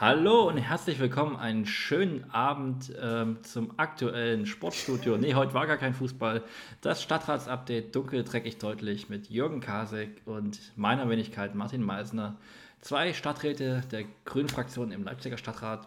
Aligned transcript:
Hallo 0.00 0.48
und 0.48 0.56
herzlich 0.56 0.98
willkommen. 0.98 1.36
Einen 1.36 1.66
schönen 1.66 2.30
Abend 2.30 2.90
ähm, 3.02 3.36
zum 3.42 3.78
aktuellen 3.78 4.46
Sportstudio. 4.46 5.18
Nee, 5.18 5.34
heute 5.34 5.52
war 5.52 5.66
gar 5.66 5.76
kein 5.76 5.92
Fußball. 5.92 6.42
Das 6.80 7.02
Stadtratsupdate 7.02 7.94
dunkel, 7.94 8.24
dreckig, 8.24 8.56
deutlich 8.56 9.10
mit 9.10 9.28
Jürgen 9.28 9.60
Kasek 9.60 10.22
und 10.24 10.58
meiner 10.74 11.10
Wenigkeit 11.10 11.54
Martin 11.54 11.82
Meisner. 11.82 12.38
Zwei 12.80 13.12
Stadträte 13.12 13.82
der 13.92 14.04
Grünen 14.24 14.48
Fraktion 14.48 14.90
im 14.90 15.04
Leipziger 15.04 15.36
Stadtrat. 15.36 15.86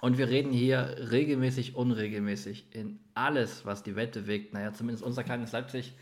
Und 0.00 0.18
wir 0.18 0.28
reden 0.28 0.52
hier 0.52 0.94
regelmäßig, 1.10 1.74
unregelmäßig 1.74 2.66
in 2.70 3.00
alles, 3.14 3.66
was 3.66 3.82
die 3.82 3.96
Welt 3.96 4.12
bewegt. 4.12 4.54
Naja, 4.54 4.72
zumindest 4.72 5.02
unser 5.02 5.24
kleines 5.24 5.50
Leipzig. 5.50 5.94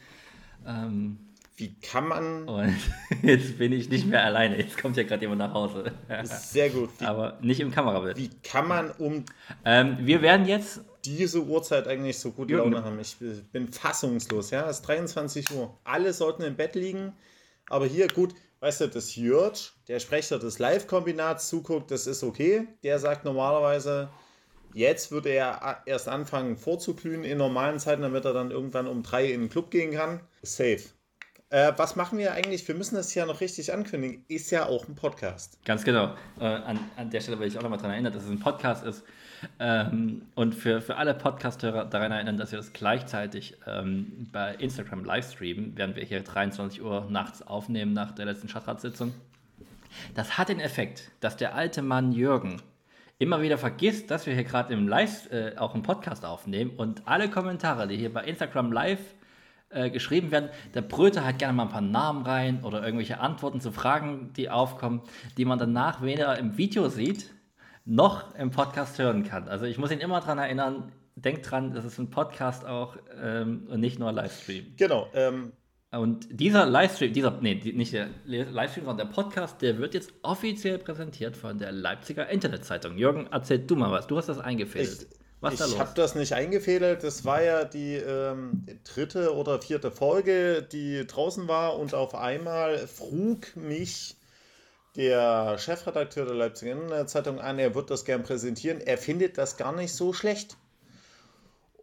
Ähm, 0.66 1.16
wie 1.56 1.74
kann 1.80 2.08
man. 2.08 2.48
Und 2.48 2.76
jetzt 3.22 3.58
bin 3.58 3.72
ich 3.72 3.88
nicht 3.88 4.06
mehr 4.06 4.24
alleine. 4.24 4.58
Jetzt 4.58 4.78
kommt 4.78 4.96
ja 4.96 5.04
gerade 5.04 5.22
jemand 5.22 5.38
nach 5.38 5.54
Hause. 5.54 5.92
Sehr 6.24 6.70
gut. 6.70 6.90
Wie, 6.98 7.04
Aber 7.04 7.38
nicht 7.40 7.60
im 7.60 7.70
Kamerabild. 7.70 8.16
Wie 8.16 8.30
kann 8.42 8.66
man 8.66 8.90
um. 8.92 9.24
Ähm, 9.64 9.98
wir 10.00 10.22
werden 10.22 10.46
jetzt. 10.46 10.80
Diese 11.04 11.44
Uhrzeit 11.44 11.86
eigentlich 11.86 12.18
so 12.18 12.30
gut 12.30 12.50
Laune 12.50 12.82
haben. 12.82 12.98
Ich 12.98 13.16
bin 13.52 13.70
fassungslos. 13.70 14.50
Ja, 14.50 14.70
es 14.70 14.78
ist 14.78 14.88
23 14.88 15.50
Uhr. 15.50 15.78
Alle 15.84 16.14
sollten 16.14 16.42
im 16.42 16.56
Bett 16.56 16.74
liegen. 16.76 17.12
Aber 17.68 17.84
hier, 17.84 18.08
gut, 18.08 18.34
weißt 18.60 18.80
du, 18.80 18.88
das 18.88 19.14
Jörg, 19.14 19.58
der 19.88 20.00
Sprecher 20.00 20.38
des 20.38 20.58
Live-Kombinats 20.58 21.48
zuguckt, 21.48 21.90
das 21.90 22.06
ist 22.06 22.22
okay. 22.22 22.66
Der 22.82 22.98
sagt 22.98 23.26
normalerweise, 23.26 24.08
jetzt 24.72 25.10
würde 25.10 25.28
er 25.28 25.82
erst 25.84 26.08
anfangen 26.08 26.56
vorzuglühen 26.56 27.24
in 27.24 27.36
normalen 27.36 27.78
Zeiten, 27.78 28.00
damit 28.00 28.24
er 28.24 28.32
dann 28.32 28.50
irgendwann 28.50 28.86
um 28.86 29.02
drei 29.02 29.30
in 29.30 29.42
den 29.42 29.50
Club 29.50 29.70
gehen 29.70 29.92
kann. 29.92 30.20
Safe. 30.42 30.80
Äh, 31.54 31.72
was 31.76 31.94
machen 31.94 32.18
wir 32.18 32.32
eigentlich? 32.32 32.66
Wir 32.66 32.74
müssen 32.74 32.96
das 32.96 33.14
ja 33.14 33.24
noch 33.26 33.40
richtig 33.40 33.72
ankündigen. 33.72 34.24
Ist 34.26 34.50
ja 34.50 34.66
auch 34.66 34.88
ein 34.88 34.96
Podcast. 34.96 35.64
Ganz 35.64 35.84
genau. 35.84 36.16
Äh, 36.40 36.46
an, 36.46 36.80
an 36.96 37.10
der 37.10 37.20
Stelle 37.20 37.38
will 37.38 37.46
ich 37.46 37.56
auch 37.56 37.62
nochmal 37.62 37.78
daran 37.78 37.92
erinnern, 37.92 38.12
dass 38.12 38.24
es 38.24 38.28
ein 38.30 38.40
Podcast 38.40 38.84
ist. 38.84 39.04
Ähm, 39.60 40.22
und 40.34 40.56
für, 40.56 40.80
für 40.80 40.96
alle 40.96 41.14
Podcast-Hörer 41.14 41.84
daran 41.84 42.10
erinnern, 42.10 42.38
dass 42.38 42.50
wir 42.50 42.56
das 42.56 42.72
gleichzeitig 42.72 43.56
ähm, 43.68 44.28
bei 44.32 44.56
Instagram 44.56 45.04
livestreamen, 45.04 45.74
während 45.76 45.94
wir 45.94 46.02
hier 46.02 46.24
23 46.24 46.82
Uhr 46.82 47.06
nachts 47.08 47.46
aufnehmen 47.46 47.92
nach 47.92 48.10
der 48.10 48.24
letzten 48.24 48.48
Stadtratssitzung. 48.48 49.14
Das 50.16 50.36
hat 50.36 50.48
den 50.48 50.58
Effekt, 50.58 51.12
dass 51.20 51.36
der 51.36 51.54
alte 51.54 51.82
Mann 51.82 52.10
Jürgen 52.10 52.60
immer 53.20 53.42
wieder 53.42 53.58
vergisst, 53.58 54.10
dass 54.10 54.26
wir 54.26 54.34
hier 54.34 54.42
gerade 54.42 54.74
im 54.74 54.88
Live 54.88 55.30
äh, 55.30 55.52
auch 55.56 55.74
einen 55.74 55.84
Podcast 55.84 56.24
aufnehmen 56.24 56.72
und 56.76 57.06
alle 57.06 57.30
Kommentare, 57.30 57.86
die 57.86 57.96
hier 57.96 58.12
bei 58.12 58.24
Instagram 58.24 58.72
live 58.72 58.98
äh, 59.74 59.90
geschrieben 59.90 60.30
werden. 60.30 60.50
Der 60.74 60.82
brüllte 60.82 61.24
halt 61.24 61.38
gerne 61.38 61.52
mal 61.54 61.64
ein 61.64 61.68
paar 61.68 61.80
Namen 61.80 62.24
rein 62.24 62.64
oder 62.64 62.82
irgendwelche 62.82 63.20
Antworten 63.20 63.60
zu 63.60 63.72
Fragen, 63.72 64.32
die 64.36 64.50
aufkommen, 64.50 65.02
die 65.36 65.44
man 65.44 65.58
danach 65.58 66.02
weder 66.02 66.38
im 66.38 66.56
Video 66.56 66.88
sieht, 66.88 67.30
noch 67.84 68.34
im 68.36 68.50
Podcast 68.50 68.98
hören 68.98 69.24
kann. 69.24 69.48
Also 69.48 69.66
ich 69.66 69.78
muss 69.78 69.90
ihn 69.90 70.00
immer 70.00 70.20
daran 70.20 70.38
erinnern, 70.38 70.92
denkt 71.16 71.50
dran, 71.50 71.72
das 71.74 71.84
ist 71.84 71.98
ein 71.98 72.10
Podcast 72.10 72.64
auch 72.66 72.96
ähm, 73.20 73.66
und 73.70 73.80
nicht 73.80 73.98
nur 73.98 74.12
Livestream. 74.12 74.74
Genau. 74.76 75.08
Ähm 75.14 75.52
und 75.90 76.26
dieser 76.30 76.66
Livestream, 76.66 77.12
dieser, 77.12 77.38
nee, 77.40 77.54
nicht 77.54 77.92
der 77.92 78.08
Livestream, 78.24 78.84
sondern 78.84 79.06
der 79.06 79.14
Podcast, 79.14 79.62
der 79.62 79.78
wird 79.78 79.94
jetzt 79.94 80.12
offiziell 80.22 80.78
präsentiert 80.78 81.36
von 81.36 81.58
der 81.58 81.70
Leipziger 81.70 82.28
Internetzeitung. 82.28 82.98
Jürgen, 82.98 83.28
erzähl 83.30 83.60
du 83.60 83.76
mal 83.76 83.92
was. 83.92 84.06
Du 84.06 84.16
hast 84.16 84.28
das 84.28 84.38
eingefädelt. 84.38 85.06
Ich, 85.52 85.60
was 85.60 85.72
ich 85.72 85.78
habe 85.78 85.92
das 85.94 86.14
nicht 86.14 86.32
eingefädelt. 86.32 87.02
Das 87.02 87.24
war 87.24 87.42
ja 87.42 87.64
die 87.64 87.96
ähm, 87.96 88.66
dritte 88.84 89.34
oder 89.34 89.60
vierte 89.60 89.90
Folge, 89.90 90.62
die 90.62 91.06
draußen 91.06 91.48
war 91.48 91.78
und 91.78 91.94
auf 91.94 92.14
einmal 92.14 92.86
frug 92.86 93.54
mich 93.56 94.16
der 94.96 95.58
Chefredakteur 95.58 96.24
der 96.24 96.34
Leipziger 96.34 97.06
Zeitung 97.06 97.40
an, 97.40 97.58
er 97.58 97.74
wird 97.74 97.90
das 97.90 98.04
gern 98.04 98.22
präsentieren. 98.22 98.80
Er 98.80 98.98
findet 98.98 99.38
das 99.38 99.56
gar 99.56 99.72
nicht 99.72 99.92
so 99.92 100.12
schlecht. 100.12 100.56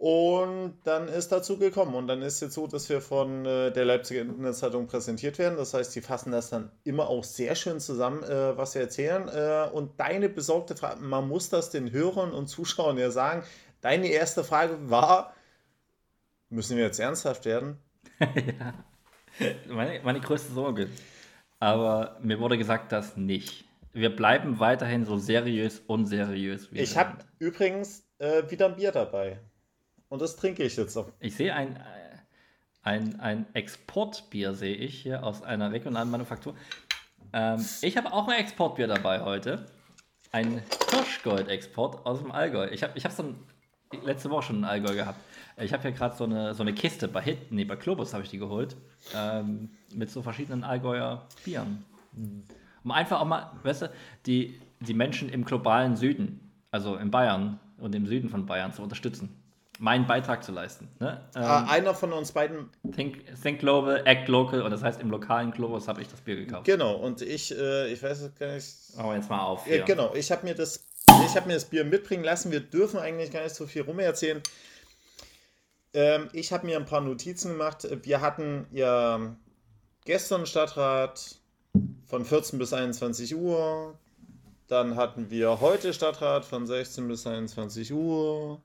Und 0.02 0.80
dann 0.84 1.08
ist 1.10 1.32
dazu 1.32 1.60
gekommen. 1.60 1.94
Und 1.94 2.08
dann 2.08 2.24
ist 2.24 2.42
jetzt 2.42 2.56
so, 2.56 2.66
dass 2.66 2.90
wir 2.90 3.02
von 3.02 3.46
äh, 3.46 3.72
der 3.72 3.86
Leipziger 3.86 4.22
Internetzeitung 4.22 4.88
präsentiert 4.88 5.38
werden. 5.38 5.58
Das 5.58 5.76
heißt, 5.76 5.96
die 5.96 6.02
fassen 6.02 6.32
das 6.32 6.50
dann 6.50 6.72
immer 6.84 7.08
auch 7.08 7.24
sehr 7.24 7.54
schön 7.54 7.80
zusammen, 7.80 8.24
äh, 8.24 8.58
was 8.58 8.74
wir 8.74 8.82
erzählen. 8.82 9.28
Äh, 9.28 9.70
und 9.72 10.00
deine 10.00 10.28
besorgte 10.28 10.76
Frage, 10.76 11.02
man 11.02 11.28
muss 11.28 11.50
das 11.50 11.70
den 11.70 11.92
Hörern 11.92 12.32
und 12.32 12.48
Zuschauern 12.48 12.98
ja 12.98 13.12
sagen. 13.12 13.44
Deine 13.82 14.08
erste 14.08 14.44
Frage 14.44 14.90
war, 14.90 15.36
müssen 16.50 16.78
wir 16.78 16.86
jetzt 16.86 17.00
ernsthaft 17.00 17.46
werden? 17.46 17.78
ja, 18.20 18.74
meine, 19.68 20.02
meine 20.02 20.20
größte 20.20 20.52
Sorge. 20.52 20.90
Aber 21.60 22.18
mir 22.24 22.40
wurde 22.40 22.58
gesagt, 22.58 22.92
dass 22.92 23.18
nicht. 23.18 23.66
Wir 23.94 24.16
bleiben 24.16 24.60
weiterhin 24.60 25.06
so 25.06 25.18
seriös, 25.18 25.80
unseriös 25.86 26.72
wie 26.72 26.80
Ich 26.80 26.98
habe 26.98 27.20
übrigens 27.38 28.04
äh, 28.18 28.50
wieder 28.50 28.66
ein 28.66 28.78
Bier 28.78 28.92
dabei. 28.92 29.40
Und 30.12 30.22
das 30.22 30.36
trinke 30.36 30.64
ich 30.64 30.76
jetzt 30.76 30.94
noch. 30.98 31.08
Ich 31.22 31.38
sehe 31.38 31.56
ein, 31.56 31.78
äh, 31.78 31.80
ein, 32.84 33.22
ein 33.22 33.46
Exportbier, 33.54 34.54
sehe 34.54 34.76
ich 34.76 35.02
hier 35.02 35.24
aus 35.24 35.42
einer 35.42 35.72
regionalen 35.72 36.12
Manufaktur. 36.12 36.54
Ähm, 37.32 37.66
ich 37.82 37.96
habe 37.96 38.12
auch 38.12 38.28
ein 38.28 38.38
Exportbier 38.38 38.88
dabei 38.88 39.22
heute. 39.22 39.68
Ein 40.34 40.62
Hirschgold-Export 40.90 42.06
aus 42.06 42.20
dem 42.20 42.30
Allgäu. 42.34 42.68
Ich 42.72 42.84
habe 42.84 42.92
ich 42.98 43.06
hab 43.06 43.14
so 43.14 43.34
letzte 44.04 44.30
Woche 44.30 44.48
schon 44.48 44.58
in 44.58 44.66
Allgäu 44.66 44.96
gehabt. 44.96 45.22
Ich 45.56 45.72
habe 45.72 45.82
hier 45.84 45.94
gerade 45.94 46.14
so 46.14 46.26
eine, 46.26 46.54
so 46.56 46.64
eine 46.64 46.74
Kiste 46.74 47.08
bei 47.08 47.22
Hit, 47.22 47.50
nee, 47.50 47.64
bei 47.64 47.78
Globus 47.78 48.14
habe 48.14 48.26
ich 48.26 48.30
die 48.30 48.38
geholt. 48.38 48.76
Ähm, 49.16 49.70
mit 49.96 50.12
so 50.12 50.22
verschiedenen 50.22 50.66
Allgäuer 50.66 51.26
Bieren. 51.46 51.86
Um 52.84 52.92
einfach 52.92 53.22
auch 53.22 53.26
mal, 53.26 53.54
weißt 53.64 53.84
du, 53.84 53.92
die, 54.26 54.60
die 54.82 54.94
Menschen 54.94 55.30
im 55.30 55.46
globalen 55.46 55.96
Süden, 55.96 56.52
also 56.70 56.98
in 56.98 57.12
Bayern 57.12 57.62
und 57.78 57.96
im 57.96 58.06
Süden 58.08 58.28
von 58.28 58.46
Bayern 58.46 58.74
zu 58.74 58.82
unterstützen 58.82 59.41
meinen 59.82 60.06
Beitrag 60.06 60.44
zu 60.44 60.52
leisten. 60.52 60.88
Ne? 61.00 61.20
Ah, 61.34 61.64
ähm, 61.64 61.70
Einer 61.70 61.96
von 61.96 62.14
uns 62.14 62.32
beiden. 62.32 62.70
Think, 62.96 63.24
think, 63.42 63.60
Global, 63.60 64.06
Act 64.06 64.28
Local 64.28 64.62
und 64.62 64.70
das 64.70 64.84
heißt, 64.84 65.02
im 65.02 65.10
lokalen 65.10 65.52
Globus 65.52 65.88
habe 65.88 66.02
ich 66.02 66.08
das 66.08 66.22
Bier 66.22 66.36
gekauft. 66.36 66.66
Genau, 66.66 66.96
und 66.96 67.24
ich, 67.24 67.52
äh, 67.58 67.92
ich 67.92 68.02
weiß 68.02 68.22
es 68.22 68.36
gar 68.36 68.54
nicht. 68.54 68.68
Aber 68.96 69.16
jetzt 69.16 69.30
mal 69.30 69.40
auf. 69.40 69.66
Ja, 69.66 69.84
genau, 69.84 70.14
ich 70.14 70.32
habe 70.32 70.46
mir, 70.46 70.54
das, 70.54 70.86
hab 71.10 71.48
mir 71.48 71.56
das 71.56 71.66
Bier 71.66 71.84
mitbringen 71.84 72.24
lassen. 72.24 72.52
Wir 72.52 72.60
dürfen 72.60 73.00
eigentlich 73.00 73.32
gar 73.32 73.42
nicht 73.42 73.56
so 73.56 73.66
viel 73.66 73.82
rumerzählen. 73.82 74.44
Ähm, 75.96 76.30
ich 76.32 76.54
habe 76.54 76.68
mir 76.68 76.78
ein 76.78 76.86
paar 76.86 77.02
Notizen 77.02 77.54
gemacht. 77.54 77.88
Wir 78.04 78.22
hatten 78.22 78.68
ja 78.72 79.36
gestern 80.06 80.46
Stadtrat 80.46 81.40
von 82.06 82.24
14 82.24 82.60
bis 82.60 82.72
21 82.72 83.36
Uhr. 83.36 83.98
Dann 84.68 84.96
hatten 84.96 85.32
wir 85.32 85.60
heute 85.60 85.92
Stadtrat 85.92 86.46
von 86.46 86.68
16 86.68 87.08
bis 87.08 87.26
21 87.26 87.92
Uhr 87.92 88.62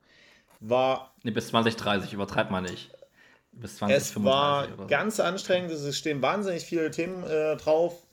war. 0.61 1.15
Nee, 1.22 1.31
bis 1.31 1.49
2030, 1.49 2.12
übertreibt 2.12 2.50
man 2.50 2.65
nicht. 2.65 2.91
Bis 3.53 3.77
2035. 3.77 4.17
Es 4.17 4.25
war 4.25 4.69
so. 4.77 4.87
ganz 4.87 5.21
anstrengend, 5.21 5.71
es 5.71 5.97
stehen 5.97 6.21
wahnsinnig 6.22 6.65
viele 6.65 6.91
Themen 6.91 7.25
äh, 7.25 7.56
drauf. 7.56 8.06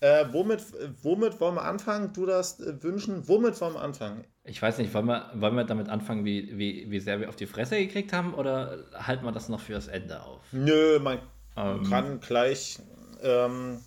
Äh, 0.00 0.26
womit, 0.30 0.62
womit 1.02 1.40
wollen 1.40 1.56
wir 1.56 1.64
anfangen? 1.64 2.12
Du 2.12 2.24
das 2.24 2.60
äh, 2.60 2.82
wünschen? 2.82 3.26
Womit 3.26 3.60
wollen 3.60 3.74
wir 3.74 3.82
anfangen? 3.82 4.24
Ich 4.44 4.62
weiß 4.62 4.78
nicht, 4.78 4.94
wollen 4.94 5.06
wir, 5.06 5.30
wollen 5.34 5.56
wir 5.56 5.64
damit 5.64 5.88
anfangen, 5.88 6.24
wie, 6.24 6.56
wie, 6.56 6.88
wie 6.88 7.00
sehr 7.00 7.20
wir 7.20 7.28
auf 7.28 7.36
die 7.36 7.46
Fresse 7.46 7.76
gekriegt 7.76 8.12
haben 8.12 8.32
oder 8.32 8.78
halten 8.94 9.24
wir 9.24 9.32
das 9.32 9.48
noch 9.48 9.60
fürs 9.60 9.88
Ende 9.88 10.22
auf? 10.22 10.40
Nö, 10.52 11.00
man 11.00 11.18
ähm. 11.56 11.82
kann 11.90 12.20
gleich, 12.20 12.78
ähm, 13.22 13.80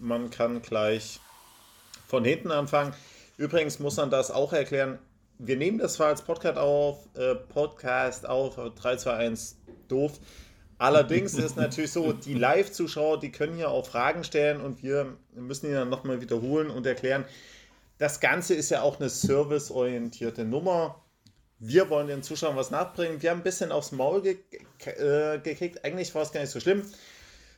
man 0.00 0.30
kann 0.30 0.62
gleich 0.62 1.20
von 2.08 2.24
hinten 2.24 2.50
anfangen. 2.50 2.92
Übrigens 3.36 3.78
muss 3.78 3.96
man 3.96 4.10
das 4.10 4.30
auch 4.32 4.52
erklären 4.52 4.98
wir 5.44 5.56
nehmen 5.56 5.78
das 5.78 5.94
zwar 5.94 6.08
als 6.08 6.22
Podcast 6.22 6.58
auf, 6.58 7.08
äh, 7.16 7.34
Podcast 7.34 8.28
auf, 8.28 8.56
3, 8.56 8.96
2, 8.96 9.12
1, 9.12 9.56
doof. 9.88 10.12
Allerdings 10.78 11.34
ist 11.34 11.44
es 11.44 11.56
natürlich 11.56 11.92
so, 11.92 12.12
die 12.26 12.34
Live-Zuschauer, 12.34 13.18
die 13.18 13.32
können 13.32 13.56
hier 13.56 13.70
auch 13.70 13.86
Fragen 13.86 14.24
stellen 14.24 14.60
und 14.60 14.82
wir 14.82 15.16
müssen 15.34 15.66
die 15.66 15.72
dann 15.72 15.88
nochmal 15.88 16.20
wiederholen 16.20 16.70
und 16.70 16.86
erklären. 16.86 17.24
Das 17.98 18.20
Ganze 18.20 18.54
ist 18.54 18.70
ja 18.70 18.82
auch 18.82 19.00
eine 19.00 19.08
serviceorientierte 19.08 20.44
Nummer. 20.44 21.02
Wir 21.58 21.90
wollen 21.90 22.08
den 22.08 22.22
Zuschauern 22.22 22.56
was 22.56 22.70
nachbringen. 22.70 23.22
Wir 23.22 23.30
haben 23.30 23.40
ein 23.40 23.44
bisschen 23.44 23.70
aufs 23.70 23.92
Maul 23.92 24.22
ge 24.22 24.38
äh, 24.84 25.38
gekriegt. 25.38 25.84
Eigentlich 25.84 26.14
war 26.14 26.22
es 26.22 26.32
gar 26.32 26.40
nicht 26.40 26.50
so 26.50 26.60
schlimm 26.60 26.82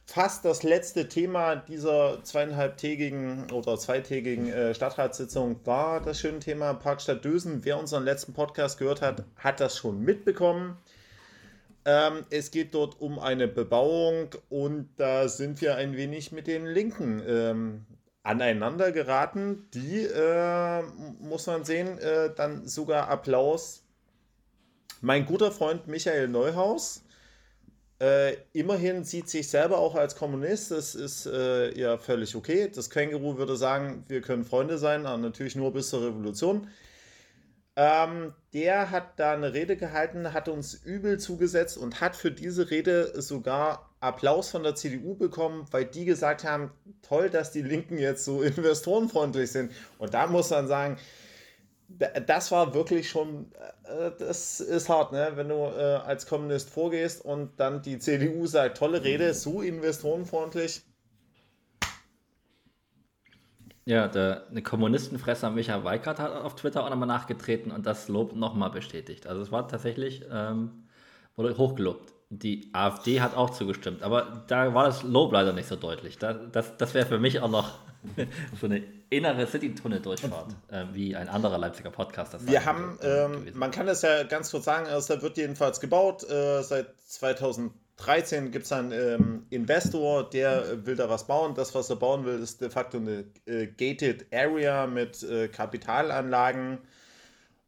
fast 0.07 0.45
das 0.45 0.63
letzte 0.63 1.09
Thema 1.09 1.57
dieser 1.57 2.23
zweieinhalbtägigen 2.23 3.51
oder 3.51 3.79
zweitägigen 3.79 4.49
äh, 4.53 4.75
Stadtratssitzung 4.75 5.61
war 5.65 6.01
das 6.01 6.21
schöne 6.21 6.41
Thema 6.41 6.75
Parkstadt 6.75 7.25
Dösen. 7.25 7.65
Wer 7.65 7.79
unseren 7.79 8.05
letzten 8.05 8.35
Podcast 8.35 8.79
gehört 8.79 9.03
hat, 9.03 9.25
hat 9.37 9.61
das 9.61 9.77
schon 9.77 10.01
mitbekommen. 10.01 10.77
Ähm, 11.87 12.25
es 12.31 12.51
geht 12.51 12.75
dort 12.75 13.01
um 13.01 13.19
eine 13.19 13.49
Bebauung 13.49 14.29
und 14.49 14.89
da 14.97 15.29
sind 15.29 15.61
wir 15.61 15.77
ein 15.77 15.97
wenig 15.97 16.33
mit 16.33 16.47
den 16.47 16.67
Linken 16.67 17.23
ähm, 17.27 17.87
aneinander 18.23 18.93
geraten. 18.93 19.69
Die, 19.75 20.03
äh, 20.05 20.83
muss 21.21 21.47
man 21.47 21.65
sehen, 21.65 21.99
äh, 21.99 22.31
dann 22.35 22.67
sogar 22.67 23.09
Applaus. 23.09 23.83
Mein 25.01 25.27
guter 25.27 25.53
Freund 25.53 25.87
Michael 25.87 26.29
Neuhaus 26.29 27.04
Äh, 28.05 28.37
immerhin 28.53 29.03
sieht 29.03 29.31
sich 29.31 29.49
selber 29.49 29.79
auch 29.79 29.95
als 29.95 30.15
Kommunist. 30.15 30.71
Das 30.71 30.95
ist 30.95 31.25
äh, 31.25 31.73
ja 31.79 31.97
völlig 31.97 32.37
okay. 32.37 32.71
Das 32.71 32.91
Känguru 32.91 33.39
würde 33.39 33.57
sagen, 33.57 34.05
wir 34.09 34.21
können 34.21 34.45
Freunde 34.45 34.77
sein, 34.77 35.07
aber 35.07 35.17
natürlich 35.17 35.57
nur 35.57 35.73
bis 35.73 35.89
zur 35.89 36.07
Revolution. 36.07 36.69
Ähm, 37.77 38.35
der 38.53 38.91
hat 38.91 39.19
da 39.19 39.33
eine 39.33 39.55
Rede 39.55 39.79
gehalten, 39.79 40.35
hat 40.35 40.51
uns 40.51 40.75
übel 40.75 41.19
zugesetzt 41.19 41.79
und 41.79 42.03
hat 42.03 42.15
für 42.15 42.31
diese 42.31 42.71
Rede 42.71 43.23
sogar 43.23 43.91
Applaus 44.01 44.51
von 44.51 44.63
der 44.63 44.75
CDU 44.75 45.15
bekommen, 45.15 45.67
weil 45.71 45.87
die 45.87 46.05
gesagt 46.05 46.45
haben, 46.45 46.73
toll, 47.01 47.31
dass 47.31 47.53
die 47.53 47.63
Linken 47.63 47.97
jetzt 47.97 48.27
so 48.27 48.43
investorenfreundlich 48.43 49.51
sind. 49.51 49.73
Und 49.97 50.13
da 50.13 50.27
muss 50.27 50.51
man 50.51 50.69
sagen, 50.69 50.99
das 51.89 52.51
war 52.51 52.75
wirklich 52.75 53.09
schon, 53.09 53.53
äh, 53.85 54.11
das 54.19 54.61
ist 54.61 54.89
hart, 54.89 55.13
ne? 55.13 55.33
wenn 55.35 55.49
du 55.49 55.55
äh, 55.55 56.01
als 56.05 56.27
Kommunist 56.27 56.71
vorgehst 56.71 57.25
und 57.25 57.59
dann 57.59 57.83
die 57.83 57.99
CDU 57.99 58.47
sagt, 58.47 58.79
tolle 58.79 59.05
Rede, 59.05 59.35
so 59.35 59.63
investorenfreundlich. 59.63 60.83
Ja, 63.87 64.09
der 64.09 64.47
eine 64.49 64.63
Kommunistenfresser 64.63 65.51
Michael 65.51 65.85
Weikert 65.85 66.19
hat 66.19 66.33
auf 66.33 66.57
Twitter 66.57 66.85
auch 66.85 66.91
nochmal 66.91 67.09
nachgetreten 67.09 67.71
und 67.71 67.85
das 67.85 68.09
Lob 68.09 68.35
nochmal 68.35 68.71
bestätigt. 68.71 69.27
Also 69.27 69.43
es 69.43 69.53
war 69.53 69.69
tatsächlich, 69.69 70.25
ähm, 70.31 70.89
wurde 71.37 71.57
hochgelobt. 71.59 72.14
Die 72.31 72.71
AfD 72.73 73.21
hat 73.21 73.37
auch 73.37 73.51
zugestimmt, 73.51 74.03
aber 74.03 74.45
da 74.49 74.75
war 74.75 74.87
das 74.87 75.03
Lob 75.03 75.33
leider 75.33 75.53
nicht 75.53 75.69
so 75.69 75.77
deutlich. 75.77 76.19
Da, 76.19 76.33
das 76.33 76.77
das 76.77 76.95
wäre 76.95 77.07
für 77.07 77.19
mich 77.19 77.41
auch 77.41 77.51
noch 77.51 77.79
so 78.61 78.67
eine 78.67 78.83
innere 79.11 79.47
City-Tunnel-Durchfahrt, 79.47 80.55
äh, 80.69 80.85
wie 80.93 81.15
ein 81.17 81.29
anderer 81.29 81.59
Leipziger 81.59 81.91
Podcast 81.91 82.35
das 82.35 82.47
Wir 82.47 82.65
haben, 82.65 82.99
ähm, 83.03 83.47
man 83.55 83.71
kann 83.71 83.87
das 83.87 84.03
ja 84.03 84.25
ganz 84.25 84.51
kurz 84.51 84.65
sagen, 84.65 84.87
also 84.87 85.15
da 85.15 85.23
wird 85.23 85.37
jedenfalls 85.37 85.81
gebaut. 85.81 86.29
Äh, 86.29 86.63
seit 86.63 86.89
2013 87.07 88.51
gibt 88.51 88.65
es 88.65 88.73
einen 88.73 88.93
ähm, 88.93 89.47
Investor, 89.51 90.29
der 90.29 90.87
will 90.87 90.97
da 90.97 91.09
was 91.09 91.27
bauen. 91.27 91.55
Das, 91.55 91.75
was 91.75 91.91
er 91.91 91.97
bauen 91.97 92.25
will, 92.25 92.41
ist 92.41 92.61
de 92.61 92.71
facto 92.71 92.99
eine 92.99 93.25
äh, 93.47 93.67
gated 93.67 94.27
Area 94.33 94.87
mit 94.87 95.23
äh, 95.23 95.49
Kapitalanlagen. 95.49 96.79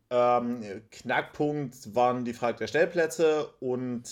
Ähm, 0.08 0.62
Knackpunkt 0.90 1.94
waren 1.94 2.24
die 2.24 2.32
Frage 2.32 2.58
der 2.58 2.66
Stellplätze 2.68 3.48
und 3.58 4.04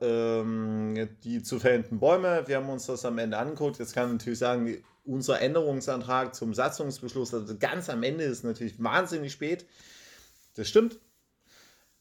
ähm, 0.00 1.08
die 1.22 1.42
zu 1.42 1.60
fällenden 1.60 2.00
Bäume. 2.00 2.42
Wir 2.46 2.56
haben 2.56 2.68
uns 2.68 2.86
das 2.86 3.04
am 3.04 3.18
Ende 3.18 3.38
angeguckt. 3.38 3.78
Jetzt 3.78 3.94
kann 3.94 4.08
man 4.08 4.16
natürlich 4.16 4.40
sagen, 4.40 4.82
unser 5.04 5.40
Änderungsantrag 5.40 6.34
zum 6.34 6.52
Satzungsbeschluss, 6.52 7.32
also 7.32 7.56
ganz 7.58 7.88
am 7.88 8.02
Ende 8.02 8.24
ist 8.24 8.42
natürlich 8.42 8.82
wahnsinnig 8.82 9.32
spät. 9.32 9.66
Das 10.56 10.68
stimmt. 10.68 10.98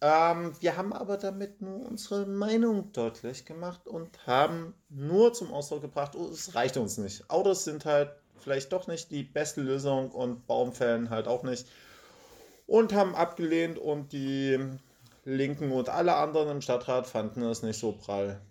Ähm, 0.02 0.54
wir 0.60 0.76
haben 0.76 0.92
aber 0.92 1.18
damit 1.18 1.62
nur 1.62 1.86
unsere 1.86 2.26
Meinung 2.26 2.92
deutlich 2.92 3.46
gemacht 3.46 3.88
und 3.88 4.26
haben 4.28 4.74
nur 4.90 5.34
zum 5.34 5.54
Ausdruck 5.54 5.82
gebracht, 5.82 6.16
oh, 6.16 6.30
es 6.32 6.56
reicht 6.56 6.78
uns 6.78 6.98
nicht. 6.98 7.30
Autos 7.30 7.64
sind 7.64 7.86
halt 7.86 8.12
vielleicht 8.38 8.74
doch 8.74 8.88
nicht 8.88 9.12
die 9.12 9.24
beste 9.24 9.62
Lösung 9.62 10.12
und 10.12 10.48
Baumfällen 10.48 11.10
halt 11.10 11.28
auch 11.28 11.44
nicht. 11.44 11.68
Und 12.68 12.94
haben 12.94 13.16
abgelehnt 13.16 13.78
und 13.78 14.12
die 14.12 14.60
Linken 15.24 15.72
und 15.72 15.90
alle 15.90 16.16
anderen 16.16 16.50
im 16.50 16.62
Stadtrat 16.62 17.08
fanden 17.08 17.42
es 17.44 17.64
nicht 17.64 17.80
so 17.80 17.92
prall. 17.92 18.42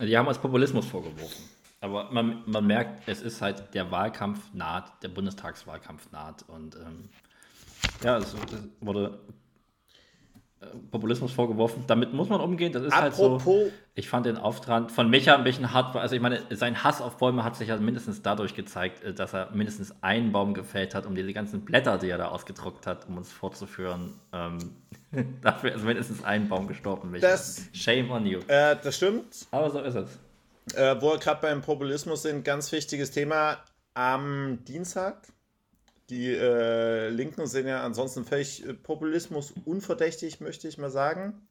Die 0.00 0.16
haben 0.16 0.28
als 0.28 0.38
Populismus 0.38 0.86
vorgeworfen. 0.86 1.44
Aber 1.80 2.10
man, 2.10 2.42
man 2.46 2.66
merkt, 2.66 3.08
es 3.08 3.22
ist 3.22 3.40
halt 3.40 3.74
der 3.74 3.90
Wahlkampf 3.90 4.52
naht, 4.52 5.02
der 5.02 5.08
Bundestagswahlkampf 5.08 6.12
naht. 6.12 6.44
Und 6.48 6.76
ähm, 6.76 7.08
ja, 8.04 8.18
es, 8.18 8.34
wurde 8.80 9.18
Populismus 10.90 11.32
vorgeworfen. 11.32 11.84
Damit 11.86 12.12
muss 12.12 12.28
man 12.28 12.40
umgehen. 12.40 12.72
Das 12.72 12.82
ist 12.82 12.92
Apropos. 12.92 13.30
halt 13.30 13.42
so. 13.42 13.72
Ich 13.94 14.10
fand 14.10 14.26
den 14.26 14.36
Auftrag 14.36 14.90
von 14.90 15.08
Micha 15.08 15.34
ein 15.34 15.44
bisschen 15.44 15.72
hart. 15.72 15.96
Also 15.96 16.14
ich 16.14 16.20
meine, 16.20 16.42
sein 16.50 16.84
Hass 16.84 17.00
auf 17.00 17.16
Bäume 17.16 17.44
hat 17.44 17.56
sich 17.56 17.68
ja 17.68 17.76
mindestens 17.78 18.20
dadurch 18.20 18.54
gezeigt, 18.54 19.02
äh, 19.02 19.14
dass 19.14 19.32
er 19.32 19.50
mindestens 19.52 19.94
einen 20.02 20.32
Baum 20.32 20.52
gefällt 20.52 20.94
hat, 20.94 21.06
um 21.06 21.14
diese 21.14 21.32
ganzen 21.32 21.64
Blätter, 21.64 21.96
die 21.96 22.10
er 22.10 22.18
da 22.18 22.28
ausgedruckt 22.28 22.86
hat, 22.86 23.08
um 23.08 23.16
uns 23.16 23.32
vorzuführen. 23.32 24.20
Ähm, 24.34 24.58
dafür 25.40 25.74
ist 25.74 25.84
mindestens 25.84 26.22
ein 26.24 26.48
Baum 26.48 26.68
gestorben. 26.68 27.10
Micha. 27.10 27.28
Das, 27.28 27.62
Shame 27.72 28.10
on 28.10 28.26
you. 28.26 28.40
Äh, 28.46 28.76
das 28.82 28.96
stimmt. 28.96 29.46
Aber 29.50 29.70
so 29.70 29.80
ist 29.80 29.94
es. 29.94 30.18
Äh, 30.74 30.96
wo 31.00 31.12
wir 31.12 31.18
gerade 31.18 31.40
beim 31.40 31.62
Populismus 31.62 32.22
sind, 32.22 32.44
ganz 32.44 32.70
wichtiges 32.70 33.10
Thema. 33.10 33.56
Am 33.94 34.58
Dienstag, 34.68 35.26
die 36.10 36.34
äh, 36.34 37.08
Linken 37.08 37.46
sind 37.46 37.66
ja 37.68 37.82
ansonsten 37.82 38.24
völlig 38.24 38.66
äh, 38.66 38.74
Populismus 38.74 39.54
unverdächtig, 39.64 40.40
möchte 40.40 40.68
ich 40.68 40.76
mal 40.76 40.90
sagen. 40.90 41.48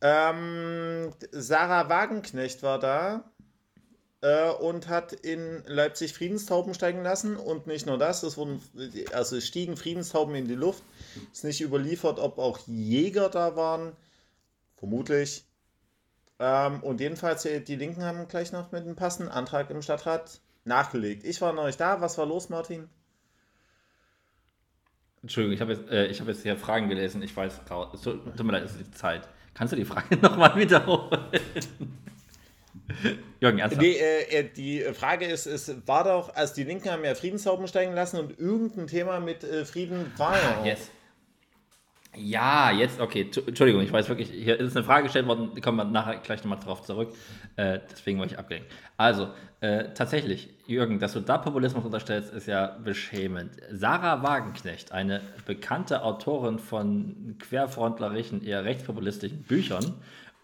Ähm, 0.00 1.12
Sarah 1.32 1.88
Wagenknecht 1.88 2.62
war 2.62 2.78
da 2.78 3.32
äh, 4.20 4.50
und 4.50 4.88
hat 4.88 5.14
in 5.14 5.62
Leipzig 5.66 6.12
Friedenstauben 6.12 6.74
steigen 6.74 7.02
lassen. 7.02 7.36
Und 7.36 7.66
nicht 7.66 7.86
nur 7.86 7.96
das, 7.96 8.22
es 8.22 8.36
wurden, 8.36 8.60
also 9.12 9.40
stiegen 9.40 9.78
Friedenstauben 9.78 10.34
in 10.34 10.46
die 10.46 10.54
Luft. 10.54 10.82
Ist 11.32 11.44
nicht 11.44 11.62
überliefert, 11.62 12.18
ob 12.18 12.38
auch 12.38 12.58
Jäger 12.66 13.30
da 13.30 13.56
waren. 13.56 13.92
Vermutlich. 14.76 15.46
Ähm, 16.38 16.82
und 16.82 17.00
jedenfalls, 17.00 17.46
äh, 17.46 17.60
die 17.60 17.76
Linken 17.76 18.02
haben 18.02 18.28
gleich 18.28 18.52
noch 18.52 18.72
mit 18.72 18.82
einem 18.82 18.96
passenden 18.96 19.32
Antrag 19.32 19.70
im 19.70 19.80
Stadtrat 19.80 20.40
nachgelegt. 20.64 21.24
Ich 21.24 21.40
war 21.40 21.54
noch 21.54 21.64
nicht 21.64 21.80
da. 21.80 22.02
Was 22.02 22.18
war 22.18 22.26
los, 22.26 22.50
Martin? 22.50 22.90
Entschuldigung, 25.24 25.54
ich 25.54 25.60
habe 25.62 25.72
jetzt, 25.72 25.90
äh, 25.90 26.12
hab 26.12 26.28
jetzt 26.28 26.42
hier 26.42 26.54
Fragen 26.54 26.90
gelesen. 26.90 27.22
Ich 27.22 27.34
weiß, 27.34 27.60
es 27.94 28.00
tut, 28.02 28.36
tut 28.36 28.46
mir 28.46 28.52
leid, 28.52 28.64
es 28.64 28.72
ist 28.72 28.80
die 28.80 28.90
Zeit. 28.90 29.26
Kannst 29.54 29.72
du 29.72 29.76
die 29.76 29.86
Frage 29.86 30.16
nochmal 30.20 30.54
wiederholen? 30.54 31.18
Jürgen, 33.40 33.58
ernsthaft? 33.58 33.80
Nee, 33.80 33.96
äh, 33.96 34.40
äh, 34.40 34.50
die 34.54 34.80
Frage 34.92 35.24
ist, 35.24 35.46
es 35.46 35.74
war 35.86 36.04
doch, 36.04 36.34
also 36.34 36.54
die 36.54 36.64
Linken 36.64 36.90
haben 36.90 37.04
ja 37.04 37.14
Friedenshauben 37.14 37.66
steigen 37.68 37.94
lassen 37.94 38.18
und 38.18 38.38
irgendein 38.38 38.86
Thema 38.86 39.18
mit 39.18 39.44
äh, 39.44 39.64
Frieden 39.64 40.12
war 40.18 40.36
ja 40.36 40.58
auch. 40.60 40.66
Yes. 40.66 40.90
Ja, 42.16 42.70
jetzt, 42.70 43.00
okay, 43.00 43.30
Entschuldigung, 43.46 43.82
ich 43.82 43.92
weiß 43.92 44.08
wirklich, 44.08 44.30
hier 44.30 44.58
ist 44.58 44.76
eine 44.76 44.84
Frage 44.84 45.04
gestellt 45.04 45.26
worden, 45.26 45.60
kommen 45.60 45.78
wir 45.78 45.84
nachher 45.84 46.16
gleich 46.16 46.42
nochmal 46.42 46.58
drauf 46.58 46.82
zurück. 46.82 47.12
Äh, 47.56 47.80
deswegen 47.90 48.18
war 48.18 48.26
ich 48.26 48.38
abgelenkt. 48.38 48.70
Also, 48.96 49.28
äh, 49.60 49.92
tatsächlich, 49.94 50.50
Jürgen, 50.66 50.98
dass 50.98 51.12
du 51.12 51.20
da 51.20 51.38
Populismus 51.38 51.84
unterstellst, 51.84 52.32
ist 52.32 52.46
ja 52.46 52.76
beschämend. 52.84 53.52
Sarah 53.70 54.22
Wagenknecht, 54.22 54.92
eine 54.92 55.20
bekannte 55.46 56.02
Autorin 56.02 56.58
von 56.58 57.36
querfrontlerischen, 57.38 58.44
eher 58.44 58.64
rechtspopulistischen 58.64 59.42
Büchern 59.42 59.94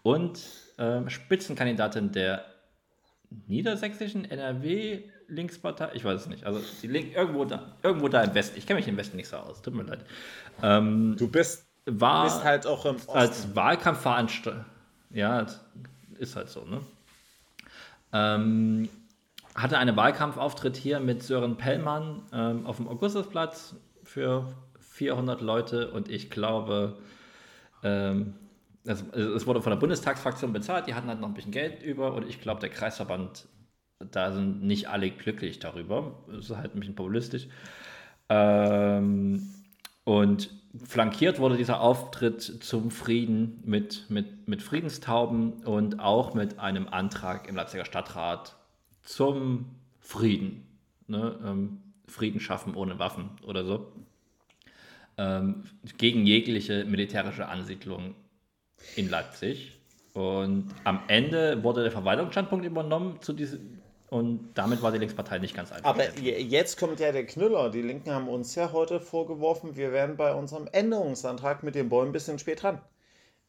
und 0.03 0.39
äh, 0.77 1.09
Spitzenkandidatin 1.09 2.11
der 2.11 2.45
niedersächsischen 3.47 4.29
NRW 4.29 5.03
Linkspartei, 5.31 5.91
ich 5.93 6.03
weiß 6.03 6.21
es 6.21 6.27
nicht. 6.27 6.45
Also 6.45 6.61
die 6.81 6.87
Link 6.87 7.15
irgendwo 7.15 7.45
da, 7.45 7.73
irgendwo 7.81 8.09
da 8.09 8.21
im 8.23 8.33
Westen. 8.35 8.57
Ich 8.57 8.67
kenne 8.67 8.79
mich 8.79 8.87
im 8.87 8.97
Westen 8.97 9.17
nicht 9.17 9.29
so 9.29 9.37
aus. 9.37 9.61
Tut 9.61 9.73
mir 9.73 9.83
leid. 9.83 10.05
Ähm, 10.61 11.15
du 11.17 11.27
bist, 11.27 11.65
war 11.85 12.25
bist 12.25 12.43
halt 12.43 12.67
auch 12.67 12.85
im 12.85 12.97
Osten. 12.97 13.11
als 13.11 13.55
Wahlkampfveranstalter. 13.55 14.65
Ja, 15.09 15.45
ist 16.19 16.35
halt 16.35 16.49
so. 16.49 16.65
Ne? 16.65 16.81
Ähm, 18.13 18.89
hatte 19.55 19.77
einen 19.77 19.95
Wahlkampfauftritt 19.95 20.75
hier 20.77 20.99
mit 20.99 21.23
Sören 21.23 21.57
Pellmann 21.57 22.21
ähm, 22.33 22.65
auf 22.65 22.77
dem 22.77 22.87
Augustusplatz 22.87 23.75
für 24.03 24.53
400 24.79 25.41
Leute 25.41 25.91
und 25.91 26.09
ich 26.09 26.29
glaube, 26.29 26.97
ähm, 27.83 28.35
es, 28.83 29.03
es, 29.13 29.47
wurde 29.47 29.61
von 29.61 29.71
der 29.71 29.77
Bundestagsfraktion 29.77 30.53
bezahlt, 30.53 30.87
die 30.87 30.93
hatten 30.93 31.07
halt 31.07 31.19
noch 31.19 31.27
ein 31.27 31.33
bisschen 31.33 31.51
Geld 31.51 31.83
über 31.83 32.13
und 32.13 32.27
ich 32.27 32.41
glaube, 32.41 32.59
der 32.59 32.69
Kreisverband 32.69 33.47
da 34.11 34.31
sind 34.31 34.63
nicht 34.63 34.89
alle 34.89 35.09
glücklich 35.09 35.59
darüber. 35.59 36.13
Das 36.27 36.49
ist 36.49 36.57
halt 36.57 36.75
ein 36.75 36.79
bisschen 36.79 36.95
populistisch. 36.95 37.47
Ähm, 38.29 39.47
und 40.03 40.49
flankiert 40.85 41.39
wurde 41.39 41.57
dieser 41.57 41.81
Auftritt 41.81 42.41
zum 42.41 42.91
Frieden 42.91 43.61
mit, 43.65 44.09
mit, 44.09 44.47
mit 44.47 44.63
Friedenstauben 44.63 45.63
und 45.63 45.99
auch 45.99 46.33
mit 46.33 46.59
einem 46.59 46.87
Antrag 46.87 47.47
im 47.47 47.55
Leipziger 47.55 47.85
Stadtrat 47.85 48.55
zum 49.03 49.65
Frieden. 49.99 50.65
Ne? 51.07 51.37
Ähm, 51.45 51.81
Frieden 52.07 52.39
schaffen 52.39 52.75
ohne 52.75 52.99
Waffen 52.99 53.29
oder 53.45 53.65
so. 53.65 53.91
Ähm, 55.17 55.63
gegen 55.97 56.25
jegliche 56.25 56.85
militärische 56.85 57.47
Ansiedlung 57.47 58.15
in 58.95 59.09
Leipzig. 59.09 59.77
Und 60.13 60.69
am 60.83 61.01
Ende 61.07 61.63
wurde 61.63 61.83
der 61.83 61.91
Verwaltungsstandpunkt 61.91 62.65
übernommen 62.65 63.21
zu 63.21 63.33
diesem, 63.33 63.80
und 64.11 64.49
damit 64.55 64.81
war 64.81 64.91
die 64.91 64.97
Linkspartei 64.97 65.39
nicht 65.39 65.55
ganz 65.55 65.71
einfach. 65.71 65.89
Aber 65.89 66.03
jetzt 66.19 66.77
kommt 66.77 66.99
ja 66.99 67.13
der 67.13 67.25
Knüller. 67.25 67.69
Die 67.69 67.81
Linken 67.81 68.11
haben 68.11 68.27
uns 68.27 68.55
ja 68.55 68.73
heute 68.73 68.99
vorgeworfen, 68.99 69.77
wir 69.77 69.93
wären 69.93 70.17
bei 70.17 70.33
unserem 70.33 70.67
Änderungsantrag 70.69 71.63
mit 71.63 71.75
den 71.75 71.87
Bäumen 71.87 72.09
ein 72.09 72.11
bisschen 72.11 72.37
spät 72.37 72.61
dran. 72.61 72.81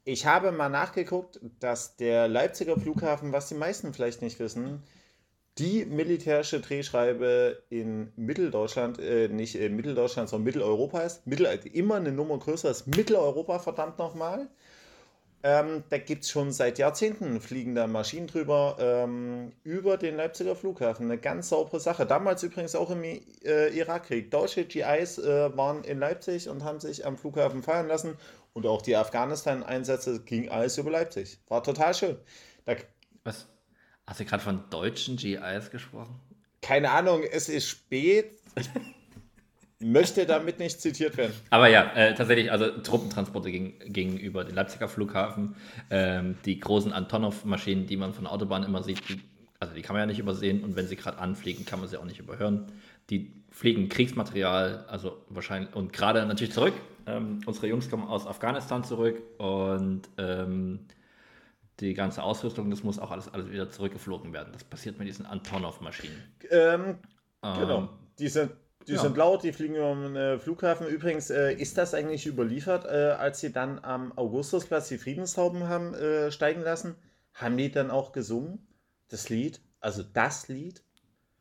Ich 0.04 0.24
habe 0.24 0.52
mal 0.52 0.68
nachgeguckt, 0.68 1.40
dass 1.58 1.96
der 1.96 2.28
Leipziger 2.28 2.78
Flughafen, 2.78 3.32
was 3.32 3.48
die 3.48 3.56
meisten 3.56 3.92
vielleicht 3.92 4.22
nicht 4.22 4.38
wissen, 4.38 4.84
die 5.58 5.84
militärische 5.84 6.60
Drehschreibe 6.60 7.64
in 7.68 8.12
Mitteldeutschland, 8.14 9.00
äh, 9.00 9.26
nicht 9.26 9.56
in 9.56 9.74
Mitteldeutschland, 9.74 10.28
sondern 10.28 10.44
Mitteleuropa 10.44 11.00
ist. 11.00 11.26
Mittel, 11.26 11.46
immer 11.72 11.96
eine 11.96 12.12
Nummer 12.12 12.38
größer 12.38 12.68
als 12.68 12.86
Mitteleuropa, 12.86 13.58
verdammt 13.58 13.98
nochmal. 13.98 14.48
Ähm, 15.44 15.82
da 15.88 15.98
gibt 15.98 16.22
es 16.22 16.30
schon 16.30 16.52
seit 16.52 16.78
Jahrzehnten 16.78 17.40
fliegende 17.40 17.88
Maschinen 17.88 18.28
drüber 18.28 18.76
ähm, 18.78 19.52
über 19.64 19.96
den 19.96 20.16
Leipziger 20.16 20.54
Flughafen. 20.54 21.06
Eine 21.06 21.18
ganz 21.18 21.48
saubere 21.48 21.80
Sache. 21.80 22.06
Damals 22.06 22.44
übrigens 22.44 22.76
auch 22.76 22.90
im 22.90 23.02
äh, 23.02 23.20
Irakkrieg. 23.76 24.30
Deutsche 24.30 24.64
GIs 24.64 25.18
äh, 25.18 25.56
waren 25.56 25.82
in 25.82 25.98
Leipzig 25.98 26.48
und 26.48 26.62
haben 26.62 26.78
sich 26.78 27.04
am 27.04 27.18
Flughafen 27.18 27.64
feiern 27.64 27.88
lassen. 27.88 28.16
Und 28.52 28.66
auch 28.66 28.82
die 28.82 28.94
Afghanistan-Einsätze 28.94 30.20
ging 30.20 30.48
alles 30.48 30.78
über 30.78 30.90
Leipzig. 30.92 31.40
War 31.48 31.62
total 31.64 31.94
schön. 31.94 32.16
Da, 32.64 32.76
Was? 33.24 33.48
Hast 34.06 34.20
du 34.20 34.24
gerade 34.24 34.42
von 34.42 34.62
deutschen 34.70 35.16
GIs 35.16 35.70
gesprochen? 35.70 36.20
Keine 36.60 36.92
Ahnung, 36.92 37.24
es 37.24 37.48
ist 37.48 37.66
spät. 37.66 38.38
Möchte 39.82 40.26
damit 40.26 40.58
nicht 40.58 40.80
zitiert 40.80 41.16
werden. 41.16 41.32
Aber 41.50 41.68
ja, 41.68 41.92
äh, 41.94 42.14
tatsächlich, 42.14 42.50
also 42.50 42.70
Truppentransporte 42.70 43.50
gegen, 43.50 43.78
gegenüber 43.92 44.44
dem 44.44 44.54
Leipziger 44.54 44.88
Flughafen, 44.88 45.56
ähm, 45.90 46.36
die 46.44 46.58
großen 46.58 46.92
Antonov-Maschinen, 46.92 47.86
die 47.86 47.96
man 47.96 48.14
von 48.14 48.24
der 48.24 48.32
Autobahn 48.32 48.62
immer 48.62 48.82
sieht, 48.82 49.08
die, 49.08 49.20
also 49.60 49.74
die 49.74 49.82
kann 49.82 49.94
man 49.94 50.00
ja 50.02 50.06
nicht 50.06 50.18
übersehen 50.18 50.64
und 50.64 50.76
wenn 50.76 50.86
sie 50.86 50.96
gerade 50.96 51.18
anfliegen, 51.18 51.64
kann 51.64 51.80
man 51.80 51.88
sie 51.88 51.96
auch 51.96 52.04
nicht 52.04 52.18
überhören. 52.18 52.66
Die 53.10 53.32
fliegen 53.50 53.88
Kriegsmaterial, 53.88 54.84
also 54.88 55.24
wahrscheinlich, 55.28 55.74
und 55.74 55.92
gerade 55.92 56.24
natürlich 56.26 56.54
zurück. 56.54 56.74
Ähm, 57.06 57.40
unsere 57.46 57.66
Jungs 57.66 57.90
kommen 57.90 58.06
aus 58.06 58.26
Afghanistan 58.26 58.84
zurück 58.84 59.20
und 59.38 60.02
ähm, 60.18 60.86
die 61.80 61.94
ganze 61.94 62.22
Ausrüstung, 62.22 62.70
das 62.70 62.82
muss 62.82 62.98
auch 62.98 63.10
alles, 63.10 63.28
alles 63.28 63.50
wieder 63.50 63.70
zurückgeflogen 63.70 64.32
werden. 64.32 64.50
Das 64.52 64.64
passiert 64.64 64.98
mit 64.98 65.08
diesen 65.08 65.26
Antonov-Maschinen. 65.26 66.16
Ähm, 66.50 66.98
genau. 67.42 67.78
Ähm, 67.78 67.88
die 68.18 68.28
sind 68.28 68.52
die 68.86 68.92
ja. 68.92 69.00
sind 69.00 69.16
laut, 69.16 69.42
die 69.42 69.52
fliegen 69.52 69.76
über 69.76 69.94
den 69.94 70.16
äh, 70.16 70.38
Flughafen. 70.38 70.86
Übrigens, 70.86 71.30
äh, 71.30 71.52
ist 71.54 71.78
das 71.78 71.94
eigentlich 71.94 72.26
überliefert, 72.26 72.84
äh, 72.84 73.14
als 73.18 73.40
sie 73.40 73.52
dann 73.52 73.78
am 73.82 74.16
Augustusplatz 74.16 74.88
die 74.88 74.98
Friedenstauben 74.98 75.68
haben 75.68 75.94
äh, 75.94 76.30
steigen 76.30 76.62
lassen? 76.62 76.96
Haben 77.34 77.56
die 77.56 77.70
dann 77.70 77.90
auch 77.90 78.12
gesungen? 78.12 78.66
Das 79.08 79.28
Lied? 79.28 79.60
Also 79.80 80.02
das 80.02 80.48
Lied? 80.48 80.82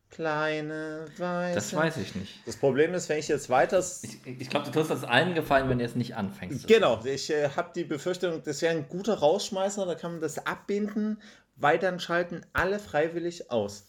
Kleine 0.10 1.05
Weiße. 1.17 1.55
Das 1.55 1.74
weiß 1.74 1.98
ich 1.98 2.15
nicht. 2.15 2.45
Das 2.45 2.57
Problem 2.57 2.93
ist, 2.93 3.07
wenn 3.07 3.17
ich 3.17 3.29
jetzt 3.29 3.50
weiter. 3.50 3.79
Ich, 3.79 4.19
ich 4.25 4.50
glaube, 4.50 4.65
du 4.65 4.71
tust 4.71 4.91
das 4.91 5.05
allen 5.05 5.36
gefallen, 5.36 5.69
wenn 5.69 5.77
du 5.77 5.86
jetzt 5.86 5.95
nicht 5.95 6.17
anfängst. 6.17 6.67
Genau, 6.67 7.00
ich 7.05 7.29
äh, 7.29 7.50
habe 7.50 7.71
die 7.74 7.86
Befürchtung, 7.86 8.43
das 8.43 8.62
wäre 8.62 8.75
ein 8.75 8.89
guter 8.89 9.19
Rausschmeißer, 9.19 9.86
da 9.86 9.95
kann 9.95 10.12
man 10.12 10.21
das 10.21 10.45
abbinden, 10.45 11.21
weil 11.55 11.79
dann 11.79 12.01
schalten 12.01 12.41
alle 12.51 12.77
freiwillig 12.77 13.51
aus. 13.51 13.88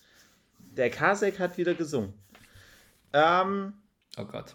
Der 0.59 0.90
Kasek 0.90 1.40
hat 1.40 1.59
wieder 1.59 1.75
gesungen. 1.75 2.14
Ähm, 3.12 3.75
oh 4.16 4.25
Gott. 4.25 4.54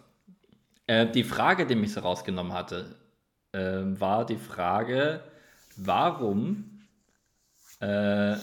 Äh, 0.87 1.07
die 1.07 1.23
Frage, 1.23 1.65
die 1.65 1.75
mich 1.75 1.93
so 1.93 1.99
rausgenommen 1.99 2.53
hatte, 2.53 2.95
äh, 3.51 3.81
war 3.99 4.25
die 4.25 4.37
Frage, 4.37 5.21
warum, 5.75 6.81
äh, 7.79 8.35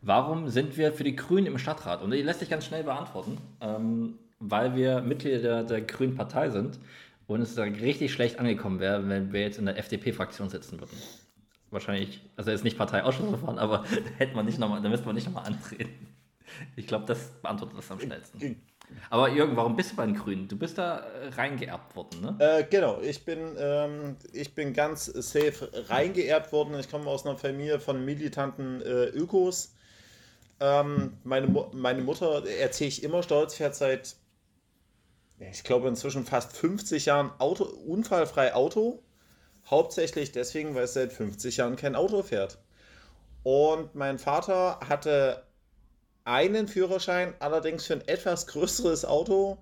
warum 0.00 0.48
sind 0.48 0.76
wir 0.76 0.92
für 0.92 1.04
die 1.04 1.16
Grünen 1.16 1.46
im 1.46 1.58
Stadtrat? 1.58 2.02
Und 2.02 2.10
die 2.12 2.22
lässt 2.22 2.40
sich 2.40 2.50
ganz 2.50 2.64
schnell 2.64 2.84
beantworten, 2.84 3.38
ähm, 3.60 4.18
weil 4.38 4.74
wir 4.76 5.00
Mitglieder 5.02 5.40
der, 5.40 5.62
der 5.64 5.80
Grünen 5.82 6.14
Partei 6.14 6.50
sind 6.50 6.78
und 7.26 7.40
es 7.40 7.54
da 7.54 7.62
richtig 7.62 8.12
schlecht 8.12 8.38
angekommen 8.38 8.80
wäre, 8.80 9.08
wenn 9.08 9.32
wir 9.32 9.40
jetzt 9.40 9.58
in 9.58 9.66
der 9.66 9.78
FDP-Fraktion 9.78 10.48
sitzen 10.48 10.80
würden. 10.80 10.96
Wahrscheinlich, 11.70 12.20
also 12.36 12.50
jetzt 12.50 12.64
nicht 12.64 12.76
Parteiausschussverfahren, 12.76 13.58
aber 13.58 13.84
hätte 14.18 14.34
man 14.36 14.44
nicht 14.46 14.58
noch 14.58 14.68
mal, 14.68 14.82
da 14.82 14.88
müsste 14.88 15.06
man 15.06 15.14
nicht 15.14 15.26
nochmal 15.26 15.46
antreten. 15.46 16.08
Ich 16.76 16.86
glaube, 16.86 17.06
das 17.06 17.30
beantwortet 17.40 17.78
das 17.78 17.90
am 17.90 17.98
schnellsten. 17.98 18.62
Aber 19.10 19.28
Jürgen, 19.28 19.56
warum 19.56 19.76
bist 19.76 19.92
du 19.92 19.96
bei 19.96 20.06
den 20.06 20.14
Grünen? 20.14 20.48
Du 20.48 20.56
bist 20.56 20.78
da 20.78 20.98
äh, 20.98 21.28
reingeerbt 21.28 21.94
worden, 21.94 22.20
ne? 22.20 22.36
Äh, 22.38 22.64
genau, 22.64 23.00
ich 23.00 23.24
bin, 23.24 23.38
ähm, 23.58 24.16
ich 24.32 24.54
bin 24.54 24.72
ganz 24.72 25.06
safe 25.06 25.70
reingeerbt 25.88 26.52
worden. 26.52 26.78
Ich 26.78 26.90
komme 26.90 27.06
aus 27.08 27.26
einer 27.26 27.36
Familie 27.36 27.80
von 27.80 28.04
militanten 28.04 28.80
äh, 28.82 29.04
Ökos. 29.06 29.74
Ähm, 30.60 31.18
meine, 31.24 31.48
meine 31.72 32.02
Mutter, 32.02 32.46
erzähle 32.46 32.88
ich 32.88 33.02
immer 33.02 33.22
stolz, 33.22 33.54
fährt 33.54 33.74
seit, 33.74 34.16
ich 35.38 35.64
glaube, 35.64 35.88
inzwischen 35.88 36.24
fast 36.24 36.56
50 36.56 37.06
Jahren 37.06 37.32
Auto, 37.38 37.64
unfallfrei 37.64 38.54
Auto. 38.54 39.02
Hauptsächlich 39.68 40.32
deswegen, 40.32 40.74
weil 40.74 40.84
es 40.84 40.94
seit 40.94 41.12
50 41.12 41.56
Jahren 41.56 41.76
kein 41.76 41.96
Auto 41.96 42.22
fährt. 42.22 42.58
Und 43.42 43.94
mein 43.94 44.18
Vater 44.18 44.80
hatte 44.88 45.42
einen 46.24 46.68
Führerschein, 46.68 47.34
allerdings 47.38 47.86
für 47.86 47.94
ein 47.94 48.08
etwas 48.08 48.46
größeres 48.46 49.04
Auto, 49.04 49.58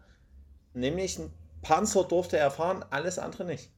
nämlich 0.75 1.19
ein 1.19 1.33
Panzer 1.63 2.05
durfte 2.05 2.39
er 2.39 2.51
fahren, 2.51 2.85
alles 2.91 3.19
andere 3.19 3.45
nicht. 3.45 3.71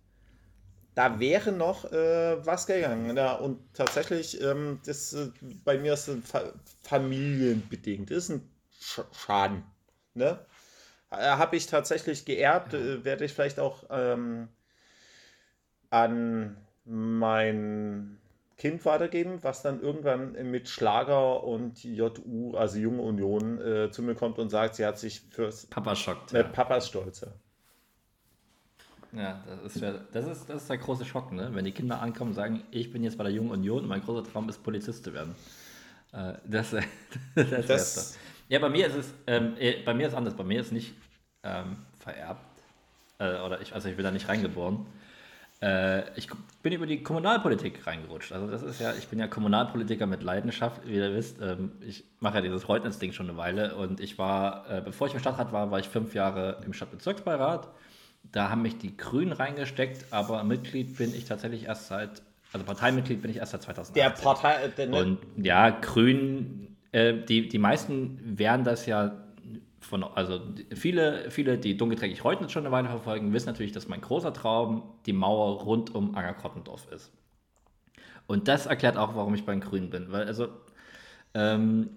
Da 0.94 1.18
wäre 1.18 1.52
noch 1.52 1.90
äh, 1.90 2.44
was 2.44 2.66
gegangen. 2.66 3.16
Ja, 3.16 3.34
und 3.34 3.58
tatsächlich, 3.74 4.40
ähm, 4.42 4.80
das 4.84 5.14
äh, 5.14 5.30
bei 5.64 5.78
mir 5.78 5.94
ist 5.94 6.08
es 6.08 6.28
fa 6.28 6.52
familienbedingt, 6.82 8.10
das 8.10 8.24
ist 8.24 8.30
ein 8.30 8.50
Sch 8.78 9.00
Schaden. 9.12 9.64
Ne? 10.14 10.38
Äh, 11.10 11.16
Habe 11.16 11.56
ich 11.56 11.66
tatsächlich 11.66 12.26
geerbt, 12.26 12.74
äh, 12.74 13.04
werde 13.04 13.24
ich 13.24 13.32
vielleicht 13.32 13.58
auch 13.58 13.84
ähm, 13.90 14.48
an 15.88 16.56
mein 16.84 18.18
Kind 18.62 18.84
weitergeben, 18.84 19.40
was 19.42 19.60
dann 19.62 19.80
irgendwann 19.80 20.34
mit 20.48 20.68
Schlager 20.68 21.42
und 21.42 21.82
JU, 21.82 22.54
also 22.54 22.78
Junge 22.78 23.02
Union, 23.02 23.60
äh, 23.60 23.90
zu 23.90 24.04
mir 24.04 24.14
kommt 24.14 24.38
und 24.38 24.50
sagt, 24.50 24.76
sie 24.76 24.86
hat 24.86 25.00
sich 25.00 25.20
fürs 25.30 25.66
Papa 25.66 25.96
schockt. 25.96 26.32
Äh, 26.32 26.44
Papas 26.44 26.86
Stolze. 26.86 27.32
Ja, 29.10 29.42
das 29.64 29.74
ist, 29.74 29.82
das, 30.12 30.26
ist, 30.28 30.48
das 30.48 30.62
ist 30.62 30.70
der 30.70 30.78
große 30.78 31.04
Schock, 31.04 31.32
ne? 31.32 31.50
wenn 31.52 31.64
die 31.64 31.72
Kinder 31.72 32.00
ankommen 32.00 32.30
und 32.30 32.34
sagen, 32.36 32.62
ich 32.70 32.92
bin 32.92 33.02
jetzt 33.02 33.18
bei 33.18 33.24
der 33.24 33.32
Jungen 33.32 33.50
Union 33.50 33.82
und 33.82 33.88
mein 33.88 34.00
großer 34.00 34.22
Traum 34.30 34.48
ist, 34.48 34.62
Polizist 34.62 35.02
zu 35.02 35.12
werden. 35.12 35.34
Äh, 36.12 36.34
das, 36.44 36.70
das, 37.34 37.66
das 37.66 38.18
Ja, 38.48 38.60
bei 38.60 38.68
mir 38.68 38.86
ist 38.86 38.94
es, 38.94 39.12
ähm, 39.26 39.56
äh, 39.58 39.82
bei 39.82 39.92
mir 39.92 40.06
ist 40.06 40.14
anders, 40.14 40.36
bei 40.36 40.44
mir 40.44 40.60
ist 40.60 40.70
nicht 40.70 40.94
ähm, 41.42 41.78
vererbt, 41.98 42.62
äh, 43.18 43.40
oder 43.40 43.60
ich, 43.60 43.74
also 43.74 43.88
ich 43.88 43.96
bin 43.96 44.04
da 44.04 44.12
nicht 44.12 44.28
reingeboren. 44.28 44.86
Äh, 45.62 46.18
ich 46.18 46.26
bin 46.62 46.72
über 46.72 46.86
die 46.86 47.02
Kommunalpolitik 47.02 47.86
reingerutscht. 47.86 48.32
Also 48.32 48.48
das 48.48 48.62
ist 48.62 48.80
ja, 48.80 48.92
ich 48.98 49.06
bin 49.08 49.20
ja 49.20 49.28
Kommunalpolitiker 49.28 50.06
mit 50.06 50.22
Leidenschaft, 50.24 50.80
wie 50.86 50.96
ihr 50.96 51.14
wisst. 51.14 51.40
Ähm, 51.40 51.72
ich 51.80 52.04
mache 52.18 52.36
ja 52.36 52.40
dieses 52.40 52.68
Reutnitz-Ding 52.68 53.12
schon 53.12 53.28
eine 53.28 53.38
Weile 53.38 53.76
und 53.76 54.00
ich 54.00 54.18
war, 54.18 54.68
äh, 54.68 54.80
bevor 54.80 55.06
ich 55.06 55.14
im 55.14 55.20
Stadtrat 55.20 55.52
war, 55.52 55.70
war 55.70 55.78
ich 55.78 55.88
fünf 55.88 56.14
Jahre 56.14 56.60
im 56.66 56.72
Stadtbezirksbeirat. 56.72 57.68
Da 58.32 58.50
haben 58.50 58.62
mich 58.62 58.78
die 58.78 58.96
Grünen 58.96 59.32
reingesteckt, 59.32 60.06
aber 60.10 60.42
Mitglied 60.42 60.96
bin 60.96 61.14
ich 61.14 61.26
tatsächlich 61.26 61.66
erst 61.66 61.86
seit, 61.86 62.22
also 62.52 62.66
Parteimitglied 62.66 63.22
bin 63.22 63.30
ich 63.30 63.36
erst 63.36 63.52
seit 63.52 63.62
2018. 63.62 63.94
Der 63.94 64.10
Partei, 64.10 64.68
der, 64.68 64.86
ne? 64.88 64.96
Und 64.96 65.18
ja, 65.36 65.70
Grünen, 65.70 66.76
äh, 66.90 67.14
die, 67.14 67.48
die 67.48 67.58
meisten 67.58 68.38
werden 68.38 68.64
das 68.64 68.86
ja 68.86 69.21
von, 69.82 70.04
also 70.04 70.40
viele, 70.74 71.30
viele, 71.30 71.58
die 71.58 71.76
dunkelträgig 71.76 72.24
Reutnitz 72.24 72.52
schon 72.52 72.64
eine 72.64 72.72
Weile 72.72 72.88
verfolgen, 72.88 73.32
wissen 73.32 73.46
natürlich, 73.46 73.72
dass 73.72 73.88
mein 73.88 74.00
großer 74.00 74.32
Traum 74.32 74.82
die 75.06 75.12
Mauer 75.12 75.62
rund 75.62 75.94
um 75.94 76.14
Angerkottendorf 76.14 76.86
ist. 76.90 77.12
Und 78.26 78.48
das 78.48 78.66
erklärt 78.66 78.96
auch, 78.96 79.14
warum 79.14 79.34
ich 79.34 79.44
bei 79.44 79.52
den 79.52 79.60
Grünen 79.60 79.90
bin. 79.90 80.12
Weil, 80.12 80.26
also, 80.26 80.48
ähm, 81.34 81.90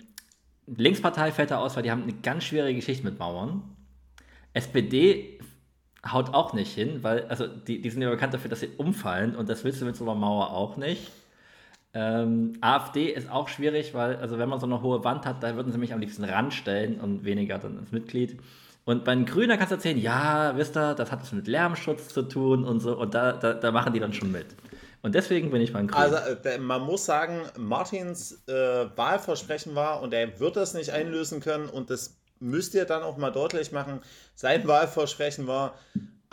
Linkspartei 0.67 1.31
fällt 1.31 1.51
da 1.51 1.59
aus, 1.59 1.75
weil 1.75 1.83
die 1.83 1.91
haben 1.91 2.03
eine 2.03 2.13
ganz 2.13 2.43
schwere 2.43 2.73
Geschichte 2.73 3.05
mit 3.05 3.19
Mauern. 3.19 3.63
SPD 4.53 5.39
haut 6.11 6.33
auch 6.33 6.53
nicht 6.53 6.73
hin, 6.73 7.03
weil, 7.03 7.25
also, 7.25 7.47
die, 7.47 7.81
die 7.81 7.89
sind 7.89 8.01
ja 8.01 8.09
bekannt 8.09 8.33
dafür, 8.33 8.49
dass 8.49 8.61
sie 8.61 8.69
umfallen 8.77 9.35
und 9.35 9.47
das 9.49 9.63
willst 9.63 9.81
du 9.81 9.85
mit 9.85 9.95
so 9.95 10.03
einer 10.03 10.15
Mauer 10.15 10.51
auch 10.51 10.77
nicht. 10.77 11.11
Ähm, 11.97 12.57
AfD 12.59 13.05
ist 13.05 13.31
auch 13.31 13.47
schwierig, 13.47 13.93
weil, 13.93 14.17
also 14.17 14.37
wenn 14.37 14.49
man 14.49 14.59
so 14.59 14.65
eine 14.65 14.81
hohe 14.81 15.05
Wand 15.05 15.25
hat, 15.25 15.41
da 15.41 15.55
würden 15.55 15.71
sie 15.71 15.77
mich 15.77 15.93
am 15.93 16.01
liebsten 16.01 16.25
ranstellen 16.25 16.99
und 16.99 17.23
weniger 17.23 17.57
dann 17.57 17.79
als 17.79 17.93
Mitglied. 17.93 18.37
Und 18.83 19.05
bei 19.05 19.15
den 19.15 19.25
Grünen 19.25 19.57
kannst 19.57 19.71
du 19.71 19.75
erzählen, 19.75 19.97
ja, 19.97 20.57
wisst 20.57 20.75
ihr, 20.75 20.93
das 20.93 21.09
hat 21.13 21.21
was 21.21 21.31
mit 21.31 21.47
Lärmschutz 21.47 22.09
zu 22.09 22.23
tun 22.23 22.65
und 22.65 22.81
so, 22.81 22.97
und 22.97 23.13
da, 23.13 23.31
da, 23.31 23.53
da 23.53 23.71
machen 23.71 23.93
die 23.93 24.01
dann 24.01 24.11
schon 24.11 24.29
mit. 24.29 24.45
Und 25.03 25.15
deswegen 25.15 25.51
bin 25.51 25.61
ich 25.61 25.71
beim 25.71 25.87
Grünen. 25.87 26.13
Also 26.13 26.17
äh, 26.49 26.57
man 26.57 26.81
muss 26.81 27.05
sagen, 27.05 27.43
Martins 27.57 28.43
äh, 28.47 28.87
Wahlversprechen 28.97 29.73
war, 29.73 30.01
und 30.01 30.13
er 30.13 30.37
wird 30.41 30.57
das 30.57 30.73
nicht 30.73 30.89
einlösen 30.89 31.39
können, 31.39 31.69
und 31.69 31.89
das 31.89 32.17
müsst 32.41 32.75
ihr 32.75 32.83
dann 32.83 33.03
auch 33.03 33.15
mal 33.15 33.31
deutlich 33.31 33.71
machen, 33.71 34.01
sein 34.35 34.67
Wahlversprechen 34.67 35.47
war, 35.47 35.75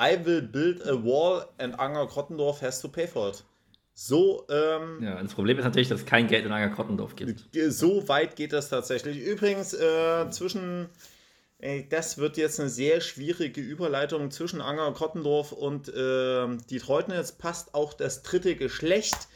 I 0.00 0.18
will 0.24 0.42
build 0.42 0.84
a 0.88 0.94
wall 0.94 1.46
and 1.58 1.78
Anger 1.78 2.08
Krottendorf 2.08 2.60
has 2.62 2.80
to 2.80 2.88
pay 2.88 3.06
for 3.06 3.28
it. 3.28 3.44
So, 3.94 4.46
ähm, 4.48 5.02
ja, 5.02 5.22
das 5.22 5.34
Problem 5.34 5.58
ist 5.58 5.64
natürlich, 5.64 5.88
dass 5.88 6.00
es 6.00 6.06
kein 6.06 6.26
Geld 6.26 6.46
in 6.46 6.52
Angerkottendorf 6.52 7.14
gibt. 7.14 7.44
So 7.68 8.08
weit 8.08 8.36
geht 8.36 8.52
das 8.52 8.68
tatsächlich. 8.70 9.18
Übrigens, 9.18 9.74
äh, 9.74 10.30
zwischen, 10.30 10.88
äh, 11.58 11.84
das 11.88 12.16
wird 12.16 12.38
jetzt 12.38 12.58
eine 12.58 12.70
sehr 12.70 13.02
schwierige 13.02 13.60
Überleitung 13.60 14.30
zwischen 14.30 14.62
Angerkottendorf 14.62 15.52
und 15.52 15.88
äh, 15.88 16.56
die 16.70 16.78
Treutnitz 16.78 17.32
passt 17.32 17.74
auch 17.74 17.92
das 17.92 18.22
dritte 18.22 18.56
Geschlecht. 18.56 19.28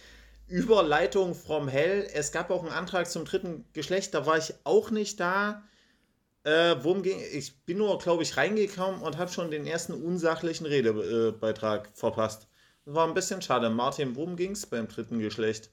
Überleitung 0.48 1.34
from 1.34 1.68
Hell. 1.68 2.08
Es 2.14 2.32
gab 2.32 2.50
auch 2.50 2.62
einen 2.62 2.72
Antrag 2.72 3.10
zum 3.10 3.24
dritten 3.24 3.64
Geschlecht, 3.72 4.14
da 4.14 4.26
war 4.26 4.38
ich 4.38 4.54
auch 4.64 4.90
nicht 4.90 5.20
da. 5.20 5.64
Äh, 6.44 6.76
worum 6.80 7.02
ging 7.02 7.18
Ich 7.32 7.64
bin 7.64 7.78
nur, 7.78 7.98
glaube 7.98 8.22
ich, 8.22 8.36
reingekommen 8.36 9.02
und 9.02 9.18
habe 9.18 9.30
schon 9.30 9.50
den 9.50 9.66
ersten 9.66 9.92
unsachlichen 9.92 10.64
Redebeitrag 10.64 11.90
verpasst. 11.94 12.46
War 12.86 13.06
ein 13.06 13.14
bisschen 13.14 13.42
schade. 13.42 13.68
Martin, 13.68 14.16
worum 14.16 14.36
ging 14.36 14.52
es 14.52 14.66
beim 14.66 14.88
dritten 14.88 15.18
Geschlecht? 15.18 15.70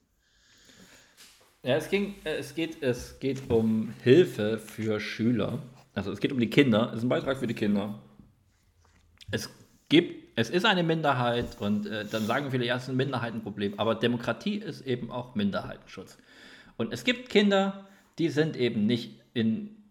Ja, 1.61 1.75
es, 1.77 1.89
ging, 1.89 2.15
äh, 2.25 2.35
es, 2.35 2.55
geht, 2.55 2.81
es 2.83 3.19
geht 3.19 3.49
um 3.49 3.93
Hilfe 4.03 4.57
für 4.57 4.99
Schüler. 4.99 5.59
Also 5.93 6.11
es 6.11 6.19
geht 6.19 6.31
um 6.31 6.39
die 6.39 6.49
Kinder. 6.49 6.89
Es 6.91 6.97
ist 6.97 7.03
ein 7.03 7.09
Beitrag 7.09 7.37
für 7.37 7.47
die 7.47 7.53
Kinder. 7.53 7.99
Es 9.31 9.49
gibt, 9.87 10.37
es 10.37 10.49
ist 10.49 10.65
eine 10.65 10.83
Minderheit 10.83 11.61
und 11.61 11.85
äh, 11.85 12.05
dann 12.05 12.25
sagen 12.25 12.51
viele, 12.51 12.65
ja, 12.65 12.75
es 12.75 12.83
ist 12.83 12.89
ein 12.89 12.97
Minderheitenproblem. 12.97 13.79
Aber 13.79 13.95
Demokratie 13.95 14.57
ist 14.57 14.81
eben 14.81 15.09
auch 15.09 15.35
Minderheitenschutz. 15.35 16.17
Und 16.75 16.91
es 16.91 17.03
gibt 17.03 17.29
Kinder, 17.29 17.87
die 18.17 18.29
sind 18.29 18.57
eben 18.57 18.85
nicht 18.85 19.21
in 19.33 19.83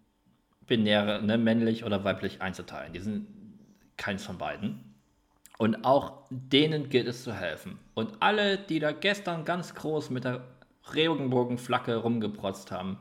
binäre, 0.67 1.23
ne, 1.23 1.39
männlich 1.39 1.85
oder 1.85 2.05
weiblich 2.05 2.43
einzuteilen. 2.43 2.93
Die 2.93 3.01
sind 3.01 3.27
keins 3.97 4.25
von 4.25 4.39
beiden. 4.39 4.92
Und 5.59 5.85
auch 5.85 6.25
denen 6.31 6.89
gilt 6.89 7.07
es 7.07 7.23
zu 7.23 7.33
helfen. 7.33 7.79
Und 7.95 8.15
alle, 8.21 8.59
die 8.59 8.81
da 8.81 8.93
gestern 8.93 9.45
ganz 9.45 9.75
groß 9.75 10.11
mit 10.11 10.25
der 10.25 10.45
Regenbogenflagge 10.95 11.97
rumgeprotzt 11.97 12.73
haben, 12.73 12.99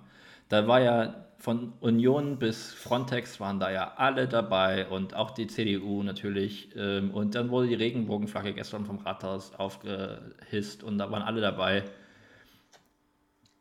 da 0.50 0.68
war 0.68 0.82
ja 0.82 1.26
von 1.42 1.74
Union 1.80 2.38
bis 2.38 2.72
Frontex 2.72 3.40
waren 3.40 3.60
da 3.60 3.72
ja 3.72 3.94
alle 3.98 4.28
dabei 4.28 4.88
und 4.88 5.16
auch 5.16 5.32
die 5.32 5.48
CDU 5.48 6.04
natürlich. 6.04 6.70
Ähm, 6.76 7.12
und 7.12 7.34
dann 7.34 7.50
wurde 7.50 7.68
die 7.68 7.74
Regenbogenflagge 7.76 8.54
gestern 8.54 8.86
vom 8.86 9.00
Rathaus 9.00 9.56
aufgehisst 9.56 10.84
und 10.84 11.00
da 11.00 11.10
waren 11.10 11.24
alle 11.24 11.42
dabei. 11.42 11.84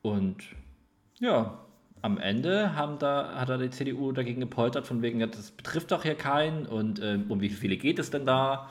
Und 0.02 0.44
ja, 1.20 1.58
am 2.02 2.18
Ende 2.18 2.74
haben 2.74 2.98
da, 2.98 3.34
hat 3.34 3.48
da 3.48 3.58
die 3.58 3.70
CDU 3.70 4.12
dagegen 4.12 4.40
gepoltert, 4.40 4.86
von 4.86 5.02
wegen, 5.02 5.20
das 5.20 5.50
betrifft 5.50 5.90
doch 5.90 6.02
hier 6.02 6.14
keinen 6.14 6.66
und 6.66 7.00
ähm, 7.02 7.26
um 7.28 7.40
wie 7.40 7.50
viele 7.50 7.76
geht 7.76 7.98
es 7.98 8.10
denn 8.10 8.26
da? 8.26 8.70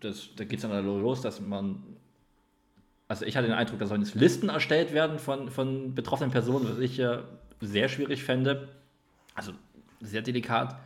Das, 0.00 0.30
da 0.36 0.44
geht 0.44 0.58
es 0.58 0.68
dann 0.68 0.84
los, 0.84 1.20
dass 1.20 1.40
man. 1.40 1.82
Also 3.06 3.24
ich 3.24 3.36
hatte 3.36 3.46
den 3.46 3.56
Eindruck, 3.56 3.78
da 3.78 3.86
sollen 3.86 4.00
jetzt 4.00 4.14
Listen 4.14 4.48
erstellt 4.48 4.92
werden 4.92 5.18
von, 5.18 5.50
von 5.50 5.94
betroffenen 5.94 6.32
Personen, 6.32 6.68
was 6.68 6.78
ich 6.78 6.96
ja 6.96 7.22
sehr 7.60 7.88
schwierig 7.88 8.24
fände. 8.24 8.68
Also 9.34 9.52
sehr 10.00 10.22
delikat. 10.22 10.76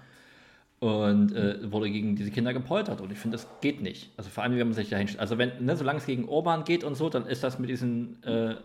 Und 0.81 1.33
äh, 1.35 1.73
wurde 1.73 1.91
gegen 1.91 2.15
diese 2.15 2.31
Kinder 2.31 2.53
gepoltert. 2.53 3.01
Und 3.01 3.11
ich 3.11 3.19
finde, 3.19 3.37
das 3.37 3.49
geht 3.61 3.81
nicht. 3.81 4.11
Also 4.17 4.31
vor 4.31 4.43
allem, 4.43 4.57
wenn 4.57 4.67
man 4.67 4.75
sich 4.75 4.91
da 4.91 4.97
hinstellt. 4.97 5.21
Also 5.21 5.39
wenn, 5.39 5.65
ne, 5.65 5.77
solange 5.77 5.99
es 5.99 6.07
gegen 6.07 6.29
Orban 6.29 6.65
geht 6.65 6.85
und 6.85 6.95
so, 6.95 7.09
dann 7.09 7.27
ist 7.27 7.43
das 7.43 7.59
mit 7.59 7.71
diesen 7.71 8.23
äh, 8.23 8.57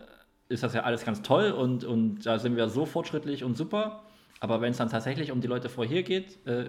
ist 0.48 0.62
das 0.62 0.74
ja 0.74 0.82
alles 0.82 1.04
ganz 1.04 1.22
toll 1.22 1.50
und, 1.52 1.84
und 1.84 2.26
da 2.26 2.38
sind 2.38 2.56
wir 2.56 2.68
so 2.68 2.86
fortschrittlich 2.86 3.44
und 3.44 3.56
super. 3.56 4.02
Aber 4.40 4.60
wenn 4.60 4.72
es 4.72 4.76
dann 4.76 4.90
tatsächlich 4.90 5.32
um 5.32 5.40
die 5.40 5.46
Leute 5.46 5.68
vor 5.68 5.86
hier 5.86 6.02
geht, 6.02 6.44
äh, 6.46 6.68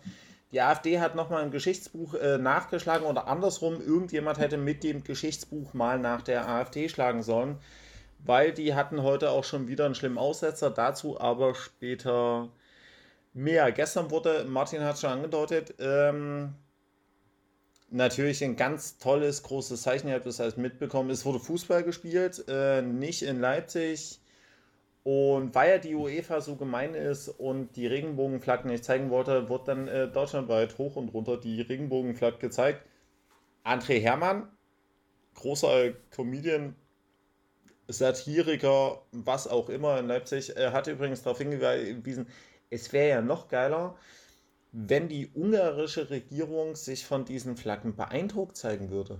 Die 0.51 0.61
AfD 0.61 0.99
hat 0.99 1.15
nochmal 1.15 1.43
ein 1.43 1.51
Geschichtsbuch 1.51 2.15
äh, 2.15 2.37
nachgeschlagen 2.37 3.05
oder 3.05 3.27
andersrum, 3.27 3.79
irgendjemand 3.79 4.37
hätte 4.37 4.57
mit 4.57 4.83
dem 4.83 5.03
Geschichtsbuch 5.03 5.73
mal 5.73 5.97
nach 5.97 6.23
der 6.23 6.49
AfD 6.49 6.89
schlagen 6.89 7.23
sollen, 7.23 7.57
weil 8.25 8.51
die 8.51 8.75
hatten 8.75 9.01
heute 9.03 9.29
auch 9.29 9.45
schon 9.45 9.69
wieder 9.69 9.85
einen 9.85 9.95
schlimmen 9.95 10.17
Aussetzer, 10.17 10.71
dazu 10.71 11.21
aber 11.21 11.55
später 11.55 12.49
mehr. 13.33 13.71
Gestern 13.71 14.11
wurde, 14.11 14.43
Martin 14.45 14.83
hat 14.83 14.99
schon 14.99 15.11
angedeutet, 15.11 15.75
ähm, 15.79 16.55
natürlich 17.91 18.43
ein 18.43 18.55
ganz 18.55 18.97
tolles, 18.97 19.43
großes 19.43 19.81
Zeichen. 19.81 20.07
Ihr 20.07 20.15
habt 20.15 20.25
das 20.25 20.39
alles 20.39 20.57
mitbekommen. 20.57 21.09
Es 21.09 21.25
wurde 21.25 21.39
Fußball 21.39 21.83
gespielt, 21.83 22.45
äh, 22.47 22.81
nicht 22.81 23.23
in 23.23 23.39
Leipzig. 23.39 24.19
Und 25.03 25.55
weil 25.55 25.71
ja 25.71 25.77
die 25.77 25.95
UEFA 25.95 26.41
so 26.41 26.55
gemein 26.55 26.93
ist 26.93 27.29
und 27.29 27.75
die 27.75 27.87
Regenbogenflaggen 27.87 28.69
nicht 28.69 28.83
zeigen 28.83 29.09
wollte, 29.09 29.49
wird 29.49 29.67
dann 29.67 29.87
äh, 29.87 30.07
deutschlandweit 30.07 30.77
hoch 30.77 30.97
und 30.97 31.09
runter 31.09 31.37
die 31.37 31.61
Regenbogenflagge 31.61 32.37
gezeigt. 32.37 32.85
André 33.63 33.99
Hermann, 34.01 34.47
großer 35.35 35.93
Comedian, 36.11 36.75
Satiriker, 37.87 39.01
was 39.11 39.47
auch 39.47 39.69
immer 39.69 39.99
in 39.99 40.07
Leipzig, 40.07 40.55
äh, 40.55 40.71
hat 40.71 40.87
übrigens 40.87 41.23
darauf 41.23 41.39
hingewiesen, 41.39 42.27
es 42.69 42.93
wäre 42.93 43.09
ja 43.09 43.21
noch 43.21 43.47
geiler, 43.47 43.97
wenn 44.71 45.09
die 45.09 45.29
ungarische 45.33 46.09
Regierung 46.09 46.75
sich 46.75 47.05
von 47.05 47.25
diesen 47.25 47.57
Flaggen 47.57 47.95
beeindruckt 47.95 48.57
zeigen 48.57 48.89
würde. 48.89 49.19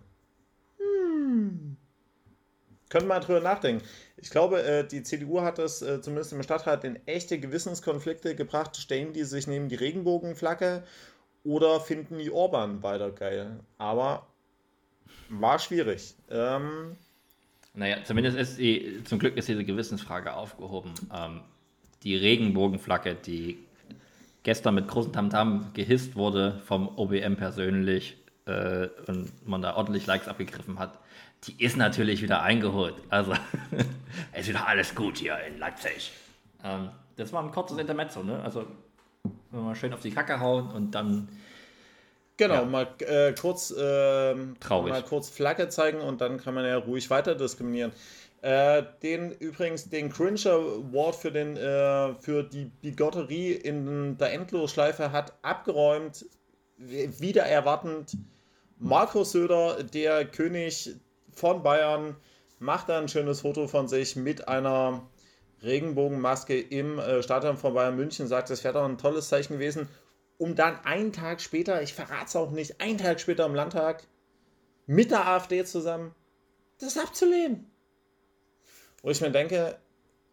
Hm. 0.77 1.77
Können 2.89 3.05
wir 3.05 3.15
mal 3.15 3.19
drüber 3.19 3.39
nachdenken. 3.39 3.83
Ich 4.17 4.29
glaube, 4.29 4.63
äh, 4.63 4.87
die 4.87 5.03
CDU 5.03 5.41
hat 5.41 5.59
es 5.59 5.81
äh, 5.81 6.01
zumindest 6.01 6.33
im 6.33 6.43
Stadtrat 6.43 6.83
in 6.83 6.99
echte 7.07 7.39
Gewissenskonflikte 7.39 8.35
gebracht. 8.35 8.77
Stellen 8.77 9.13
die 9.13 9.23
sich 9.23 9.47
neben 9.47 9.69
die 9.69 9.75
Regenbogenflagge 9.75 10.83
oder 11.43 11.79
finden 11.79 12.17
die 12.17 12.31
Orban 12.31 12.83
weiter 12.83 13.11
geil? 13.11 13.59
Aber 13.77 14.27
war 15.29 15.59
schwierig. 15.59 16.15
Ähm, 16.29 16.95
naja, 17.73 18.03
zumindest 18.03 18.37
ist 18.37 18.57
die, 18.57 19.03
zum 19.05 19.19
Glück 19.19 19.37
ist 19.37 19.47
diese 19.47 19.63
Gewissensfrage 19.63 20.33
aufgehoben. 20.33 20.93
Ähm, 21.15 21.41
die 22.03 22.15
Regenbogenflagge, 22.15 23.15
die 23.15 23.59
gestern 24.43 24.75
mit 24.75 24.87
großem 24.87 25.13
Tamtam 25.13 25.71
gehisst 25.73 26.15
wurde 26.15 26.61
vom 26.65 26.87
OBM 26.97 27.35
persönlich 27.35 28.17
äh, 28.45 28.87
und 29.07 29.47
man 29.47 29.61
da 29.61 29.75
ordentlich 29.75 30.07
Likes 30.07 30.27
abgegriffen 30.27 30.79
hat, 30.79 30.99
die 31.43 31.63
ist 31.63 31.77
natürlich 31.77 32.21
wieder 32.21 32.41
eingeholt. 32.41 32.95
Also 33.09 33.33
es 34.31 34.41
ist 34.41 34.49
wieder 34.49 34.67
alles 34.67 34.95
gut 34.95 35.17
hier 35.17 35.37
in 35.47 35.57
Leipzig. 35.57 36.11
Ähm, 36.63 36.89
das 37.15 37.33
war 37.33 37.43
ein 37.43 37.51
kurzes 37.51 37.77
Intermezzo, 37.77 38.23
ne? 38.23 38.41
Also 38.43 38.65
mal 39.51 39.75
schön 39.75 39.93
auf 39.93 40.01
die 40.01 40.11
Kacke 40.11 40.39
hauen 40.39 40.69
und 40.71 40.91
dann 40.91 41.27
Genau, 42.39 42.53
ja. 42.53 42.63
mal 42.63 42.87
äh, 42.99 43.33
kurz 43.33 43.69
äh, 43.77 44.33
mal 44.33 45.03
kurz 45.03 45.29
Flagge 45.29 45.67
zeigen 45.67 45.99
und 45.99 46.21
dann 46.21 46.37
kann 46.37 46.53
man 46.53 46.65
ja 46.65 46.77
ruhig 46.77 47.09
weiter 47.09 47.35
diskriminieren. 47.35 47.91
Äh, 48.41 48.83
den 49.03 49.31
übrigens 49.33 49.89
den 49.89 50.09
Cringe 50.09 50.39
Award 50.45 51.15
für, 51.15 51.31
den, 51.31 51.57
äh, 51.57 52.13
für 52.15 52.43
die 52.43 52.65
Bigotterie 52.65 53.51
in 53.51 54.17
der 54.17 54.31
Endlosschleife 54.31 55.11
hat 55.11 55.33
abgeräumt, 55.41 56.25
wieder 56.77 57.43
erwartend. 57.43 58.15
Markus 58.77 59.33
Söder, 59.33 59.83
der 59.83 60.23
König 60.23 60.95
von 61.33 61.61
Bayern, 61.63 62.15
macht 62.59 62.87
da 62.87 62.99
ein 62.99 63.09
schönes 63.09 63.41
Foto 63.41 63.67
von 63.67 63.89
sich 63.89 64.15
mit 64.15 64.47
einer 64.47 65.05
Regenbogenmaske 65.61 66.57
im 66.57 66.97
äh, 66.97 67.21
Stadion 67.21 67.57
von 67.57 67.73
Bayern 67.73 67.97
München, 67.97 68.27
sagt, 68.27 68.49
es 68.49 68.63
wäre 68.63 68.75
doch 68.75 68.85
ein 68.85 68.97
tolles 68.97 69.27
Zeichen 69.27 69.53
gewesen, 69.53 69.89
um 70.37 70.55
dann 70.55 70.79
einen 70.85 71.11
Tag 71.11 71.41
später, 71.41 71.81
ich 71.81 71.93
verrate 71.93 72.27
es 72.27 72.35
auch 72.37 72.51
nicht, 72.51 72.79
einen 72.79 72.97
Tag 72.97 73.19
später 73.19 73.45
im 73.45 73.55
Landtag 73.55 74.03
mit 74.85 75.11
der 75.11 75.27
AfD 75.27 75.65
zusammen 75.65 76.15
das 76.79 76.97
abzulehnen. 76.97 77.68
Wo 79.01 79.09
ich 79.09 79.21
mir 79.21 79.31
denke, 79.31 79.77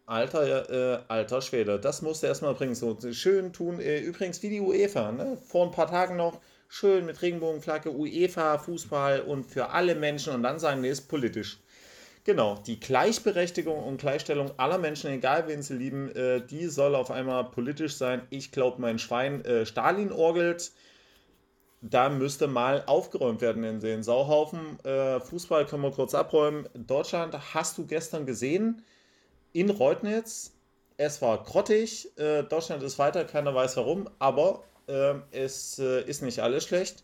alter, 0.05 0.69
äh, 0.69 1.03
alter 1.07 1.41
Schwede, 1.41 1.79
das 1.79 2.01
musst 2.01 2.23
du 2.23 2.27
erstmal 2.27 2.53
bringen. 2.53 2.75
So 2.75 2.97
schön 3.11 3.53
tun. 3.53 3.79
Äh, 3.79 3.99
übrigens 3.99 4.41
wie 4.43 4.49
die 4.49 4.61
UEFA, 4.61 5.11
ne? 5.11 5.37
Vor 5.37 5.65
ein 5.65 5.71
paar 5.71 5.87
Tagen 5.87 6.15
noch 6.15 6.39
schön 6.69 7.05
mit 7.05 7.21
Regenbogenflagge, 7.21 7.91
UEFA, 7.91 8.57
Fußball 8.57 9.21
und 9.21 9.45
für 9.45 9.69
alle 9.69 9.95
Menschen 9.95 10.33
und 10.33 10.43
dann 10.43 10.59
sagen, 10.59 10.81
nee, 10.81 10.89
ist 10.89 11.07
politisch. 11.07 11.59
Genau, 12.25 12.57
die 12.67 12.77
Gleichberechtigung 12.77 13.81
und 13.81 14.01
Gleichstellung 14.01 14.51
aller 14.57 14.77
Menschen, 14.77 15.09
egal 15.11 15.47
wen 15.47 15.61
sie 15.61 15.75
lieben, 15.75 16.13
äh, 16.13 16.45
die 16.45 16.67
soll 16.67 16.93
auf 16.93 17.09
einmal 17.09 17.45
politisch 17.45 17.95
sein. 17.95 18.21
Ich 18.29 18.51
glaube, 18.51 18.81
mein 18.81 18.99
Schwein 18.99 19.45
äh, 19.45 19.65
Stalin 19.65 20.11
orgelt 20.11 20.71
da 21.81 22.09
müsste 22.09 22.47
mal 22.47 22.83
aufgeräumt 22.87 23.41
werden 23.41 23.63
in 23.63 23.79
den 23.79 24.03
Sauhaufen. 24.03 24.79
Äh, 24.83 25.19
Fußball 25.19 25.65
können 25.65 25.83
wir 25.83 25.91
kurz 25.91 26.15
abräumen. 26.15 26.67
Deutschland 26.73 27.53
hast 27.53 27.77
du 27.77 27.85
gestern 27.85 28.25
gesehen 28.25 28.83
in 29.53 29.69
Reutnitz. 29.69 30.53
Es 30.97 31.21
war 31.21 31.43
grottig. 31.43 32.17
Äh, 32.17 32.43
Deutschland 32.43 32.81
ist 32.81 32.97
weiter, 32.97 33.25
keiner 33.25 33.53
weiß 33.53 33.77
warum, 33.77 34.09
aber 34.17 34.63
äh, 34.87 35.15
es 35.31 35.77
äh, 35.77 36.01
ist 36.03 36.23
nicht 36.23 36.39
alles 36.39 36.63
schlecht. 36.63 37.03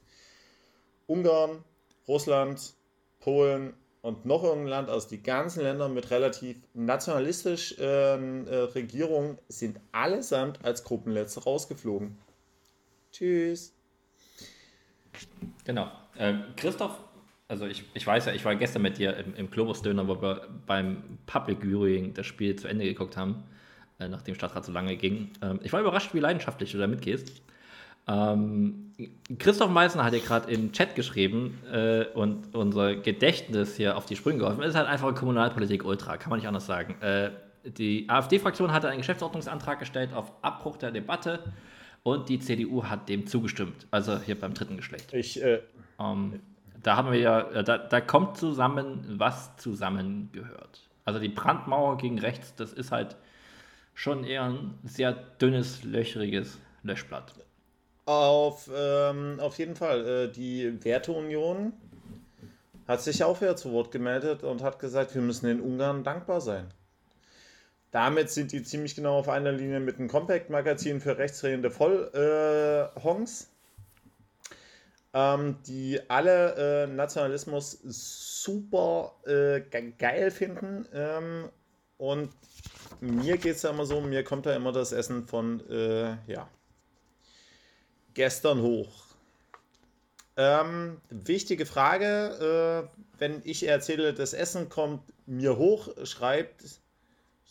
Ungarn, 1.06 1.64
Russland, 2.08 2.74
Polen 3.20 3.74
und 4.02 4.26
noch 4.26 4.44
irgendein 4.44 4.68
Land, 4.70 4.90
also 4.90 5.08
die 5.08 5.22
ganzen 5.22 5.62
Länder 5.62 5.88
mit 5.88 6.10
relativ 6.10 6.58
nationalistisch 6.74 7.76
ähm, 7.80 8.48
äh, 8.48 8.56
Regierungen, 8.56 9.38
sind 9.48 9.80
allesamt 9.92 10.64
als 10.66 10.84
Gruppenletzte 10.84 11.44
rausgeflogen. 11.44 12.18
Tschüss. 13.12 13.73
Genau. 15.66 15.92
Äh, 16.18 16.34
Christoph, 16.56 17.00
also 17.48 17.66
ich, 17.66 17.84
ich 17.94 18.06
weiß 18.06 18.26
ja, 18.26 18.34
ich 18.34 18.44
war 18.46 18.56
gestern 18.56 18.82
mit 18.82 18.98
dir 18.98 19.16
im, 19.18 19.36
im 19.36 19.52
Globus-Döner, 19.52 20.08
wo 20.08 20.22
wir 20.22 20.48
beim 20.66 21.04
Public 21.26 21.62
Viewing 21.62 22.14
das 22.14 22.26
Spiel 22.26 22.56
zu 22.56 22.68
Ende 22.68 22.86
geguckt 22.86 23.18
haben, 23.18 23.44
äh, 24.00 24.08
nachdem 24.08 24.36
Stadtrat 24.36 24.66
so 24.66 24.72
lange 24.72 24.96
ging. 24.96 25.32
Ähm, 25.42 25.60
ich 25.64 25.74
war 25.74 25.82
überrascht, 25.82 26.14
wie 26.14 26.20
leidenschaftlich 26.20 26.72
du 26.72 26.78
da 26.78 26.88
mitgehst. 26.88 27.32
Ähm, 28.08 28.92
Christoph 29.40 29.70
Meissner 29.70 30.04
hat 30.04 30.14
ja 30.14 30.20
gerade 30.20 30.52
im 30.52 30.72
Chat 30.74 30.96
geschrieben 30.96 31.60
äh, 31.72 32.06
und 32.14 32.54
unser 32.54 32.96
Gedächtnis 32.96 33.78
hier 33.78 33.98
auf 33.98 34.06
die 34.06 34.16
Sprünge 34.16 34.40
geholfen. 34.40 34.62
Es 34.62 34.70
ist 34.70 34.76
halt 34.76 34.88
einfach 34.88 35.16
Kommunalpolitik 35.16 35.86
Ultra, 35.86 36.18
kann 36.18 36.30
man 36.30 36.40
nicht 36.40 36.48
anders 36.48 36.66
sagen. 36.66 37.02
Äh, 37.02 37.32
die 37.64 38.10
AfD-Fraktion 38.10 38.74
hatte 38.74 38.90
einen 38.90 38.98
Geschäftsordnungsantrag 38.98 39.80
gestellt 39.80 40.14
auf 40.14 40.34
Abbruch 40.42 40.76
der 40.76 40.92
Debatte 40.92 41.40
und 42.04 42.30
die 42.30 42.40
CDU 42.40 42.84
hat 42.84 43.10
dem 43.10 43.28
zugestimmt. 43.28 43.88
Also 43.92 44.20
hier 44.20 44.40
beim 44.40 44.54
dritten 44.54 44.78
Geschlecht. 44.78 45.14
Ich, 45.14 45.42
äh, 45.42 45.62
ähm, 46.00 46.42
da 46.82 46.98
haben 46.98 47.12
wir 47.12 47.20
ja, 47.20 47.42
äh, 47.50 47.64
da, 47.64 47.78
da 47.78 48.02
kommt 48.02 48.38
zusammen, 48.38 49.06
was 49.18 49.56
zusammengehört. 49.58 50.82
Also 51.06 51.20
die 51.20 51.30
Brandmauer 51.30 51.98
gegen 51.98 52.20
rechts, 52.20 52.56
das 52.56 52.74
ist 52.74 52.92
halt 52.92 53.16
schon 53.94 54.24
eher 54.24 54.44
ein 54.44 54.78
sehr 54.84 55.14
dünnes, 55.14 55.84
löchriges 55.84 56.60
Löschblatt. 56.84 57.34
Auf, 58.06 58.70
ähm, 58.76 59.40
auf 59.40 59.58
jeden 59.60 59.76
Fall. 59.76 60.08
Äh, 60.08 60.32
die 60.32 60.84
Werteunion 60.84 61.72
hat 62.86 63.02
sich 63.02 63.24
auch 63.24 63.40
wieder 63.40 63.56
zu 63.56 63.72
Wort 63.72 63.92
gemeldet 63.92 64.44
und 64.44 64.62
hat 64.62 64.80
gesagt, 64.80 65.16
wir 65.16 65.22
müssen 65.22 65.46
den 65.46 65.62
Ungarn 65.62 66.04
dankbar 66.04 66.42
sein. 66.42 66.68
Damit 67.94 68.32
sind 68.32 68.52
die 68.52 68.64
ziemlich 68.64 68.96
genau 68.96 69.20
auf 69.20 69.30
einer 69.30 69.52
Linie 69.52 69.80
mit 69.80 70.00
dem 70.00 70.08
Compact-Magazin 70.08 71.00
für 71.00 71.16
rechtsdrehende 71.20 71.70
Vollhongs, 71.70 73.52
äh, 75.14 75.36
ähm, 75.36 75.58
die 75.68 76.00
alle 76.10 76.86
äh, 76.86 76.88
Nationalismus 76.88 77.78
super 77.84 79.14
äh, 79.28 79.62
geil 80.00 80.32
finden. 80.32 80.88
Ähm, 80.92 81.50
und 82.00 82.32
mir 83.00 83.38
geht 83.38 83.58
es 83.58 83.62
ja 83.62 83.70
immer 83.70 83.86
so, 83.86 84.02
mir 84.02 84.24
kommt 84.24 84.48
da 84.48 84.56
immer 84.56 84.72
das 84.72 84.92
Essen 84.92 85.28
von, 85.28 85.62
äh, 85.70 86.18
ja, 86.26 86.50
gestern 88.16 88.64
hoch. 88.64 89.06
Ähm, 90.36 91.00
wichtige 91.12 91.68
Frage, 91.68 92.90
äh, 92.90 93.04
wenn 93.20 93.42
ich 93.44 93.68
erzähle, 93.68 94.16
das 94.16 94.34
Essen 94.34 94.70
kommt 94.70 95.04
mir 95.28 95.58
hoch, 95.58 95.90
schreibt 96.06 96.82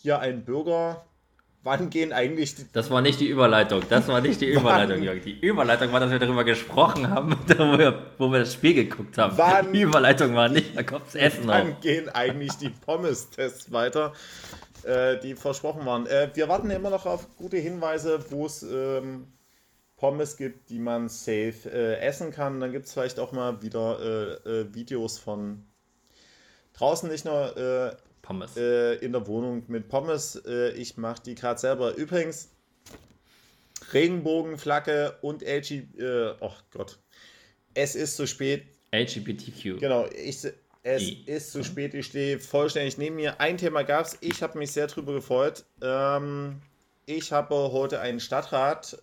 hier 0.02 0.18
ein 0.18 0.44
Bürger, 0.44 1.04
wann 1.62 1.90
gehen 1.90 2.12
eigentlich 2.12 2.54
die. 2.54 2.66
Das 2.72 2.90
war 2.90 3.00
nicht 3.00 3.20
die 3.20 3.28
Überleitung, 3.28 3.82
das 3.88 4.08
war 4.08 4.20
nicht 4.20 4.40
die 4.40 4.46
Überleitung, 4.46 5.02
Jörg. 5.02 5.22
Die 5.22 5.38
Überleitung 5.40 5.92
war, 5.92 6.00
dass 6.00 6.10
wir 6.10 6.18
darüber 6.18 6.44
gesprochen 6.44 7.08
haben, 7.08 7.36
wo 7.58 7.78
wir, 7.78 8.02
wo 8.18 8.30
wir 8.30 8.40
das 8.40 8.54
Spiel 8.54 8.74
geguckt 8.74 9.16
haben. 9.18 9.38
Wann, 9.38 9.72
die 9.72 9.82
Überleitung 9.82 10.34
war 10.34 10.48
nicht, 10.48 10.76
da 10.76 10.82
kommt 10.82 11.06
das 11.06 11.14
Essen 11.14 11.46
Wann 11.46 11.72
auf. 11.72 11.80
gehen 11.80 12.08
eigentlich 12.08 12.52
die 12.54 12.70
Pommes-Tests 12.70 13.72
weiter, 13.72 14.12
äh, 14.82 15.18
die 15.20 15.34
versprochen 15.34 15.86
waren? 15.86 16.06
Äh, 16.06 16.30
wir 16.34 16.48
warten 16.48 16.70
immer 16.70 16.90
noch 16.90 17.06
auf 17.06 17.36
gute 17.36 17.58
Hinweise, 17.58 18.24
wo 18.30 18.46
es. 18.46 18.62
Ähm, 18.62 19.28
Pommes 20.02 20.36
gibt, 20.36 20.68
die 20.68 20.80
man 20.80 21.08
safe 21.08 21.70
äh, 21.72 22.00
essen 22.00 22.32
kann. 22.32 22.58
Dann 22.58 22.72
gibt 22.72 22.86
es 22.86 22.92
vielleicht 22.92 23.20
auch 23.20 23.30
mal 23.30 23.62
wieder 23.62 24.00
äh, 24.00 24.62
äh, 24.62 24.74
Videos 24.74 25.16
von 25.16 25.64
draußen, 26.72 27.08
nicht 27.08 27.24
nur 27.24 27.56
äh, 27.56 27.94
Pommes. 28.22 28.56
Äh, 28.56 28.94
in 28.96 29.12
der 29.12 29.26
Wohnung 29.26 29.64
mit 29.68 29.88
Pommes. 29.88 30.36
Äh, 30.46 30.72
ich 30.72 30.96
mache 30.96 31.22
die 31.22 31.34
gerade 31.34 31.60
selber. 31.60 31.94
Übrigens, 31.94 32.48
Regenbogenflagge 33.92 35.16
und 35.20 35.42
LG. 35.42 35.84
oh 36.40 36.52
Gott. 36.72 36.98
Es 37.74 37.94
ist 37.94 38.16
zu 38.16 38.26
spät. 38.26 38.64
LGBTQ. 38.92 39.80
Genau, 39.80 40.06
ich, 40.06 40.46
es 40.82 41.02
I. 41.02 41.24
ist 41.26 41.52
zu 41.52 41.64
spät. 41.64 41.94
Ich 41.94 42.06
stehe 42.06 42.38
vollständig 42.38 42.98
neben 42.98 43.16
mir. 43.16 43.40
Ein 43.40 43.58
Thema 43.58 43.82
gab 43.82 44.06
es. 44.06 44.16
Ich 44.20 44.42
habe 44.42 44.58
mich 44.58 44.72
sehr 44.72 44.86
drüber 44.86 45.14
gefreut. 45.14 45.64
Ähm, 45.82 46.62
ich 47.06 47.32
habe 47.32 47.54
heute 47.72 48.00
einen 48.00 48.20
Stadtrat 48.20 48.96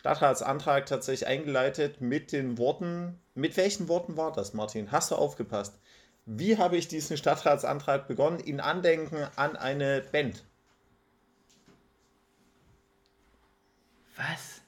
Stadtratsantrag 0.00 0.86
tatsächlich 0.86 1.28
eingeleitet 1.28 2.00
mit 2.00 2.32
den 2.32 2.56
Worten, 2.56 3.20
mit 3.34 3.58
welchen 3.58 3.86
Worten 3.88 4.16
war 4.16 4.32
das, 4.32 4.54
Martin? 4.54 4.90
Hast 4.90 5.10
du 5.10 5.14
aufgepasst? 5.14 5.78
Wie 6.32 6.58
habe 6.58 6.76
ich 6.76 6.86
diesen 6.86 7.16
Stadtratsantrag 7.16 8.06
begonnen? 8.06 8.38
In 8.38 8.60
Andenken 8.60 9.26
an 9.34 9.56
eine 9.56 10.00
Band. 10.12 10.44
Was? 14.16 14.60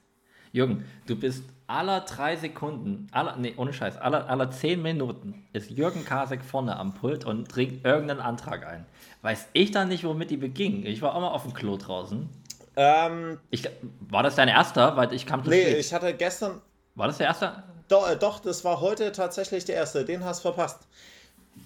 Jürgen, 0.51 0.85
du 1.07 1.15
bist 1.15 1.45
aller 1.69 2.01
drei 2.01 2.35
Sekunden, 2.35 3.07
aller, 3.13 3.37
nee, 3.37 3.55
ohne 3.57 3.73
Scheiß, 3.73 3.97
aller, 3.97 4.29
aller 4.29 4.51
zehn 4.51 4.83
Minuten 4.83 5.47
ist 5.53 5.71
Jürgen 5.71 6.05
Kasek 6.05 6.43
vorne 6.45 6.77
am 6.77 6.95
Pult 6.95 7.25
und 7.25 7.49
trinkt 7.49 7.85
irgendeinen 7.85 8.21
Antrag 8.21 8.67
ein. 8.67 8.85
Weiß 9.23 9.47
ich 9.53 9.71
dann 9.71 9.89
nicht, 9.89 10.03
womit 10.03 10.31
die 10.31 10.37
beging. 10.37 10.85
Ich 10.85 11.01
war 11.01 11.15
auch 11.15 11.21
mal 11.21 11.29
auf 11.29 11.45
dem 11.45 11.55
Klo 11.55 11.77
draußen 11.77 12.29
ähm, 12.75 13.39
ich, 13.51 13.69
war 14.09 14.23
das 14.23 14.35
dein 14.35 14.49
erster? 14.49 14.97
Weil 14.97 15.13
ich 15.13 15.27
kam 15.27 15.45
zu 15.45 15.51
Nee, 15.51 15.63
spät. 15.63 15.79
ich 15.79 15.93
hatte 15.93 16.15
gestern. 16.15 16.61
War 16.95 17.07
das 17.07 17.19
der 17.19 17.27
erste? 17.27 17.63
Doch, 17.89 18.09
äh, 18.11 18.17
doch, 18.17 18.41
das 18.41 18.65
war 18.65 18.81
heute 18.81 19.13
tatsächlich 19.13 19.65
der 19.65 19.77
erste. 19.77 20.05
Den 20.05 20.25
hast 20.25 20.41
du 20.45 20.49
verpasst. 20.53 20.89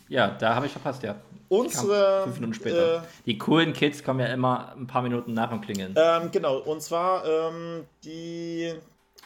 Ja, 0.09 0.29
da 0.29 0.55
habe 0.55 0.66
ich 0.66 0.72
verpasst, 0.72 1.03
ja. 1.03 1.16
Unsere. 1.49 2.25
Fünf 2.25 2.37
Minuten 2.37 2.55
später. 2.55 2.96
Äh, 2.96 3.01
die 3.27 3.38
coolen 3.38 3.72
Kids 3.72 4.03
kommen 4.03 4.20
ja 4.20 4.27
immer 4.27 4.75
ein 4.77 4.87
paar 4.87 5.03
Minuten 5.03 5.33
nach 5.33 5.51
dem 5.51 5.61
Klingeln. 5.61 5.94
Ähm, 5.96 6.31
genau, 6.33 6.59
und 6.59 6.83
zwar 6.83 7.25
ähm, 7.25 7.85
die. 8.05 8.75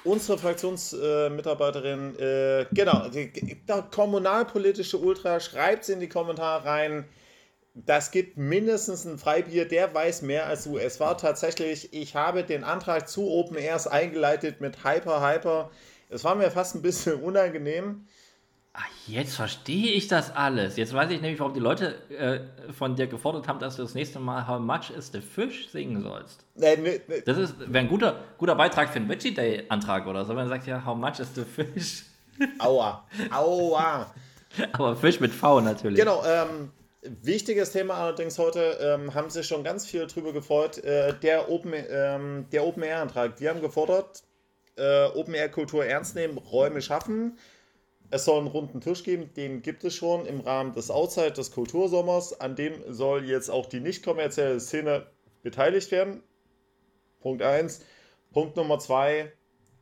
Unsere 0.02 0.38
Fraktionsmitarbeiterin, 0.38 2.18
äh, 2.18 2.64
genau, 2.72 3.08
die, 3.08 3.58
der 3.68 3.82
kommunalpolitische 3.82 4.96
Ultra, 4.96 5.40
schreibt 5.40 5.82
es 5.82 5.90
in 5.90 6.00
die 6.00 6.08
Kommentare 6.08 6.64
rein 6.64 7.04
das 7.74 8.10
gibt 8.10 8.36
mindestens 8.36 9.04
ein 9.04 9.18
Freibier, 9.18 9.66
der 9.66 9.94
weiß 9.94 10.22
mehr 10.22 10.46
als 10.46 10.64
du. 10.64 10.78
Es 10.78 11.00
war 11.00 11.16
tatsächlich, 11.16 11.92
ich 11.92 12.14
habe 12.14 12.44
den 12.44 12.64
Antrag 12.64 13.08
zu 13.08 13.30
Open 13.30 13.56
Airs 13.56 13.86
eingeleitet 13.86 14.60
mit 14.60 14.84
Hyper, 14.84 15.26
Hyper. 15.26 15.70
Es 16.08 16.24
war 16.24 16.34
mir 16.34 16.50
fast 16.50 16.74
ein 16.74 16.82
bisschen 16.82 17.14
unangenehm. 17.22 18.06
Ach, 18.72 18.86
jetzt 19.06 19.34
verstehe 19.34 19.92
ich 19.92 20.06
das 20.06 20.34
alles. 20.34 20.76
Jetzt 20.76 20.94
weiß 20.94 21.10
ich 21.10 21.20
nämlich, 21.20 21.40
warum 21.40 21.54
die 21.54 21.60
Leute 21.60 21.96
äh, 22.10 22.72
von 22.72 22.94
dir 22.94 23.08
gefordert 23.08 23.48
haben, 23.48 23.58
dass 23.58 23.76
du 23.76 23.82
das 23.82 23.94
nächste 23.94 24.20
Mal 24.20 24.46
How 24.46 24.60
Much 24.60 24.90
is 24.96 25.10
the 25.12 25.20
Fish 25.20 25.68
singen 25.70 26.02
sollst. 26.02 26.44
Nee, 26.54 26.76
nee, 26.76 27.00
nee. 27.08 27.22
Das 27.24 27.36
wäre 27.58 27.78
ein 27.78 27.88
guter, 27.88 28.24
guter 28.38 28.54
Beitrag 28.54 28.90
für 28.90 28.96
einen 28.96 29.08
Veggie 29.08 29.34
Day 29.34 29.64
Antrag 29.68 30.06
oder 30.06 30.24
so, 30.24 30.30
wenn 30.30 30.36
man 30.36 30.48
sagt 30.48 30.66
ja, 30.66 30.84
How 30.84 30.96
much 30.96 31.18
is 31.18 31.34
the 31.34 31.42
Fish? 31.44 32.04
Aua, 32.58 33.04
aua. 33.30 34.14
Aber 34.72 34.96
Fisch 34.96 35.20
mit 35.20 35.32
V 35.32 35.60
natürlich. 35.60 35.98
Genau, 35.98 36.24
ähm, 36.24 36.70
Wichtiges 37.02 37.72
Thema 37.72 37.94
allerdings 37.94 38.38
heute, 38.38 38.76
ähm, 38.80 39.14
haben 39.14 39.30
sich 39.30 39.46
schon 39.46 39.64
ganz 39.64 39.86
viel 39.86 40.06
drüber 40.06 40.34
gefreut, 40.34 40.78
äh, 40.84 41.14
der 41.14 41.50
Open, 41.50 41.72
ähm, 41.72 42.46
Open. 42.58 42.82
Wir 42.82 43.50
haben 43.50 43.60
gefordert, 43.62 44.22
äh, 44.76 45.06
Open 45.06 45.32
Air 45.32 45.48
Kultur 45.48 45.86
ernst 45.86 46.14
nehmen, 46.14 46.36
Räume 46.36 46.82
schaffen. 46.82 47.38
Es 48.10 48.24
soll 48.24 48.38
einen 48.38 48.48
runden 48.48 48.80
Tisch 48.80 49.04
geben, 49.04 49.32
den 49.34 49.62
gibt 49.62 49.84
es 49.84 49.94
schon 49.94 50.26
im 50.26 50.40
Rahmen 50.40 50.72
des 50.72 50.90
Outside 50.90 51.32
des 51.32 51.52
Kultursommers. 51.52 52.40
An 52.40 52.56
dem 52.56 52.74
soll 52.92 53.24
jetzt 53.24 53.50
auch 53.50 53.66
die 53.66 53.80
nicht 53.80 54.04
kommerzielle 54.04 54.58
Szene 54.58 55.06
beteiligt 55.42 55.92
werden. 55.92 56.22
Punkt 57.20 57.42
1. 57.42 57.84
Punkt 58.32 58.56
Nummer 58.56 58.78
2 58.78 59.32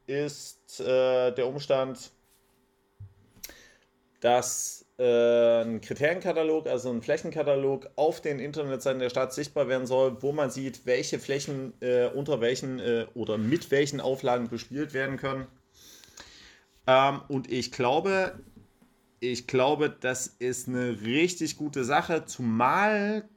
ist 0.07 0.81
äh, 0.81 1.33
der 1.33 1.47
Umstand, 1.47 2.11
dass 4.21 4.85
äh, 4.99 5.63
ein 5.63 5.81
Kriterienkatalog, 5.81 6.67
also 6.67 6.91
ein 6.91 7.03
Flächenkatalog 7.03 7.89
auf 7.97 8.21
den 8.21 8.41
Internetseiten 8.41 8.99
der 9.01 9.11
Stadt 9.11 9.33
sichtbar 9.33 9.69
werden 9.69 9.87
soll, 9.87 10.23
wo 10.23 10.33
man 10.33 10.51
sieht, 10.51 10.85
welche 10.87 11.19
Flächen 11.19 11.73
äh, 11.81 12.11
unter 12.13 12.41
welchen 12.41 12.81
äh, 12.81 13.07
oder 13.15 13.39
mit 13.39 13.71
welchen 13.71 14.01
Auflagen 14.01 14.49
bespielt 14.49 14.95
werden 14.95 15.17
können. 15.17 15.47
Ähm, 16.89 17.21
und 17.29 17.53
ich 17.53 17.71
glaube, 17.71 18.41
ich 19.21 19.47
glaube, 19.47 19.91
das 19.91 20.27
ist 20.27 20.69
eine 20.69 21.03
richtig 21.03 21.59
gute 21.59 21.85
Sache, 21.85 22.25
zumal 22.25 23.29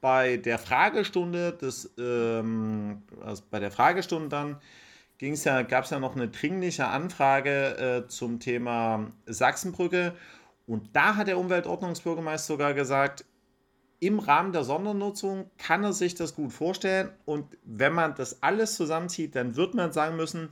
bei 0.00 0.36
der 0.36 0.58
Fragestunde 0.58 1.52
des, 1.52 1.92
ähm, 1.98 3.02
also 3.22 3.42
bei 3.50 3.58
der 3.58 3.72
Fragestunde 3.72 4.28
dann 4.28 4.60
ja, 5.20 5.62
gab 5.62 5.84
es 5.84 5.90
ja 5.90 5.98
noch 5.98 6.16
eine 6.16 6.28
dringliche 6.28 6.86
Anfrage 6.86 7.76
äh, 7.76 8.08
zum 8.08 8.40
Thema 8.40 9.10
Sachsenbrücke 9.26 10.14
und 10.66 10.94
da 10.94 11.16
hat 11.16 11.26
der 11.26 11.38
Umweltordnungsbürgermeister 11.38 12.54
sogar 12.54 12.72
gesagt, 12.72 13.24
im 13.98 14.18
Rahmen 14.18 14.52
der 14.52 14.64
Sondernutzung 14.64 15.50
kann 15.58 15.84
er 15.84 15.92
sich 15.92 16.14
das 16.14 16.34
gut 16.34 16.52
vorstellen. 16.52 17.10
Und 17.26 17.58
wenn 17.64 17.92
man 17.92 18.14
das 18.14 18.42
alles 18.42 18.76
zusammenzieht, 18.76 19.36
dann 19.36 19.56
wird 19.56 19.74
man 19.74 19.92
sagen 19.92 20.16
müssen, 20.16 20.48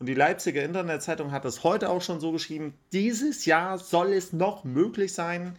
und 0.00 0.06
die 0.06 0.14
Leipziger 0.14 0.64
Internetzeitung 0.64 1.30
hat 1.30 1.44
das 1.44 1.62
heute 1.62 1.90
auch 1.90 2.00
schon 2.00 2.20
so 2.20 2.32
geschrieben, 2.32 2.72
dieses 2.90 3.44
Jahr 3.44 3.76
soll 3.76 4.14
es 4.14 4.32
noch 4.32 4.64
möglich 4.64 5.12
sein. 5.12 5.58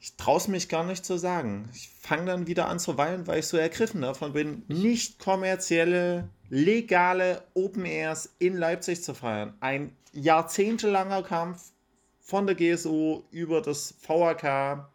Ich 0.00 0.16
traue 0.16 0.36
es 0.36 0.48
mich 0.48 0.68
gar 0.68 0.84
nicht 0.84 1.06
zu 1.06 1.16
sagen. 1.16 1.70
Ich 1.72 1.88
fange 1.88 2.26
dann 2.26 2.46
wieder 2.46 2.68
an 2.68 2.78
zu 2.78 2.98
weinen, 2.98 3.26
weil 3.26 3.38
ich 3.38 3.46
so 3.46 3.56
ergriffen 3.56 4.02
davon 4.02 4.34
bin, 4.34 4.64
nicht 4.68 5.18
kommerzielle, 5.18 6.28
legale 6.50 7.42
Open 7.54 7.86
Airs 7.86 8.34
in 8.38 8.54
Leipzig 8.54 9.02
zu 9.02 9.14
feiern. 9.14 9.54
Ein 9.60 9.96
jahrzehntelanger 10.12 11.22
Kampf 11.22 11.72
von 12.20 12.46
der 12.46 12.54
GSU 12.54 13.22
über 13.30 13.62
das 13.62 13.94
VHK, 14.02 14.90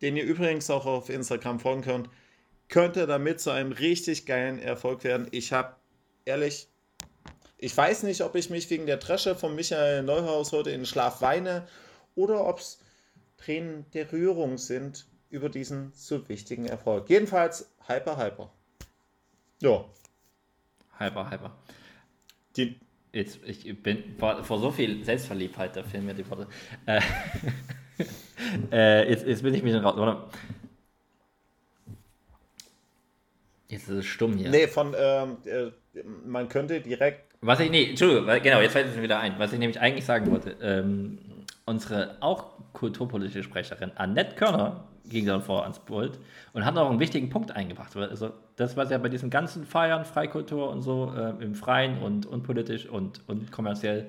den 0.00 0.16
ihr 0.16 0.24
übrigens 0.24 0.70
auch 0.70 0.86
auf 0.86 1.10
Instagram 1.10 1.60
folgen 1.60 1.82
könnt, 1.82 2.08
könnte 2.68 3.06
damit 3.06 3.40
zu 3.40 3.50
einem 3.50 3.72
richtig 3.72 4.24
geilen 4.24 4.58
Erfolg 4.58 5.04
werden. 5.04 5.28
Ich 5.30 5.52
habe 5.52 5.76
ehrlich, 6.24 6.68
ich 7.64 7.74
weiß 7.74 8.02
nicht, 8.02 8.20
ob 8.20 8.34
ich 8.34 8.50
mich 8.50 8.68
wegen 8.68 8.84
der 8.84 8.98
Dresche 8.98 9.34
von 9.34 9.54
Michael 9.54 10.02
Neuhaus 10.02 10.52
heute 10.52 10.70
in 10.70 10.80
den 10.80 10.86
Schlaf 10.86 11.22
weine 11.22 11.66
oder 12.14 12.46
ob 12.46 12.58
es 12.58 12.78
Tränen 13.38 13.86
der 13.94 14.12
Rührung 14.12 14.58
sind 14.58 15.06
über 15.30 15.48
diesen 15.48 15.90
so 15.94 16.28
wichtigen 16.28 16.66
Erfolg. 16.66 17.08
Jedenfalls 17.08 17.72
hyper, 17.86 18.18
hyper. 18.18 18.52
Ja. 19.62 19.84
Hyper, 20.98 21.30
hyper. 21.30 21.56
Die, 22.56 22.78
Jetzt, 23.12 23.38
ich 23.44 23.80
bin 23.82 24.16
vor, 24.18 24.42
vor 24.42 24.58
so 24.58 24.70
viel 24.72 25.04
Selbstverliebtheit, 25.04 25.76
da 25.76 25.84
fehlen 25.84 26.04
mir 26.04 26.14
die 26.14 26.28
Worte. 26.28 26.48
Äh, 26.84 27.00
äh, 28.72 29.08
jetzt, 29.08 29.24
jetzt 29.24 29.42
bin 29.42 29.54
ich 29.54 29.62
mich 29.62 29.72
raus. 29.74 29.96
Oder? 29.96 30.28
Jetzt 33.68 33.88
ist 33.88 33.98
es 33.98 34.06
stumm 34.06 34.36
hier. 34.36 34.50
Nee, 34.50 34.66
von, 34.66 34.94
ähm, 34.98 35.38
äh, 35.44 35.70
man 36.26 36.48
könnte 36.48 36.80
direkt. 36.80 37.23
Was 37.46 37.60
ich, 37.60 37.70
nee, 37.70 37.90
Entschuldigung, 37.90 38.26
genau, 38.42 38.60
jetzt 38.60 38.72
fällt 38.72 38.88
es 38.88 38.96
mir 38.96 39.02
wieder 39.02 39.18
ein. 39.18 39.34
Was 39.38 39.52
ich 39.52 39.58
nämlich 39.58 39.78
eigentlich 39.78 40.06
sagen 40.06 40.30
wollte, 40.30 40.56
ähm, 40.62 41.18
unsere 41.66 42.16
auch 42.20 42.46
kulturpolitische 42.72 43.42
Sprecherin 43.42 43.92
Annette 43.96 44.34
Körner 44.34 44.84
ging 45.10 45.26
dann 45.26 45.42
vor 45.42 45.62
ans 45.62 45.78
Pult 45.78 46.18
und 46.54 46.64
hat 46.64 46.74
noch 46.74 46.88
einen 46.88 47.00
wichtigen 47.00 47.28
Punkt 47.28 47.50
eingebracht. 47.52 47.94
Also 47.96 48.30
das, 48.56 48.78
was 48.78 48.90
ja 48.90 48.96
bei 48.96 49.10
diesen 49.10 49.28
ganzen 49.28 49.66
Feiern, 49.66 50.06
Freikultur 50.06 50.70
und 50.70 50.80
so, 50.80 51.12
äh, 51.14 51.44
im 51.44 51.54
Freien 51.54 51.98
und 51.98 52.24
unpolitisch 52.24 52.86
und, 52.86 53.20
und 53.26 53.52
kommerziell 53.52 54.06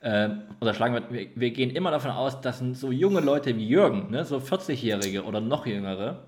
äh, 0.00 0.30
unterschlagen 0.58 0.94
wird, 0.94 1.12
wir, 1.12 1.28
wir, 1.36 1.50
gehen 1.52 1.70
immer 1.70 1.92
davon 1.92 2.10
aus, 2.10 2.40
dass 2.40 2.58
so 2.58 2.90
junge 2.90 3.20
Leute 3.20 3.56
wie 3.56 3.68
Jürgen, 3.68 4.10
ne, 4.10 4.24
so 4.24 4.38
40-Jährige 4.38 5.22
oder 5.22 5.40
noch 5.40 5.66
jüngere, 5.66 6.24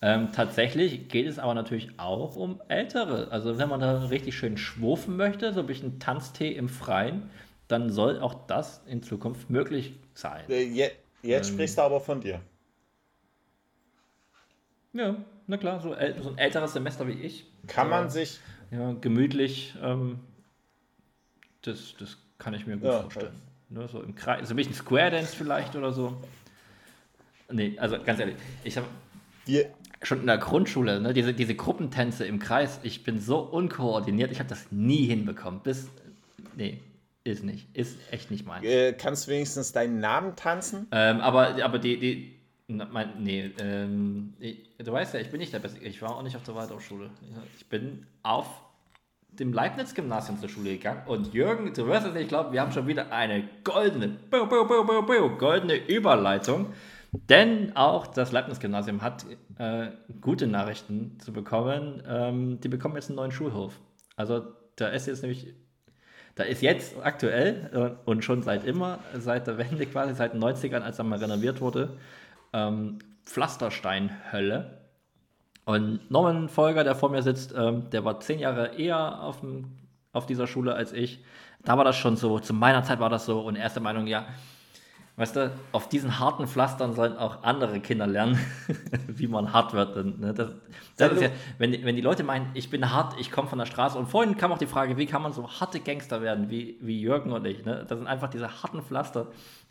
ähm, 0.00 0.30
tatsächlich 0.32 1.08
geht 1.08 1.26
es 1.26 1.38
aber 1.38 1.54
natürlich 1.54 1.98
auch 1.98 2.36
um 2.36 2.60
Ältere. 2.68 3.28
Also 3.32 3.58
wenn 3.58 3.68
man 3.68 3.80
da 3.80 4.04
richtig 4.04 4.36
schön 4.36 4.56
schwurfen 4.56 5.16
möchte, 5.16 5.52
so 5.52 5.60
ein 5.60 5.66
bisschen 5.66 5.98
Tanztee 5.98 6.52
im 6.52 6.68
Freien, 6.68 7.30
dann 7.66 7.90
soll 7.90 8.20
auch 8.20 8.46
das 8.46 8.82
in 8.86 9.02
Zukunft 9.02 9.50
möglich 9.50 9.94
sein. 10.14 10.44
Äh, 10.48 10.62
jetzt, 10.64 10.96
jetzt 11.22 11.48
ähm, 11.48 11.54
sprichst 11.54 11.78
du 11.78 11.82
aber 11.82 12.00
von 12.00 12.20
dir. 12.20 12.40
Ja, 14.92 15.16
na 15.46 15.56
klar, 15.56 15.80
so, 15.80 15.90
so 15.90 16.30
ein 16.30 16.38
älteres 16.38 16.72
Semester 16.72 17.06
wie 17.06 17.12
ich. 17.12 17.46
Kann 17.66 17.90
man 17.90 18.08
sich. 18.08 18.40
Ja, 18.70 18.92
gemütlich. 18.92 19.74
Ähm, 19.82 20.20
das, 21.62 21.94
das 21.98 22.18
kann 22.38 22.54
ich 22.54 22.66
mir 22.66 22.76
gut 22.76 22.84
ja, 22.84 23.00
vorstellen. 23.00 23.42
Ne, 23.68 23.86
so 23.88 24.02
im 24.02 24.14
Kreis, 24.14 24.48
so 24.48 24.54
ein 24.54 24.56
bisschen 24.56 24.74
Square 24.74 25.10
Dance 25.10 25.36
vielleicht 25.36 25.76
oder 25.76 25.92
so. 25.92 26.16
Nee, 27.50 27.76
also 27.78 27.98
ganz 28.02 28.20
ehrlich, 28.20 28.36
ich 28.64 28.76
habe 28.76 28.86
schon 30.02 30.20
in 30.20 30.26
der 30.26 30.38
Grundschule, 30.38 31.00
ne, 31.00 31.12
diese, 31.12 31.34
diese 31.34 31.54
Gruppentänze 31.54 32.24
im 32.24 32.38
Kreis, 32.38 32.80
ich 32.82 33.04
bin 33.04 33.20
so 33.20 33.38
unkoordiniert, 33.38 34.30
ich 34.30 34.38
habe 34.38 34.48
das 34.48 34.70
nie 34.70 35.06
hinbekommen. 35.06 35.60
Bis, 35.60 35.88
nee, 36.56 36.80
ist 37.24 37.44
nicht, 37.44 37.66
ist 37.76 37.98
echt 38.10 38.30
nicht 38.30 38.46
mein. 38.46 38.62
Äh, 38.64 38.92
kannst 38.92 39.26
du 39.26 39.32
wenigstens 39.32 39.72
deinen 39.72 40.00
Namen 40.00 40.36
tanzen? 40.36 40.86
Ähm, 40.92 41.20
aber, 41.20 41.62
aber 41.62 41.78
die, 41.78 41.98
die, 41.98 42.38
mein, 42.68 43.10
nee, 43.18 43.50
ähm, 43.60 44.34
ich, 44.38 44.68
du 44.78 44.92
weißt 44.92 45.14
ja, 45.14 45.20
ich 45.20 45.30
bin 45.30 45.40
nicht 45.40 45.52
der 45.52 45.58
Beste. 45.58 45.78
Ich 45.80 46.00
war 46.02 46.16
auch 46.16 46.22
nicht 46.22 46.36
auf 46.36 46.42
der 46.42 46.54
Waldorfschule. 46.54 47.10
Ich 47.56 47.66
bin 47.66 48.06
auf 48.22 48.46
dem 49.30 49.52
Leibniz-Gymnasium 49.52 50.38
zur 50.38 50.48
Schule 50.48 50.70
gegangen 50.72 51.02
und 51.06 51.32
Jürgen, 51.32 51.72
du 51.72 51.86
wirst 51.86 52.06
es 52.06 52.14
nicht 52.14 52.28
glauben, 52.28 52.52
wir 52.52 52.60
haben 52.60 52.72
schon 52.72 52.86
wieder 52.86 53.12
eine 53.12 53.48
goldene, 53.62 54.16
goldene 54.30 55.76
Überleitung. 55.86 56.72
Denn 57.12 57.74
auch 57.74 58.06
das 58.06 58.32
Leibniz-Gymnasium 58.32 59.00
hat 59.00 59.24
äh, 59.58 59.88
gute 60.20 60.46
Nachrichten 60.46 61.18
zu 61.20 61.32
bekommen. 61.32 62.02
Ähm, 62.06 62.60
die 62.60 62.68
bekommen 62.68 62.96
jetzt 62.96 63.08
einen 63.08 63.16
neuen 63.16 63.32
Schulhof. 63.32 63.80
Also 64.16 64.42
da 64.76 64.88
ist 64.88 65.06
jetzt 65.06 65.22
nämlich, 65.22 65.54
da 66.34 66.44
ist 66.44 66.60
jetzt 66.60 66.96
aktuell 67.02 67.96
äh, 68.04 68.08
und 68.08 68.24
schon 68.24 68.42
seit 68.42 68.64
immer, 68.64 68.98
seit 69.14 69.46
der 69.46 69.56
Wende 69.56 69.86
quasi, 69.86 70.14
seit 70.14 70.34
den 70.34 70.42
90ern, 70.42 70.80
als 70.80 70.98
er 70.98 71.04
mal 71.04 71.18
renoviert 71.18 71.60
wurde, 71.60 71.96
ähm, 72.52 72.98
Pflastersteinhölle. 73.24 74.78
Und 75.64 76.10
Norman 76.10 76.48
Folger, 76.48 76.84
der 76.84 76.94
vor 76.94 77.10
mir 77.10 77.22
sitzt, 77.22 77.54
ähm, 77.56 77.88
der 77.90 78.04
war 78.04 78.20
zehn 78.20 78.38
Jahre 78.38 78.74
eher 78.78 79.22
auf, 79.22 79.40
dem, 79.40 79.78
auf 80.12 80.26
dieser 80.26 80.46
Schule 80.46 80.74
als 80.74 80.92
ich. 80.92 81.24
Da 81.64 81.76
war 81.76 81.84
das 81.84 81.96
schon 81.96 82.16
so, 82.16 82.38
zu 82.38 82.52
meiner 82.52 82.82
Zeit 82.84 83.00
war 83.00 83.10
das 83.10 83.24
so 83.24 83.40
und 83.40 83.56
erste 83.56 83.80
Meinung, 83.80 84.06
ja, 84.06 84.26
weißt 85.18 85.36
du, 85.36 85.52
auf 85.72 85.88
diesen 85.88 86.18
harten 86.20 86.46
Pflastern 86.46 86.94
sollen 86.94 87.16
auch 87.16 87.42
andere 87.42 87.80
Kinder 87.80 88.06
lernen, 88.06 88.38
wie 89.08 89.26
man 89.26 89.52
hart 89.52 89.74
wird. 89.74 89.96
Und, 89.96 90.20
ne, 90.20 90.32
das, 90.32 90.52
das 90.96 91.12
ist 91.12 91.22
ja, 91.22 91.28
wenn, 91.58 91.84
wenn 91.84 91.96
die 91.96 92.02
Leute 92.02 92.22
meinen, 92.22 92.50
ich 92.54 92.70
bin 92.70 92.90
hart, 92.90 93.18
ich 93.18 93.30
komme 93.30 93.48
von 93.48 93.58
der 93.58 93.66
Straße. 93.66 93.98
Und 93.98 94.06
vorhin 94.06 94.36
kam 94.36 94.52
auch 94.52 94.58
die 94.58 94.66
Frage, 94.66 94.96
wie 94.96 95.06
kann 95.06 95.22
man 95.22 95.32
so 95.32 95.48
harte 95.48 95.80
Gangster 95.80 96.22
werden 96.22 96.50
wie, 96.50 96.78
wie 96.80 97.00
Jürgen 97.00 97.32
und 97.32 97.44
ich. 97.44 97.64
Ne? 97.64 97.84
Das 97.88 97.98
sind 97.98 98.06
einfach 98.06 98.30
diese 98.30 98.62
harten 98.62 98.82
Pflaster 98.82 99.26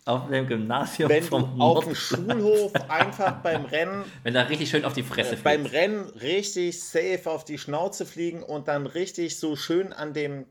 auf 0.05 0.29
dem 0.29 0.47
Gymnasium 0.47 1.09
wenn 1.09 1.23
vom 1.23 1.57
du 1.57 1.61
auf 1.61 1.83
dem 1.83 1.93
Schulhof 1.93 2.71
einfach 2.87 3.41
beim 3.41 3.65
Rennen 3.65 4.05
wenn 4.23 4.33
da 4.33 4.43
richtig 4.43 4.69
schön 4.69 4.85
auf 4.85 4.93
die 4.93 5.03
Fresse 5.03 5.35
äh, 5.35 5.39
beim 5.43 5.65
Rennen 5.65 6.05
richtig 6.21 6.81
safe 6.81 7.23
auf 7.25 7.43
die 7.43 7.57
Schnauze 7.57 8.05
fliegen 8.05 8.41
und 8.41 8.69
dann 8.69 8.87
richtig 8.87 9.37
so 9.37 9.57
schön 9.57 9.91
an 9.91 10.13
dem 10.13 10.45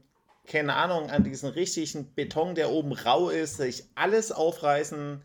keine 0.47 0.75
Ahnung 0.75 1.11
an 1.11 1.25
diesen 1.25 1.49
richtigen 1.51 2.15
Beton 2.15 2.55
der 2.55 2.71
oben 2.71 2.93
rau 2.93 3.29
ist 3.31 3.57
sich 3.57 3.85
alles 3.95 4.33
aufreißen. 4.33 5.23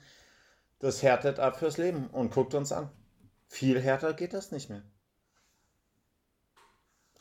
Das 0.80 1.04
härtet 1.04 1.40
ab 1.40 1.60
fürs 1.60 1.78
Leben 1.78 2.08
und 2.08 2.32
guckt 2.32 2.54
uns 2.54 2.72
an. 2.72 2.90
Viel 3.48 3.80
härter 3.80 4.14
geht 4.14 4.34
das 4.34 4.52
nicht 4.52 4.70
mehr. 4.70 4.82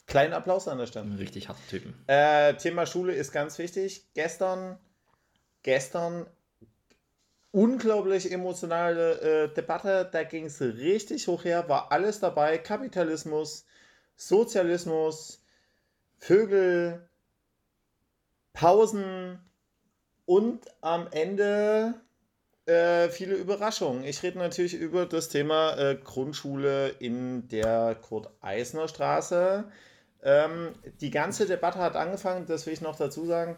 Kleinen 0.06 0.32
Applaus 0.32 0.66
an 0.66 0.78
der 0.78 0.86
Stelle. 0.86 1.18
Richtig 1.18 1.48
harte 1.48 1.60
Typen 1.68 1.94
äh, 2.06 2.54
Thema 2.54 2.86
Schule 2.86 3.14
ist 3.14 3.32
ganz 3.32 3.58
wichtig. 3.58 4.06
Gestern 4.14 4.78
gestern 5.62 6.26
unglaublich 7.52 8.30
emotionale 8.32 9.20
äh, 9.20 9.54
Debatte. 9.54 10.08
Da 10.10 10.24
ging 10.24 10.46
es 10.46 10.60
richtig 10.60 11.28
hoch 11.28 11.44
her, 11.44 11.68
war 11.68 11.92
alles 11.92 12.20
dabei. 12.20 12.58
Kapitalismus, 12.58 13.66
Sozialismus, 14.16 15.42
Vögel, 16.18 17.08
Pausen 18.60 19.38
und 20.26 20.60
am 20.82 21.08
Ende 21.12 21.94
äh, 22.66 23.08
viele 23.08 23.34
Überraschungen. 23.34 24.04
Ich 24.04 24.22
rede 24.22 24.38
natürlich 24.38 24.74
über 24.74 25.06
das 25.06 25.30
Thema 25.30 25.78
äh, 25.78 25.96
Grundschule 25.96 26.90
in 26.98 27.48
der 27.48 27.96
Kurt-Eisner-Straße. 27.96 29.64
Ähm, 30.22 30.74
die 31.00 31.10
ganze 31.10 31.46
Debatte 31.46 31.78
hat 31.78 31.96
angefangen, 31.96 32.44
das 32.46 32.66
will 32.66 32.74
ich 32.74 32.82
noch 32.82 32.96
dazu 32.96 33.24
sagen 33.24 33.56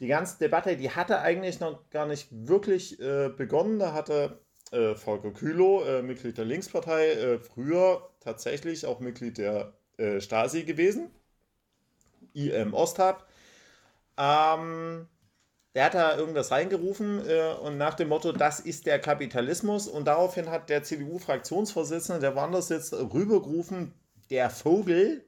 die 0.00 0.08
ganze 0.08 0.38
Debatte, 0.38 0.76
die 0.76 0.90
hatte 0.90 1.20
eigentlich 1.20 1.60
noch 1.60 1.88
gar 1.90 2.06
nicht 2.06 2.28
wirklich 2.30 3.00
äh, 3.00 3.28
begonnen. 3.28 3.78
Da 3.78 3.92
hatte 3.92 4.40
äh, 4.72 4.94
Volker 4.94 5.30
Kühlow, 5.30 5.84
äh, 5.84 6.02
Mitglied 6.02 6.36
der 6.36 6.44
Linkspartei, 6.44 7.10
äh, 7.10 7.38
früher 7.38 8.10
tatsächlich 8.20 8.86
auch 8.86 9.00
Mitglied 9.00 9.38
der 9.38 9.72
Stasi 10.18 10.64
gewesen, 10.64 11.08
IM 12.32 12.74
Osthab. 12.74 13.28
Ähm, 14.16 15.08
der 15.74 15.84
hat 15.86 15.94
da 15.94 16.16
irgendwas 16.16 16.52
reingerufen 16.52 17.28
äh, 17.28 17.54
und 17.62 17.78
nach 17.78 17.94
dem 17.94 18.08
Motto, 18.08 18.30
das 18.30 18.60
ist 18.60 18.86
der 18.86 19.00
Kapitalismus. 19.00 19.88
Und 19.88 20.04
daraufhin 20.04 20.50
hat 20.50 20.70
der 20.70 20.84
CDU-Fraktionsvorsitzende, 20.84 22.20
der 22.20 22.36
woanders 22.36 22.68
jetzt 22.68 22.92
rübergerufen, 22.92 23.92
der 24.30 24.50
Vogel. 24.50 25.24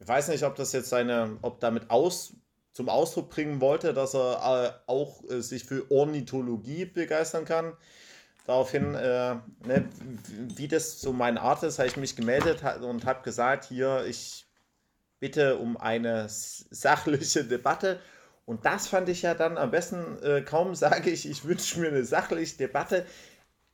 Ich 0.00 0.08
weiß 0.08 0.28
nicht, 0.28 0.44
ob 0.44 0.56
das 0.56 0.72
jetzt 0.72 0.88
seine, 0.88 1.38
ob 1.42 1.60
damit 1.60 1.90
aus 1.90 2.34
zum 2.72 2.88
Ausdruck 2.88 3.30
bringen 3.30 3.60
wollte, 3.60 3.94
dass 3.94 4.14
er 4.14 4.74
äh, 4.86 4.90
auch 4.90 5.22
äh, 5.30 5.40
sich 5.40 5.64
für 5.64 5.88
Ornithologie 5.92 6.84
begeistern 6.84 7.44
kann. 7.44 7.72
Daraufhin, 8.46 8.94
äh, 8.94 9.36
ne, 9.64 9.88
wie 10.56 10.66
das 10.66 11.00
so 11.00 11.12
meine 11.12 11.40
Art 11.40 11.62
ist, 11.62 11.78
habe 11.78 11.88
ich 11.88 11.96
mich 11.96 12.16
gemeldet 12.16 12.62
und 12.82 13.06
habe 13.06 13.22
gesagt, 13.22 13.66
hier, 13.66 14.04
ich 14.06 14.43
bitte 15.24 15.56
um 15.56 15.78
eine 15.78 16.26
sachliche 16.28 17.44
Debatte. 17.44 17.98
Und 18.44 18.66
das 18.66 18.88
fand 18.88 19.08
ich 19.08 19.22
ja 19.22 19.32
dann 19.32 19.56
am 19.56 19.70
besten, 19.70 20.22
äh, 20.22 20.42
kaum 20.42 20.74
sage 20.74 21.08
ich, 21.08 21.26
ich 21.26 21.46
wünsche 21.46 21.80
mir 21.80 21.88
eine 21.88 22.04
sachliche 22.04 22.58
Debatte, 22.58 23.06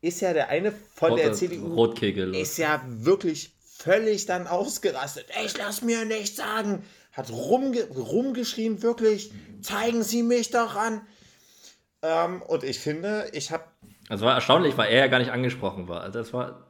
ist 0.01 0.21
ja 0.21 0.33
der 0.33 0.49
eine 0.49 0.71
von 0.95 1.11
Rot, 1.11 1.19
der 1.19 1.33
CDU, 1.33 1.75
Rotkegel. 1.75 2.37
ist 2.37 2.57
ja 2.57 2.81
wirklich 2.87 3.53
völlig 3.67 4.27
dann 4.27 4.47
ausgerastet. 4.47 5.27
Ich 5.45 5.59
lass 5.59 5.83
mir 5.83 6.05
nichts 6.05 6.37
sagen 6.37 6.85
hat 7.13 7.31
rumge 7.31 7.83
rumgeschrien, 7.89 8.83
wirklich, 8.83 9.33
zeigen 9.63 10.05
Sie 10.05 10.23
mich 10.23 10.51
doch 10.51 10.77
an. 10.77 11.01
Ähm, 12.03 12.41
und 12.43 12.63
ich 12.63 12.79
finde, 12.79 13.29
ich 13.33 13.51
habe. 13.51 13.65
Also 14.09 14.25
war 14.25 14.35
erstaunlich, 14.35 14.77
weil 14.77 14.93
er 14.93 15.01
ja 15.01 15.07
gar 15.09 15.19
nicht 15.19 15.33
angesprochen 15.33 15.89
war. 15.89 16.03
Also 16.03 16.21
das 16.21 16.33
war 16.33 16.67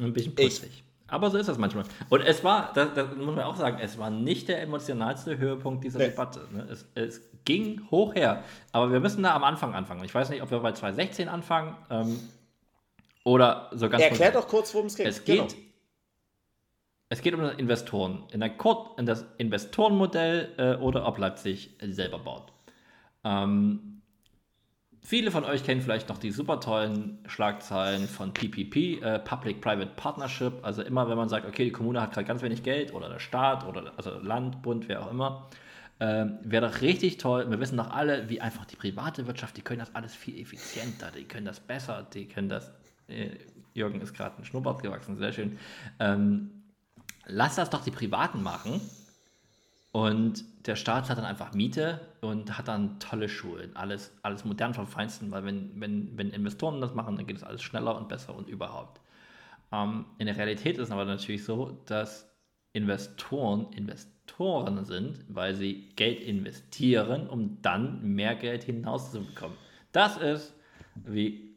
ein 0.00 0.12
bisschen 0.12 0.36
putzig. 0.36 0.84
Aber 1.12 1.30
so 1.30 1.36
ist 1.36 1.46
das 1.46 1.58
manchmal. 1.58 1.84
Und 2.08 2.22
es 2.22 2.42
war, 2.42 2.72
das, 2.72 2.94
das, 2.94 3.14
muss 3.14 3.36
man 3.36 3.44
auch 3.44 3.56
sagen, 3.56 3.76
es 3.82 3.98
war 3.98 4.08
nicht 4.08 4.48
der 4.48 4.62
emotionalste 4.62 5.36
Höhepunkt 5.36 5.84
dieser 5.84 5.98
nee. 5.98 6.06
Debatte. 6.06 6.48
Ne? 6.50 6.66
Es, 6.70 6.86
es, 6.94 7.20
ging 7.44 7.82
hoch 7.90 8.14
her. 8.14 8.44
Aber 8.70 8.92
wir 8.92 9.00
müssen 9.00 9.22
da 9.22 9.34
am 9.34 9.44
Anfang 9.44 9.74
anfangen. 9.74 10.04
Ich 10.04 10.14
weiß 10.14 10.30
nicht, 10.30 10.42
ob 10.42 10.50
wir 10.50 10.60
bei 10.60 10.72
2016 10.72 11.28
anfangen 11.28 11.76
ähm, 11.90 12.18
oder 13.24 13.68
so 13.72 13.90
ganz. 13.90 14.02
Erklär 14.02 14.30
doch 14.30 14.48
kurz, 14.48 14.72
worum 14.72 14.86
es 14.86 14.96
geht. 14.96 15.06
Es 15.06 15.24
geht. 15.24 15.36
Genau. 15.36 15.62
Es 17.10 17.20
geht 17.20 17.34
um 17.34 17.42
Investoren. 17.42 18.22
In, 18.32 18.40
in 18.40 19.06
das 19.06 19.26
Investorenmodell 19.36 20.54
äh, 20.56 20.82
oder 20.82 21.06
ob 21.06 21.18
Leipzig 21.18 21.76
selber 21.82 22.20
baut. 22.20 22.52
Ähm, 23.22 23.91
viele 25.02 25.30
von 25.30 25.44
euch 25.44 25.64
kennen 25.64 25.80
vielleicht 25.80 26.08
noch 26.08 26.18
die 26.18 26.30
super 26.30 26.60
tollen 26.60 27.18
Schlagzeilen 27.26 28.08
von 28.08 28.32
PPP, 28.32 29.02
äh, 29.02 29.18
Public-Private 29.18 29.92
Partnership. 29.96 30.54
Also 30.62 30.82
immer, 30.82 31.08
wenn 31.08 31.16
man 31.16 31.28
sagt, 31.28 31.46
okay, 31.46 31.64
die 31.64 31.72
Kommune 31.72 32.00
hat 32.00 32.12
gerade 32.12 32.26
ganz 32.26 32.42
wenig 32.42 32.62
Geld 32.62 32.94
oder 32.94 33.08
der 33.08 33.18
Staat 33.18 33.66
oder 33.66 33.92
also 33.96 34.18
Land, 34.18 34.62
Bund, 34.62 34.88
wer 34.88 35.02
auch 35.02 35.10
immer. 35.10 35.48
Äh, 35.98 36.26
Wäre 36.42 36.68
doch 36.68 36.80
richtig 36.80 37.18
toll. 37.18 37.50
Wir 37.50 37.60
wissen 37.60 37.76
doch 37.76 37.90
alle, 37.90 38.28
wie 38.28 38.40
einfach 38.40 38.64
die 38.64 38.76
private 38.76 39.26
Wirtschaft, 39.26 39.56
die 39.56 39.62
können 39.62 39.80
das 39.80 39.94
alles 39.94 40.14
viel 40.14 40.38
effizienter, 40.40 41.10
die 41.10 41.24
können 41.24 41.46
das 41.46 41.60
besser, 41.60 42.06
die 42.14 42.26
können 42.26 42.48
das. 42.48 42.72
Äh, 43.08 43.30
Jürgen 43.74 44.00
ist 44.02 44.14
gerade 44.14 44.36
ein 44.36 44.44
Schnurrbart 44.44 44.82
gewachsen, 44.82 45.16
sehr 45.16 45.32
schön. 45.32 45.58
Ähm, 45.98 46.50
lass 47.26 47.56
das 47.56 47.70
doch 47.70 47.82
die 47.82 47.90
Privaten 47.90 48.42
machen. 48.42 48.80
Und 49.92 50.44
der 50.66 50.76
Staat 50.76 51.10
hat 51.10 51.18
dann 51.18 51.24
einfach 51.24 51.54
Miete 51.54 52.00
und 52.20 52.56
hat 52.56 52.68
dann 52.68 53.00
tolle 53.00 53.28
Schulen. 53.28 53.74
Alles, 53.74 54.16
alles 54.22 54.44
modern 54.44 54.74
vom 54.74 54.86
Feinsten, 54.86 55.30
weil 55.30 55.44
wenn, 55.44 55.80
wenn, 55.80 56.16
wenn 56.16 56.30
Investoren 56.30 56.80
das 56.80 56.94
machen, 56.94 57.16
dann 57.16 57.26
geht 57.26 57.36
es 57.36 57.44
alles 57.44 57.62
schneller 57.62 57.96
und 57.96 58.08
besser 58.08 58.34
und 58.34 58.48
überhaupt. 58.48 59.00
Ähm, 59.72 60.04
in 60.18 60.26
der 60.26 60.36
Realität 60.36 60.78
ist 60.78 60.88
es 60.88 60.90
aber 60.90 61.04
natürlich 61.04 61.44
so, 61.44 61.82
dass 61.86 62.28
Investoren 62.72 63.72
Investoren 63.72 64.84
sind, 64.84 65.24
weil 65.28 65.54
sie 65.54 65.90
Geld 65.96 66.22
investieren, 66.22 67.28
um 67.28 67.60
dann 67.60 68.02
mehr 68.14 68.34
Geld 68.34 68.64
hinauszubekommen. 68.64 69.56
Das 69.90 70.16
ist, 70.16 70.54
wie 70.94 71.56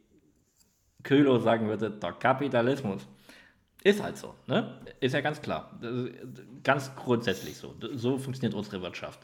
Kühlo 1.02 1.38
sagen 1.38 1.68
würde, 1.68 1.90
der 1.90 2.12
Kapitalismus. 2.12 3.06
Ist 3.86 4.02
halt 4.02 4.18
so, 4.18 4.34
ne? 4.48 4.80
Ist 4.98 5.12
ja 5.12 5.20
ganz 5.20 5.40
klar. 5.40 5.78
Ganz 6.64 6.96
grundsätzlich 6.96 7.56
so. 7.56 7.72
So 7.94 8.18
funktioniert 8.18 8.52
unsere 8.52 8.82
Wirtschaft. 8.82 9.20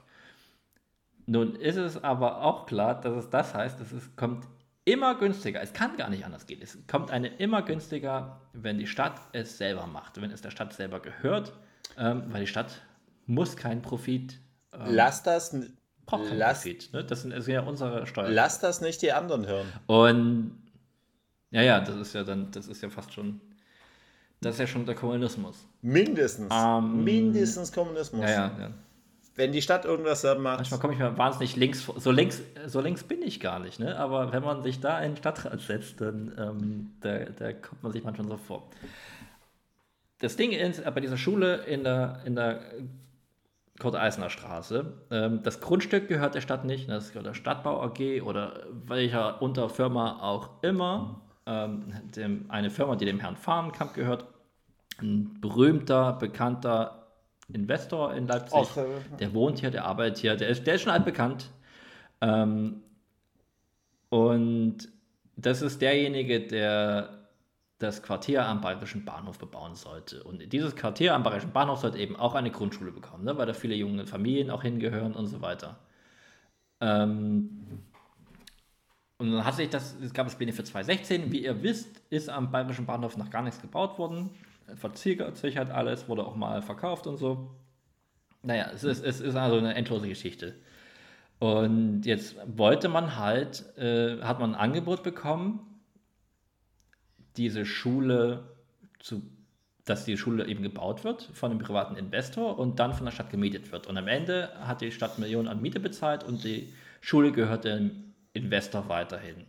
Nun 1.27 1.57
ist 1.57 1.75
es 1.75 2.05
aber 2.05 2.43
auch 2.43 2.67
klar, 2.67 3.01
dass 3.01 3.25
es 3.25 3.29
das 3.29 3.55
heißt, 3.55 3.81
dass 3.81 3.91
es 3.91 4.15
kommt 4.15 4.47
immer 4.85 5.17
günstiger. 5.17 5.61
Es 5.61 5.73
kann 5.73 5.97
gar 5.97 6.11
nicht 6.11 6.25
anders 6.25 6.47
gehen. 6.47 6.61
Es 6.63 6.79
kommt 6.87 7.11
eine 7.11 7.27
immer 7.27 7.63
günstiger, 7.63 8.41
wenn 8.53 8.79
die 8.79 8.87
Stadt 8.87 9.21
es 9.33 9.59
selber 9.59 9.89
macht, 9.89 10.23
wenn 10.23 10.31
es 10.31 10.43
der 10.43 10.51
Stadt 10.51 10.73
selber 10.73 11.01
gehört, 11.01 11.53
ähm, 11.99 12.23
weil 12.29 12.43
die 12.43 12.47
Stadt 12.47 12.83
muss 13.27 13.57
keinen 13.57 13.83
Profit. 13.83 14.39
Ähm, 14.73 14.81
lass 14.91 15.25
das. 15.25 15.57
Braucht 16.07 16.29
keinen 16.29 16.39
lass, 16.39 16.63
Profit. 16.63 16.93
Ne? 16.93 17.03
Das 17.03 17.23
sind, 17.23 17.33
das 17.33 17.47
sind 17.47 17.55
ja 17.55 17.63
unsere 17.63 18.07
Steuern. 18.07 18.33
Lass 18.33 18.61
das 18.61 18.81
nicht 18.81 19.03
die 19.03 19.11
anderen 19.13 19.45
hören. 19.49 19.67
Und 19.89 20.57
ja, 21.51 21.63
ja, 21.63 21.81
das 21.81 21.97
ist 21.97 22.13
ja 22.13 22.23
dann, 22.23 22.53
das 22.53 22.69
ist 22.69 22.81
ja 22.81 22.91
fast 22.91 23.13
schon 23.13 23.41
das 24.43 24.57
ist 24.57 24.61
ja 24.61 24.67
schon 24.67 24.85
der 24.85 24.95
Kommunismus. 24.95 25.67
Mindestens. 25.81 26.53
Ähm, 26.53 27.05
Mindestens 27.05 27.73
Kommunismus. 27.73 28.23
Ja, 28.23 28.31
ja, 28.31 28.57
ja. 28.59 28.71
Wenn 29.35 29.53
die 29.53 29.63
Stadt 29.63 29.87
irgendwas 29.87 30.25
macht. 30.25 30.59
Manchmal 30.59 30.81
komme 30.81 30.93
ich 30.93 30.99
mir 30.99 31.17
wahnsinnig 31.17 31.57
links 31.57 31.81
vor. 31.83 31.99
So 31.99 32.11
links, 32.11 32.43
so 32.67 32.81
links 32.81 33.03
bin 33.03 33.23
ich 33.23 33.41
gar 33.41 33.61
nicht, 33.61 33.81
ne? 33.81 33.97
Aber 33.99 34.33
wenn 34.33 34.43
man 34.43 34.63
sich 34.63 34.81
da 34.81 35.01
in 35.01 35.13
den 35.13 35.17
Stadtrat 35.17 35.61
setzt, 35.61 36.01
dann 36.01 36.35
ähm, 36.37 36.91
da, 37.01 37.19
da 37.39 37.53
kommt 37.55 37.83
man 37.83 37.93
sich 37.93 38.05
manchmal 38.05 38.29
so 38.29 38.37
vor. 38.37 38.69
Das 40.19 40.37
Ding 40.37 40.53
ist, 40.53 40.85
bei 40.85 41.01
dieser 41.01 41.17
Schule 41.17 41.65
in 41.65 41.85
der, 41.85 42.21
in 42.25 42.37
der 42.37 42.61
Kurt-Eisner 43.81 44.29
Straße, 44.29 44.93
ähm, 45.11 45.43
das 45.43 45.61
Grundstück 45.61 46.09
gehört 46.09 46.35
der 46.35 46.41
Stadt 46.41 46.65
nicht, 46.65 46.89
das 46.91 47.09
gehört 47.09 47.27
der 47.27 47.35
Stadtbau 47.35 47.83
AG 47.83 48.23
oder 48.23 48.67
welcher 48.87 49.41
Unterfirma 49.41 50.21
auch 50.21 50.63
immer. 50.63 51.23
Ähm, 51.47 51.93
dem, 52.15 52.45
eine 52.51 52.71
Firma, 52.71 52.95
die 52.95 53.05
dem 53.05 53.19
Herrn 53.19 53.37
Fahrenkamp 53.37 53.95
gehört, 53.95 54.27
ein 55.01 55.41
berühmter, 55.41 56.13
bekannter 56.15 57.07
Investor 57.49 58.15
in 58.15 58.27
Leipzig. 58.27 58.55
Och, 58.55 58.79
der 59.19 59.35
wohnt 59.35 59.61
hier, 59.61 59.71
der 59.71 59.85
arbeitet 59.85 60.19
hier, 60.19 60.37
der 60.37 60.49
ist, 60.49 60.67
der 60.67 60.75
ist 60.75 60.83
schon 60.83 60.93
altbekannt. 60.93 61.51
Ähm, 62.21 62.83
und 64.09 64.89
das 65.37 65.63
ist 65.63 65.81
derjenige, 65.81 66.41
der 66.47 67.23
das 67.79 68.03
Quartier 68.03 68.47
am 68.47 68.61
Bayerischen 68.61 69.05
Bahnhof 69.05 69.39
bebauen 69.39 69.75
sollte. 69.75 70.23
Und 70.23 70.53
dieses 70.53 70.77
Quartier 70.77 71.15
am 71.15 71.23
Bayerischen 71.23 71.53
Bahnhof 71.53 71.81
sollte 71.81 71.99
eben 71.99 72.17
auch 72.17 72.35
eine 72.35 72.51
Grundschule 72.51 72.93
bekommen, 72.93 73.25
ne, 73.25 73.37
weil 73.37 73.47
da 73.47 73.55
viele 73.55 73.75
junge 73.75 74.07
Familien 74.07 74.51
auch 74.51 74.63
hingehören 74.63 75.15
und 75.15 75.27
so 75.27 75.41
weiter. 75.41 75.79
Ähm, 76.81 77.83
und 79.19 79.33
dann 79.33 79.45
hat 79.45 79.55
sich 79.55 79.69
das, 79.69 79.97
es 80.01 80.13
gab 80.13 80.27
es 80.27 80.35
Pläne 80.35 80.53
für 80.53 80.65
2016. 80.65 81.31
Wie 81.33 81.45
ihr 81.45 81.63
wisst, 81.63 82.03
ist 82.11 82.29
am 82.29 82.51
Bayerischen 82.51 82.87
Bahnhof 82.87 83.17
noch 83.17 83.31
gar 83.31 83.43
nichts 83.43 83.61
gebaut 83.61 83.99
worden. 83.99 84.31
Verzögert 84.77 85.37
sich 85.37 85.57
halt 85.57 85.71
alles, 85.71 86.09
wurde 86.09 86.25
auch 86.25 86.37
mal 86.37 86.63
verkauft 86.63 87.07
und 87.07 87.17
so. 87.17 87.55
Naja, 88.43 88.71
es 88.75 88.85
ist, 88.85 89.05
es 89.05 89.21
ist 89.21 89.37
also 89.37 89.59
eine 89.59 89.75
endlose 89.75 90.09
Geschichte. 90.09 90.55
Und 91.39 92.03
jetzt 92.03 92.37
wollte 92.47 92.89
man 92.89 93.17
halt, 93.17 93.65
äh, 93.77 94.21
hat 94.23 94.41
man 94.41 94.55
ein 94.55 94.61
Angebot 94.61 95.03
bekommen, 95.03 95.61
diese 97.37 97.65
Schule 97.65 98.45
zu, 99.01 99.23
dass 99.85 100.05
die 100.05 100.17
Schule 100.17 100.47
eben 100.47 100.63
gebaut 100.63 101.03
wird 101.05 101.31
von 101.35 101.51
einem 101.51 101.61
privaten 101.61 101.97
Investor 101.97 102.59
und 102.59 102.79
dann 102.79 102.95
von 102.95 103.07
der 103.07 103.13
Stadt 103.13 103.31
gemietet 103.31 103.73
wird. 103.73 103.87
Und 103.87 103.97
am 103.97 104.09
Ende 104.09 104.51
hat 104.61 104.81
die 104.81 104.93
Stadt 104.93 105.19
Millionen 105.19 105.49
an 105.49 105.61
Miete 105.61 105.81
bezahlt 105.81 106.23
und 106.25 106.45
die 106.45 106.73
Schule 107.01 107.33
gehört 107.33 107.65
dem 107.65 108.15
Investor 108.33 108.89
weiterhin. 108.89 109.45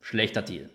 Schlechter 0.00 0.42
Deal. 0.42 0.68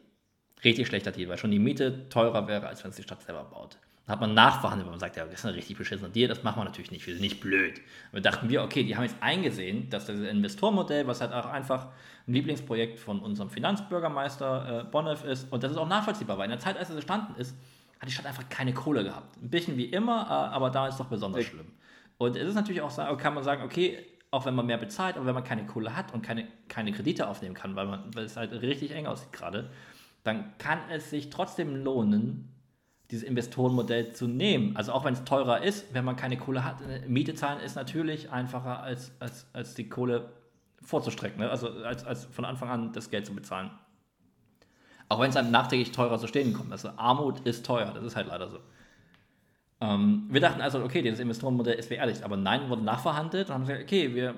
Richtig 0.64 0.88
schlechter 0.88 1.12
Deal, 1.12 1.30
weil 1.30 1.38
schon 1.38 1.52
die 1.52 1.60
Miete 1.60 2.10
teurer 2.10 2.48
wäre, 2.48 2.68
als 2.68 2.84
wenn 2.84 2.90
es 2.90 2.96
die 2.96 3.04
Stadt 3.04 3.22
selber 3.22 3.44
baut. 3.44 3.78
Dann 4.06 4.14
hat 4.14 4.22
man 4.22 4.34
nachverhandelt, 4.34 4.86
weil 4.86 4.92
man 4.92 5.00
sagt, 5.00 5.16
ja, 5.16 5.26
das 5.26 5.34
ist 5.34 5.46
ein 5.46 5.54
richtig 5.54 5.78
beschissener 5.78 6.10
Deal, 6.10 6.28
das 6.28 6.44
machen 6.44 6.60
wir 6.60 6.66
natürlich 6.66 6.92
nicht, 6.92 7.06
wir 7.08 7.14
sind 7.14 7.22
nicht 7.22 7.42
blöd. 7.42 7.80
Und 8.12 8.14
wir 8.14 8.22
dachten 8.22 8.50
wir, 8.50 8.64
okay, 8.64 8.84
die 8.84 8.96
haben 8.96 9.04
jetzt 9.04 9.18
eingesehen, 9.22 9.90
dass 9.90 10.06
das 10.06 10.20
Investormodell, 10.20 11.08
was 11.08 11.22
halt 11.22 11.34
auch 11.34 11.48
einfach 11.48 11.88
ein 12.28 12.34
Lieblingsprojekt 12.34 13.00
von 13.00 13.20
unserem 13.20 13.50
Finanzbürgermeister 13.50 14.82
äh, 14.82 14.92
Bonneff 14.92 15.24
ist, 15.24 15.52
und 15.52 15.64
das 15.64 15.72
ist 15.72 15.78
auch 15.78 15.88
nachvollziehbar, 15.88 16.38
weil 16.38 16.46
in 16.46 16.52
der 16.52 16.60
Zeit, 16.60 16.78
als 16.78 16.90
es 16.90 16.96
entstanden 16.96 17.34
ist, 17.40 17.56
hat 18.00 18.08
die 18.08 18.14
Stadt 18.14 18.28
einfach 18.28 18.48
keine 18.50 18.74
Kohle 18.74 19.04
gehabt. 19.04 19.38
Ein 19.42 19.50
bisschen 19.50 19.76
wie 19.78 19.86
immer, 19.86 20.26
äh, 20.30 20.54
aber 20.54 20.70
da 20.70 20.88
ist 20.88 20.96
es 20.96 20.98
doch 21.00 21.08
besonders 21.08 21.42
ich. 21.42 21.48
schlimm. 21.48 21.72
Und 22.18 22.36
es 22.38 22.48
ist 22.48 22.56
natürlich 22.56 22.82
auch, 22.82 23.18
kann 23.18 23.34
man 23.34 23.44
sagen, 23.44 23.64
okay, 23.64 23.98
auch 24.32 24.46
wenn 24.46 24.56
man 24.56 24.66
mehr 24.66 24.78
bezahlt, 24.78 25.16
aber 25.16 25.26
wenn 25.26 25.34
man 25.34 25.44
keine 25.44 25.66
Kohle 25.66 25.96
hat 25.96 26.14
und 26.14 26.22
keine, 26.22 26.48
keine 26.68 26.92
Kredite 26.92 27.28
aufnehmen 27.28 27.56
kann, 27.56 27.76
weil, 27.76 27.88
man, 27.88 28.14
weil 28.14 28.26
es 28.26 28.38
halt 28.38 28.52
richtig 28.52 28.92
eng 28.92 29.08
aussieht 29.08 29.32
gerade, 29.32 29.70
dann 30.26 30.58
kann 30.58 30.80
es 30.90 31.12
sich 31.12 31.30
trotzdem 31.30 31.84
lohnen, 31.84 32.52
dieses 33.12 33.24
Investorenmodell 33.24 34.12
zu 34.12 34.28
nehmen. 34.28 34.76
Also 34.76 34.92
auch 34.92 35.06
wenn 35.06 35.14
es 35.14 35.24
teurer 35.24 35.64
ist, 35.64 35.94
wenn 35.94 36.04
man 36.04 36.16
keine 36.16 36.36
Kohle 36.36 36.66
hat, 36.66 36.82
äh, 36.82 37.08
Miete 37.08 37.36
zahlen 37.36 37.60
ist 37.60 37.76
natürlich 37.76 38.32
einfacher 38.32 38.82
als, 38.82 39.12
als, 39.20 39.46
als 39.54 39.76
die 39.76 39.88
Kohle 39.88 40.32
vorzustrecken, 40.82 41.40
ne? 41.40 41.50
also 41.50 41.70
als, 41.70 42.04
als 42.04 42.26
von 42.26 42.44
Anfang 42.44 42.70
an 42.70 42.92
das 42.92 43.12
Geld 43.12 43.28
zu 43.28 43.36
bezahlen. 43.36 43.70
Auch 45.10 45.20
wenn 45.20 45.30
es 45.30 45.36
einem 45.36 45.52
nachträglich 45.52 45.92
teurer 45.92 46.18
zu 46.18 46.26
stehen 46.26 46.54
kommt. 46.54 46.72
Also 46.72 46.90
Armut 46.98 47.42
ist 47.42 47.64
teuer, 47.64 47.92
das 47.94 48.04
ist 48.04 48.16
halt 48.16 48.28
leider 48.28 48.50
so. 48.50 48.58
Ähm, 49.80 50.26
wir 50.32 50.42
dachten 50.42 50.62
also, 50.62 50.84
okay, 50.84 51.04
das 51.04 51.20
Investorenmodell 51.20 51.76
ist 51.76 51.90
beerdigt, 51.90 52.24
aber 52.24 52.36
nein, 52.36 52.68
wurde 52.68 52.82
nachverhandelt. 52.82 53.50
Dann 53.50 53.56
haben 53.56 53.68
wir 53.68 53.76
gesagt, 53.76 53.92
okay, 53.92 54.16
wir 54.16 54.34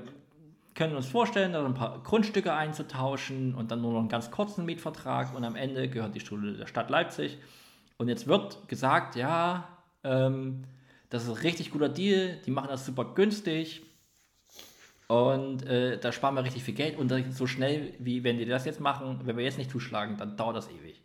können 0.78 0.96
uns 0.96 1.08
vorstellen, 1.08 1.54
da 1.54 1.66
ein 1.66 1.74
paar 1.74 2.02
Grundstücke 2.04 2.54
einzutauschen 2.54 3.56
und 3.56 3.72
dann 3.72 3.82
nur 3.82 3.94
noch 3.94 4.00
einen 4.00 4.10
ganz 4.10 4.32
kurzen 4.32 4.64
Mietvertrag 4.64 5.36
und 5.36 5.44
am 5.44 5.56
Ende 5.56 5.90
gehört 5.90 6.16
die 6.16 6.20
Schule 6.20 6.54
der 6.54 6.68
Stadt 6.68 6.90
Leipzig. 6.90 7.40
Und 7.98 8.10
jetzt 8.10 8.28
wird 8.28 8.68
gesagt, 8.68 9.16
ja, 9.16 9.68
ähm, 10.04 10.64
das 11.10 11.24
ist 11.24 11.30
ein 11.30 11.38
richtig 11.38 11.72
guter 11.72 11.90
Deal, 11.90 12.38
die 12.46 12.52
machen 12.52 12.70
das 12.70 12.86
super 12.86 13.06
günstig 13.16 13.82
und 15.08 15.66
äh, 15.66 15.98
da 15.98 16.12
sparen 16.12 16.36
wir 16.36 16.44
richtig 16.44 16.64
viel 16.64 16.76
Geld 16.76 16.98
und 16.98 17.12
so 17.34 17.48
schnell, 17.48 17.94
wie 17.98 18.24
wenn 18.24 18.38
die 18.38 18.46
das 18.46 18.66
jetzt 18.66 18.80
machen, 18.80 19.22
wenn 19.24 19.36
wir 19.36 19.44
jetzt 19.44 19.58
nicht 19.58 19.72
zuschlagen, 19.72 20.16
dann 20.18 20.38
dauert 20.38 20.58
das 20.58 20.70
ewig. 20.70 21.02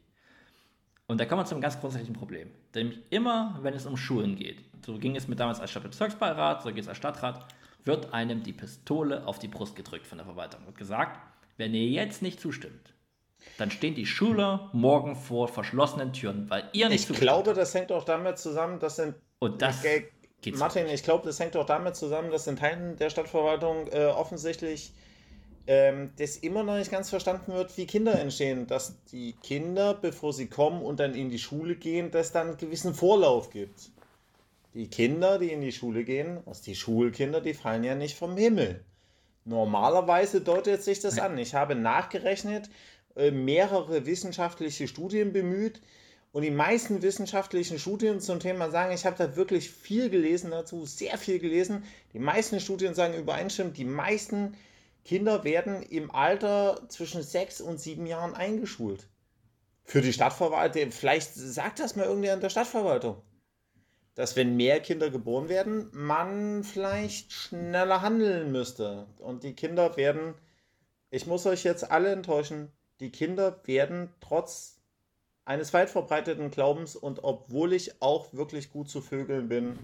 Und 1.06 1.18
da 1.18 1.24
kommen 1.24 1.40
wir 1.40 1.46
zu 1.46 1.54
einem 1.54 1.62
ganz 1.62 1.80
grundsätzlichen 1.80 2.14
Problem. 2.14 2.50
Nämlich 2.74 2.98
immer, 3.10 3.58
wenn 3.62 3.74
es 3.74 3.86
um 3.86 3.96
Schulen 3.96 4.36
geht, 4.36 4.64
so 4.84 4.98
ging 4.98 5.16
es 5.16 5.28
mir 5.28 5.36
damals 5.36 5.60
als 5.60 5.70
Stadtbezirksbeirat, 5.70 6.62
so 6.62 6.68
geht 6.68 6.82
es 6.82 6.88
als 6.88 6.98
Stadtrat, 6.98 7.46
wird 7.84 8.12
einem 8.12 8.42
die 8.42 8.52
Pistole 8.52 9.26
auf 9.26 9.38
die 9.38 9.48
Brust 9.48 9.76
gedrückt 9.76 10.06
von 10.06 10.18
der 10.18 10.26
Verwaltung. 10.26 10.64
Wird 10.66 10.78
gesagt, 10.78 11.20
wenn 11.56 11.74
ihr 11.74 11.86
jetzt 11.86 12.22
nicht 12.22 12.40
zustimmt, 12.40 12.94
dann 13.58 13.70
stehen 13.70 13.94
die 13.94 14.06
Schüler 14.06 14.70
morgen 14.72 15.16
vor 15.16 15.48
verschlossenen 15.48 16.12
Türen, 16.12 16.48
weil 16.48 16.68
ihr 16.72 16.88
nicht 16.88 17.08
Ich 17.10 17.18
glaube, 17.18 17.54
das 17.54 17.74
hängt 17.74 17.92
auch 17.92 18.04
damit 18.04 18.38
zusammen, 18.38 18.78
dass 18.78 18.96
sind. 18.96 19.14
Und 19.40 19.60
das 19.60 19.82
Martin, 20.54 20.86
ich 20.86 21.02
glaube, 21.02 21.24
das 21.24 21.38
hängt 21.38 21.56
auch 21.56 21.66
damit 21.66 21.96
zusammen, 21.96 22.30
dass 22.30 22.46
in 22.46 22.56
Teilen 22.56 22.96
der 22.96 23.10
Stadtverwaltung 23.10 23.88
äh, 23.88 24.06
offensichtlich 24.06 24.92
ähm, 25.66 26.10
das 26.18 26.36
immer 26.38 26.64
noch 26.64 26.76
nicht 26.76 26.90
ganz 26.90 27.10
verstanden 27.10 27.52
wird, 27.52 27.76
wie 27.76 27.86
Kinder 27.86 28.18
entstehen. 28.18 28.66
Dass 28.66 28.96
die 29.12 29.34
Kinder, 29.42 29.94
bevor 29.94 30.32
sie 30.32 30.48
kommen 30.48 30.82
und 30.82 30.98
dann 30.98 31.14
in 31.14 31.30
die 31.30 31.38
Schule 31.38 31.76
gehen, 31.76 32.10
dass 32.10 32.32
dann 32.32 32.48
einen 32.48 32.56
gewissen 32.56 32.94
Vorlauf 32.94 33.50
gibt. 33.50 33.90
Die 34.74 34.88
Kinder, 34.88 35.38
die 35.38 35.52
in 35.52 35.60
die 35.60 35.72
Schule 35.72 36.04
gehen, 36.04 36.40
also 36.46 36.62
die 36.64 36.74
Schulkinder, 36.74 37.40
die 37.40 37.54
fallen 37.54 37.84
ja 37.84 37.94
nicht 37.94 38.16
vom 38.16 38.36
Himmel. 38.36 38.84
Normalerweise 39.44 40.40
deutet 40.40 40.82
sich 40.82 41.00
das 41.00 41.18
an. 41.18 41.36
Ich 41.36 41.54
habe 41.54 41.74
nachgerechnet, 41.74 42.70
äh, 43.16 43.30
mehrere 43.30 44.06
wissenschaftliche 44.06 44.88
Studien 44.88 45.32
bemüht 45.32 45.82
und 46.32 46.42
die 46.42 46.50
meisten 46.50 47.02
wissenschaftlichen 47.02 47.78
Studien 47.78 48.20
zum 48.20 48.40
Thema 48.40 48.70
sagen, 48.70 48.94
ich 48.94 49.04
habe 49.04 49.16
da 49.18 49.36
wirklich 49.36 49.70
viel 49.70 50.08
gelesen 50.08 50.50
dazu, 50.50 50.86
sehr 50.86 51.18
viel 51.18 51.38
gelesen. 51.38 51.84
Die 52.14 52.18
meisten 52.18 52.58
Studien 52.58 52.94
sagen 52.94 53.14
übereinstimmend, 53.14 53.76
die 53.76 53.84
meisten 53.84 54.56
Kinder 55.04 55.44
werden 55.44 55.82
im 55.82 56.10
Alter 56.10 56.80
zwischen 56.88 57.22
sechs 57.22 57.60
und 57.60 57.78
sieben 57.78 58.06
Jahren 58.06 58.34
eingeschult. 58.34 59.08
Für 59.84 60.00
die 60.00 60.12
Stadtverwaltung, 60.12 60.90
vielleicht 60.90 61.34
sagt 61.34 61.80
das 61.80 61.96
mal 61.96 62.06
irgendwer 62.06 62.34
in 62.34 62.40
der 62.40 62.50
Stadtverwaltung, 62.50 63.16
dass 64.14 64.36
wenn 64.36 64.56
mehr 64.56 64.80
Kinder 64.80 65.10
geboren 65.10 65.48
werden, 65.48 65.88
man 65.92 66.64
vielleicht 66.64 67.32
schneller 67.32 68.02
handeln 68.02 68.52
müsste. 68.52 69.06
Und 69.18 69.42
die 69.42 69.54
Kinder 69.54 69.96
werden, 69.96 70.34
ich 71.10 71.26
muss 71.26 71.46
euch 71.46 71.64
jetzt 71.64 71.90
alle 71.90 72.12
enttäuschen, 72.12 72.70
die 73.00 73.10
Kinder 73.10 73.60
werden 73.64 74.10
trotz 74.20 74.78
eines 75.44 75.72
weit 75.72 75.90
verbreiteten 75.90 76.50
Glaubens 76.50 76.94
und 76.94 77.24
obwohl 77.24 77.72
ich 77.72 78.00
auch 78.00 78.32
wirklich 78.32 78.70
gut 78.70 78.88
zu 78.88 79.00
Vögeln 79.00 79.48
bin, 79.48 79.78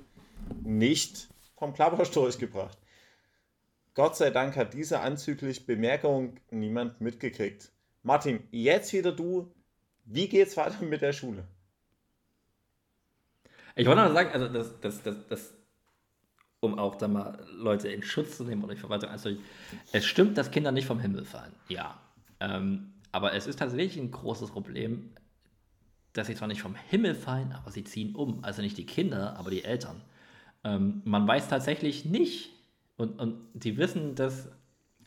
nicht 0.63 1.29
vom 1.57 1.73
Klapperstorch 1.73 2.39
gebracht. 2.39 2.79
Gott 3.95 4.17
sei 4.17 4.31
Dank 4.31 4.57
hat 4.57 4.75
diese 4.75 5.01
anzügliche 5.01 5.63
Bemerkung 5.63 6.37
niemand 6.51 7.01
mitgekriegt. 7.01 7.73
Martin, 8.05 8.47
jetzt 8.53 8.93
wieder 8.93 9.11
du. 9.11 9.53
Wie 10.05 10.29
geht's 10.29 10.57
weiter 10.57 10.85
mit 10.85 11.03
der 11.03 11.13
Schule? 11.13 11.45
Ich 13.79 13.87
wollte 13.87 14.03
noch 14.03 14.13
sagen, 14.13 14.31
also 14.33 14.49
das, 14.49 14.81
das, 14.81 15.03
das, 15.03 15.27
das, 15.29 15.55
um 16.61 16.79
auch 16.79 16.97
da 16.97 17.07
mal 17.07 17.39
Leute 17.53 17.89
in 17.89 18.03
Schutz 18.03 18.37
zu 18.37 18.45
nehmen 18.45 18.65
oder 18.65 18.75
die 18.75 18.81
Verwaltung, 18.81 19.09
also 19.09 19.31
es 19.93 20.05
stimmt, 20.05 20.37
dass 20.37 20.51
Kinder 20.51 20.73
nicht 20.73 20.87
vom 20.87 20.99
Himmel 20.99 21.25
fallen. 21.25 21.53
Ja. 21.69 21.97
Ähm, 22.41 22.93
aber 23.13 23.35
es 23.35 23.47
ist 23.47 23.61
tatsächlich 23.61 23.97
ein 23.97 24.11
großes 24.11 24.51
Problem, 24.51 25.11
dass 26.13 26.27
sie 26.27 26.35
zwar 26.35 26.49
nicht 26.49 26.61
vom 26.61 26.75
Himmel 26.75 27.15
fallen, 27.15 27.53
aber 27.53 27.71
sie 27.71 27.85
ziehen 27.85 28.17
um. 28.17 28.43
Also 28.43 28.63
nicht 28.63 28.77
die 28.77 28.87
Kinder, 28.87 29.37
aber 29.39 29.51
die 29.51 29.63
Eltern. 29.63 30.03
Ähm, 30.65 31.01
man 31.05 31.27
weiß 31.29 31.49
tatsächlich 31.49 32.05
nicht, 32.05 32.51
und, 32.97 33.21
und 33.21 33.39
die 33.55 33.77
wissen 33.77 34.17
das, 34.17 34.49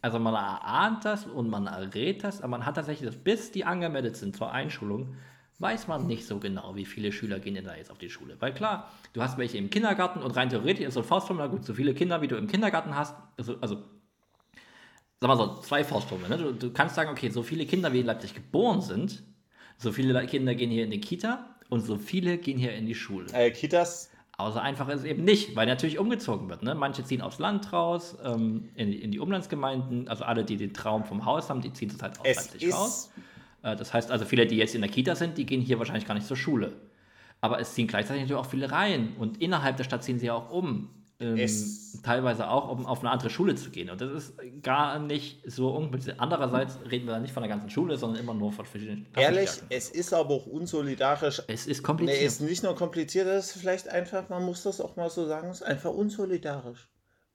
also 0.02 0.18
man 0.18 0.34
erahnt 0.34 1.04
das 1.04 1.26
und 1.26 1.50
man 1.50 1.68
errät 1.68 2.24
das, 2.24 2.40
aber 2.40 2.52
man 2.52 2.66
hat 2.66 2.76
tatsächlich 2.76 3.10
das, 3.10 3.22
bis 3.22 3.52
die 3.52 3.66
angemeldet 3.66 4.16
sind 4.16 4.38
zur 4.38 4.50
Einschulung, 4.54 5.18
weiß 5.62 5.88
man 5.88 6.08
nicht 6.08 6.26
so 6.26 6.40
genau, 6.40 6.76
wie 6.76 6.86
viele 6.86 7.12
Schüler 7.12 7.40
gehen 7.40 7.56
denn 7.56 7.66
da 7.66 7.76
jetzt 7.76 7.92
auf 7.92 7.98
die 7.98 8.10
Schule. 8.10 8.36
Weil 8.40 8.54
klar, 8.54 8.92
du 9.14 9.22
hast 9.22 9.38
welche 9.38 9.58
im 9.58 9.70
Kindergarten 9.70 10.22
und 10.22 10.36
rein 10.36 10.50
theoretisch 10.50 10.86
ist 10.86 10.96
so 10.96 11.02
ein 11.02 11.06
Faustformel, 11.06 11.50
gut, 11.50 11.66
so 11.66 11.74
viele 11.74 11.94
Kinder, 11.94 12.22
wie 12.22 12.28
du 12.28 12.36
im 12.36 12.48
Kindergarten 12.48 12.96
hast, 12.96 13.16
also, 13.38 13.58
also 13.62 13.84
sag 15.20 15.28
mal 15.28 15.38
so, 15.38 15.62
zwei 15.62 15.84
Faustformeln. 15.84 16.30
Ne? 16.30 16.38
Du, 16.38 16.52
du 16.54 16.72
kannst 16.72 16.96
sagen, 16.96 17.12
okay, 17.12 17.30
so 17.30 17.44
viele 17.44 17.66
Kinder 17.66 17.94
wie 17.94 18.00
in 18.00 18.06
Leipzig 18.06 18.34
geboren 18.34 18.82
sind, 18.82 19.24
so 19.78 19.92
viele 19.92 20.26
Kinder 20.26 20.56
gehen 20.56 20.72
hier 20.72 20.84
in 20.84 20.92
die 20.92 21.02
Kita 21.02 21.56
und 21.70 21.82
so 21.82 21.98
viele 21.98 22.38
gehen 22.38 22.58
hier 22.58 22.74
in 22.74 22.86
die 22.86 22.96
Schule. 22.96 23.28
Äh, 23.34 23.52
Kitas? 23.52 24.10
So 24.50 24.58
einfach 24.58 24.90
ist 24.90 25.02
es 25.02 25.06
eben 25.06 25.24
nicht, 25.24 25.56
weil 25.56 25.68
natürlich 25.68 26.00
umgezogen 26.00 26.50
wird. 26.50 26.64
Ne? 26.64 26.74
Manche 26.74 27.04
ziehen 27.04 27.22
aufs 27.22 27.38
Land 27.38 27.72
raus, 27.74 28.18
ähm, 28.24 28.70
in, 28.74 28.92
in, 28.92 29.12
die 29.12 29.20
Umlandsgemeinden. 29.20 30.08
Also 30.08 30.24
alle, 30.24 30.44
die 30.44 30.58
den 30.58 30.74
Traum 30.74 31.06
vom 31.06 31.26
Haus 31.26 31.52
haben, 31.52 31.62
die 31.62 31.72
ziehen 31.74 31.90
das 31.90 32.02
halt 32.02 32.20
aus 32.20 32.26
Leipzig 32.26 32.74
raus. 32.74 33.12
Äh, 33.64 33.76
das 33.76 33.94
heißt 33.94 34.12
also, 34.12 34.26
viele, 34.26 34.48
die 34.48 34.58
jetzt 34.58 34.76
in 34.76 34.82
der 34.82 34.90
Kita 34.90 35.16
sind, 35.16 35.38
die 35.38 35.46
gehen 35.46 35.62
hier 35.62 35.80
wahrscheinlich 35.80 36.06
gar 36.06 36.14
nicht 36.14 36.28
zur 36.28 36.38
Schule. 36.38 36.74
Aber 37.42 37.60
es 37.60 37.74
ziehen 37.74 37.88
gleichzeitig 37.88 38.22
natürlich 38.22 38.40
auch 38.40 38.50
viele 38.50 38.72
rein. 38.72 39.16
Und 39.18 39.42
innerhalb 39.42 39.78
der 39.78 39.84
Stadt 39.84 40.04
ziehen 40.04 40.20
sie 40.20 40.30
auch 40.30 40.52
um 40.52 40.90
ähm, 41.22 41.50
teilweise 42.04 42.50
auch, 42.50 42.70
um 42.70 42.86
auf 42.86 43.00
eine 43.02 43.12
andere 43.12 43.30
Schule 43.30 43.56
zu 43.56 43.70
gehen. 43.70 43.90
Und 43.90 44.02
das 44.02 44.12
ist 44.12 44.34
gar 44.64 45.00
nicht 45.00 45.40
so 45.50 45.70
unkompliziert. 45.70 46.20
Andererseits 46.20 46.80
reden 46.90 47.06
wir 47.06 47.14
da 47.14 47.20
nicht 47.20 47.34
von 47.34 47.44
der 47.44 47.50
ganzen 47.50 47.70
Schule, 47.70 47.98
sondern 47.98 48.22
immer 48.22 48.34
nur 48.34 48.52
von 48.52 48.66
verschiedenen 48.66 49.06
Ehrlich, 49.16 49.50
es 49.70 49.90
ist 49.90 50.14
aber 50.14 50.34
auch 50.34 50.48
unsolidarisch. 50.48 51.42
Es 51.48 51.68
ist 51.68 51.84
kompliziert. 51.84 52.20
Nee, 52.20 52.26
es 52.26 52.34
ist 52.34 52.42
nicht 52.42 52.64
nur 52.64 52.76
kompliziert, 52.76 53.28
es 53.28 53.56
ist 53.56 53.62
vielleicht 53.62 53.88
einfach, 53.88 54.30
man 54.30 54.44
muss 54.44 54.64
das 54.64 54.82
auch 54.82 54.96
mal 54.96 55.10
so 55.10 55.28
sagen, 55.28 55.50
es 55.50 55.62
ist 55.62 55.68
einfach 55.68 55.92
unsolidarisch. 55.92 56.90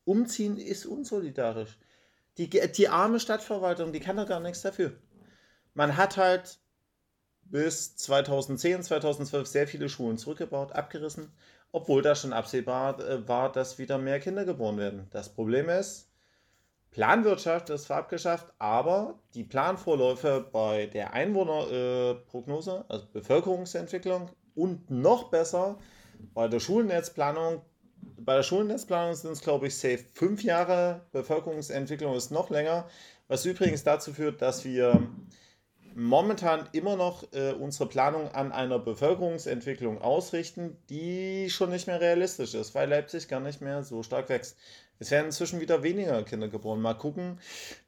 Umziehen 0.04 0.56
ist 0.56 0.86
unsolidarisch. 0.86 1.78
Die, 2.38 2.48
die 2.50 2.88
arme 2.88 3.18
Stadtverwaltung, 3.18 3.92
die 3.92 4.00
kann 4.00 4.16
da 4.16 4.24
gar 4.24 4.40
nichts 4.40 4.62
dafür. 4.62 4.92
Man 5.76 5.96
hat 5.96 6.16
halt 6.16 6.58
bis 7.44 7.96
2010, 7.96 8.82
2012 8.82 9.46
sehr 9.46 9.68
viele 9.68 9.88
Schulen 9.88 10.18
zurückgebaut, 10.18 10.72
abgerissen 10.72 11.30
obwohl 11.76 12.00
da 12.00 12.14
schon 12.14 12.32
absehbar 12.32 12.98
äh, 13.00 13.28
war, 13.28 13.52
dass 13.52 13.78
wieder 13.78 13.98
mehr 13.98 14.18
Kinder 14.18 14.46
geboren 14.46 14.78
werden. 14.78 15.08
Das 15.10 15.28
Problem 15.28 15.68
ist, 15.68 16.08
Planwirtschaft 16.90 17.68
ist 17.68 17.84
zwar 17.84 17.98
abgeschafft, 17.98 18.50
aber 18.58 19.18
die 19.34 19.44
Planvorläufe 19.44 20.48
bei 20.50 20.86
der 20.86 21.12
Einwohnerprognose, 21.12 22.86
äh, 22.88 22.92
also 22.92 23.06
Bevölkerungsentwicklung 23.12 24.30
und 24.54 24.90
noch 24.90 25.24
besser 25.30 25.78
bei 26.32 26.48
der 26.48 26.60
Schulnetzplanung, 26.60 27.60
bei 28.16 28.36
der 28.36 28.42
Schulnetzplanung 28.42 29.14
sind 29.14 29.32
es, 29.32 29.42
glaube 29.42 29.66
ich, 29.66 29.76
safe 29.76 30.04
fünf 30.14 30.42
Jahre, 30.42 31.02
Bevölkerungsentwicklung 31.12 32.14
ist 32.14 32.30
noch 32.30 32.48
länger, 32.48 32.88
was 33.28 33.44
übrigens 33.44 33.84
dazu 33.84 34.14
führt, 34.14 34.40
dass 34.40 34.64
wir 34.64 35.06
momentan 35.96 36.68
immer 36.72 36.94
noch 36.94 37.24
äh, 37.32 37.52
unsere 37.52 37.88
Planung 37.88 38.28
an 38.32 38.52
einer 38.52 38.78
Bevölkerungsentwicklung 38.78 40.02
ausrichten, 40.02 40.76
die 40.90 41.48
schon 41.48 41.70
nicht 41.70 41.86
mehr 41.86 42.00
realistisch 42.00 42.54
ist, 42.54 42.74
weil 42.74 42.88
Leipzig 42.90 43.28
gar 43.28 43.40
nicht 43.40 43.62
mehr 43.62 43.82
so 43.82 44.02
stark 44.02 44.28
wächst. 44.28 44.58
Es 44.98 45.10
werden 45.10 45.26
inzwischen 45.26 45.58
wieder 45.58 45.82
weniger 45.82 46.22
Kinder 46.22 46.48
geboren. 46.48 46.82
Mal 46.82 46.94
gucken, 46.94 47.40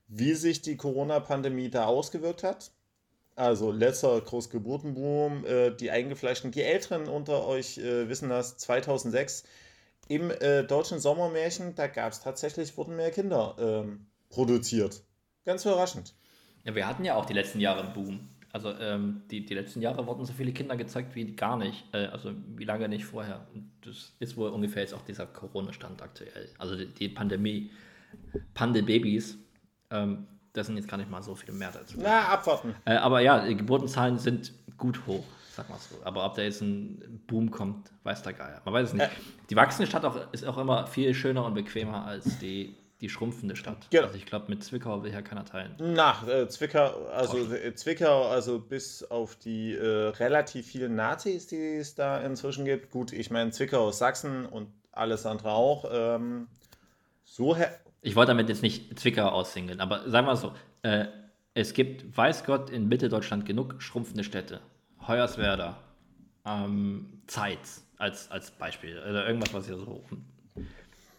wie 0.08 0.32
sich 0.32 0.62
die 0.62 0.78
Corona-Pandemie 0.78 1.68
da 1.68 1.84
ausgewirkt 1.84 2.42
hat. 2.42 2.70
Also 3.36 3.70
letzter 3.70 4.18
Großgeburtenboom, 4.20 5.44
äh, 5.44 5.70
die 5.70 5.90
eingefleischten, 5.90 6.50
die 6.50 6.62
Älteren 6.62 7.08
unter 7.08 7.46
euch 7.46 7.76
äh, 7.76 8.08
wissen 8.08 8.30
das, 8.30 8.56
2006 8.56 9.44
im 10.08 10.30
äh, 10.30 10.64
deutschen 10.64 10.98
Sommermärchen, 10.98 11.74
da 11.74 11.86
gab 11.86 12.12
es 12.12 12.20
tatsächlich, 12.20 12.76
wurden 12.78 12.96
mehr 12.96 13.10
Kinder 13.10 13.54
ähm, 13.60 14.06
produziert. 14.30 15.02
Ganz 15.44 15.66
überraschend. 15.66 16.14
Ja, 16.68 16.74
wir 16.74 16.86
hatten 16.86 17.02
ja 17.02 17.14
auch 17.14 17.24
die 17.24 17.32
letzten 17.32 17.60
Jahre 17.60 17.80
einen 17.80 17.94
Boom. 17.94 18.20
Also 18.52 18.74
ähm, 18.78 19.22
die, 19.30 19.42
die 19.42 19.54
letzten 19.54 19.80
Jahre 19.80 20.06
wurden 20.06 20.26
so 20.26 20.34
viele 20.34 20.52
Kinder 20.52 20.76
gezeigt 20.76 21.14
wie 21.14 21.24
gar 21.32 21.56
nicht. 21.56 21.82
Äh, 21.94 22.08
also 22.08 22.32
wie 22.56 22.64
lange 22.64 22.86
nicht 22.90 23.06
vorher. 23.06 23.46
Und 23.54 23.70
das 23.80 24.12
ist 24.18 24.36
wohl 24.36 24.50
ungefähr 24.50 24.82
jetzt 24.82 24.92
auch 24.92 25.00
dieser 25.00 25.24
Corona-Stand 25.24 26.02
aktuell. 26.02 26.50
Also 26.58 26.76
die, 26.76 26.88
die 26.88 27.08
Pandemie, 27.08 27.70
Pandebabys, 28.52 29.38
ähm, 29.90 30.26
das 30.52 30.66
sind 30.66 30.76
jetzt 30.76 30.88
gar 30.88 30.98
nicht 30.98 31.10
mal 31.10 31.22
so 31.22 31.34
viele 31.34 31.54
mehr 31.54 31.72
dazu. 31.72 31.96
Na, 32.02 32.28
abwarten. 32.28 32.74
Äh, 32.84 32.96
aber 32.96 33.20
ja, 33.20 33.46
die 33.46 33.56
Geburtenzahlen 33.56 34.18
sind 34.18 34.52
gut 34.76 35.06
hoch, 35.06 35.24
sag 35.50 35.70
mal 35.70 35.78
so. 35.78 35.96
Aber 36.04 36.26
ob 36.26 36.34
da 36.34 36.42
jetzt 36.42 36.60
ein 36.60 37.22
Boom 37.26 37.50
kommt, 37.50 37.90
weiß 38.02 38.22
der 38.24 38.34
Geier. 38.34 38.60
Man 38.66 38.74
weiß 38.74 38.88
es 38.88 38.92
nicht. 38.92 39.06
Äh. 39.06 39.20
Die 39.48 39.56
wachsende 39.56 39.86
Stadt 39.86 40.04
auch, 40.04 40.32
ist 40.32 40.44
auch 40.44 40.58
immer 40.58 40.86
viel 40.86 41.14
schöner 41.14 41.46
und 41.46 41.54
bequemer 41.54 42.04
als 42.04 42.38
die 42.40 42.76
die 43.00 43.08
schrumpfende 43.08 43.54
Stadt. 43.54 43.86
Genau. 43.90 44.06
Also 44.06 44.16
ich 44.16 44.26
glaube, 44.26 44.46
mit 44.48 44.64
Zwickau 44.64 45.02
will 45.02 45.12
ja 45.12 45.22
keiner 45.22 45.44
teilen. 45.44 45.74
Nach 45.78 46.26
äh, 46.26 46.48
Zwickau, 46.48 47.06
also 47.14 47.38
äh, 47.54 47.74
Zwickau, 47.74 48.28
also 48.28 48.58
bis 48.58 49.04
auf 49.04 49.36
die 49.36 49.74
äh, 49.74 50.08
relativ 50.08 50.66
vielen 50.66 50.96
Nazis, 50.96 51.46
die 51.46 51.76
es 51.76 51.94
da 51.94 52.18
inzwischen 52.20 52.64
gibt. 52.64 52.90
Gut, 52.90 53.12
ich 53.12 53.30
meine, 53.30 53.50
Zwickau 53.52 53.90
ist 53.90 53.98
Sachsen 53.98 54.46
und 54.46 54.68
alles 54.90 55.26
andere 55.26 55.52
auch. 55.52 55.84
Ähm, 55.90 56.48
so 57.24 57.56
ich 58.00 58.16
wollte 58.16 58.30
damit 58.30 58.48
jetzt 58.48 58.62
nicht 58.62 58.98
Zwickau 58.98 59.28
aussingeln, 59.28 59.80
aber 59.80 60.08
sagen 60.08 60.26
wir 60.26 60.36
so, 60.36 60.54
äh, 60.82 61.06
es 61.54 61.74
gibt, 61.74 62.16
weiß 62.16 62.44
Gott, 62.44 62.70
in 62.70 62.88
Mitteldeutschland 62.88 63.44
genug 63.44 63.82
schrumpfende 63.82 64.24
Städte. 64.24 64.60
Hoyerswerda, 65.06 65.78
ähm, 66.44 67.22
Zeitz 67.26 67.84
als, 67.96 68.30
als 68.30 68.50
Beispiel. 68.50 68.98
Oder 68.98 69.26
irgendwas, 69.26 69.52
was 69.52 69.66
hier 69.66 69.76
so. 69.76 70.04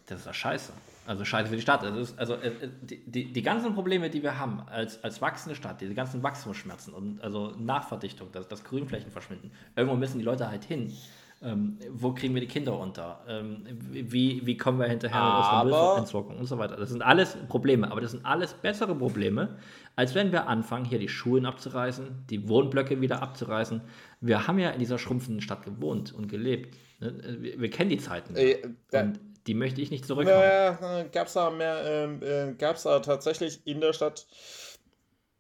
Das 0.07 0.19
ist 0.19 0.27
doch 0.27 0.33
scheiße. 0.33 0.73
Also 1.09 1.25
scheiße 1.25 1.49
für 1.49 1.55
die 1.55 1.61
Stadt. 1.63 1.83
Also, 1.83 2.13
also 2.17 2.35
äh, 2.35 2.51
die, 2.83 3.03
die, 3.03 3.33
die, 3.33 3.41
ganzen 3.41 3.73
Probleme, 3.73 4.11
die 4.11 4.21
wir 4.21 4.37
haben 4.37 4.61
als, 4.69 5.03
als 5.03 5.19
wachsende 5.23 5.55
Stadt, 5.55 5.81
diese 5.81 5.95
ganzen 5.95 6.21
Wachstumsschmerzen 6.21 6.93
und 6.93 7.19
also 7.23 7.51
Nachverdichtung, 7.57 8.27
das, 8.31 8.47
das 8.47 8.63
Grünflächen 8.63 9.09
verschwinden, 9.09 9.49
irgendwo 9.75 9.97
müssen 9.97 10.19
die 10.19 10.23
Leute 10.23 10.47
halt 10.47 10.65
hin. 10.65 10.93
Ähm, 11.41 11.79
wo 11.89 12.13
kriegen 12.13 12.35
wir 12.35 12.41
die 12.41 12.47
Kinder 12.47 12.77
unter? 12.77 13.23
Ähm, 13.27 13.63
wie, 13.89 14.45
wie 14.45 14.55
kommen 14.55 14.77
wir 14.77 14.85
hinterher 14.85 15.23
mit 15.23 15.35
unserer 15.37 15.93
Müllentsorgung 15.93 16.37
und 16.37 16.45
so 16.45 16.59
weiter? 16.59 16.75
Das 16.75 16.89
sind 16.89 17.01
alles 17.01 17.35
Probleme, 17.47 17.89
aber 17.89 18.01
das 18.01 18.11
sind 18.11 18.23
alles 18.23 18.53
bessere 18.53 18.93
Probleme, 18.93 19.57
als 19.95 20.13
wenn 20.13 20.31
wir 20.31 20.47
anfangen, 20.47 20.85
hier 20.85 20.99
die 20.99 21.09
Schulen 21.09 21.47
abzureißen, 21.47 22.25
die 22.29 22.47
Wohnblöcke 22.47 23.01
wieder 23.01 23.23
abzureißen. 23.23 23.81
Wir 24.21 24.45
haben 24.45 24.59
ja 24.59 24.69
in 24.69 24.79
dieser 24.79 24.99
schrumpfenden 24.99 25.41
Stadt 25.41 25.65
gewohnt 25.65 26.13
und 26.13 26.27
gelebt. 26.27 26.77
Ne? 26.99 27.37
Wir, 27.39 27.59
wir 27.59 27.69
kennen 27.71 27.89
die 27.89 27.97
Zeiten. 27.97 28.35
Äh, 28.35 28.57
und 28.91 29.19
die 29.49 29.55
möchte 29.55 29.81
ich 29.81 29.89
nicht 29.89 30.05
zurückhaben. 30.05 30.43
Ja, 30.43 31.03
gab 31.11 31.25
es 31.25 31.33
da 31.33 31.49
mehr, 31.49 31.81
ähm, 31.83 32.21
äh, 32.21 32.53
gab 32.53 32.75
es 32.75 32.83
da 32.83 32.99
tatsächlich 32.99 33.65
in 33.65 33.81
der 33.81 33.93
Stadt 33.93 34.27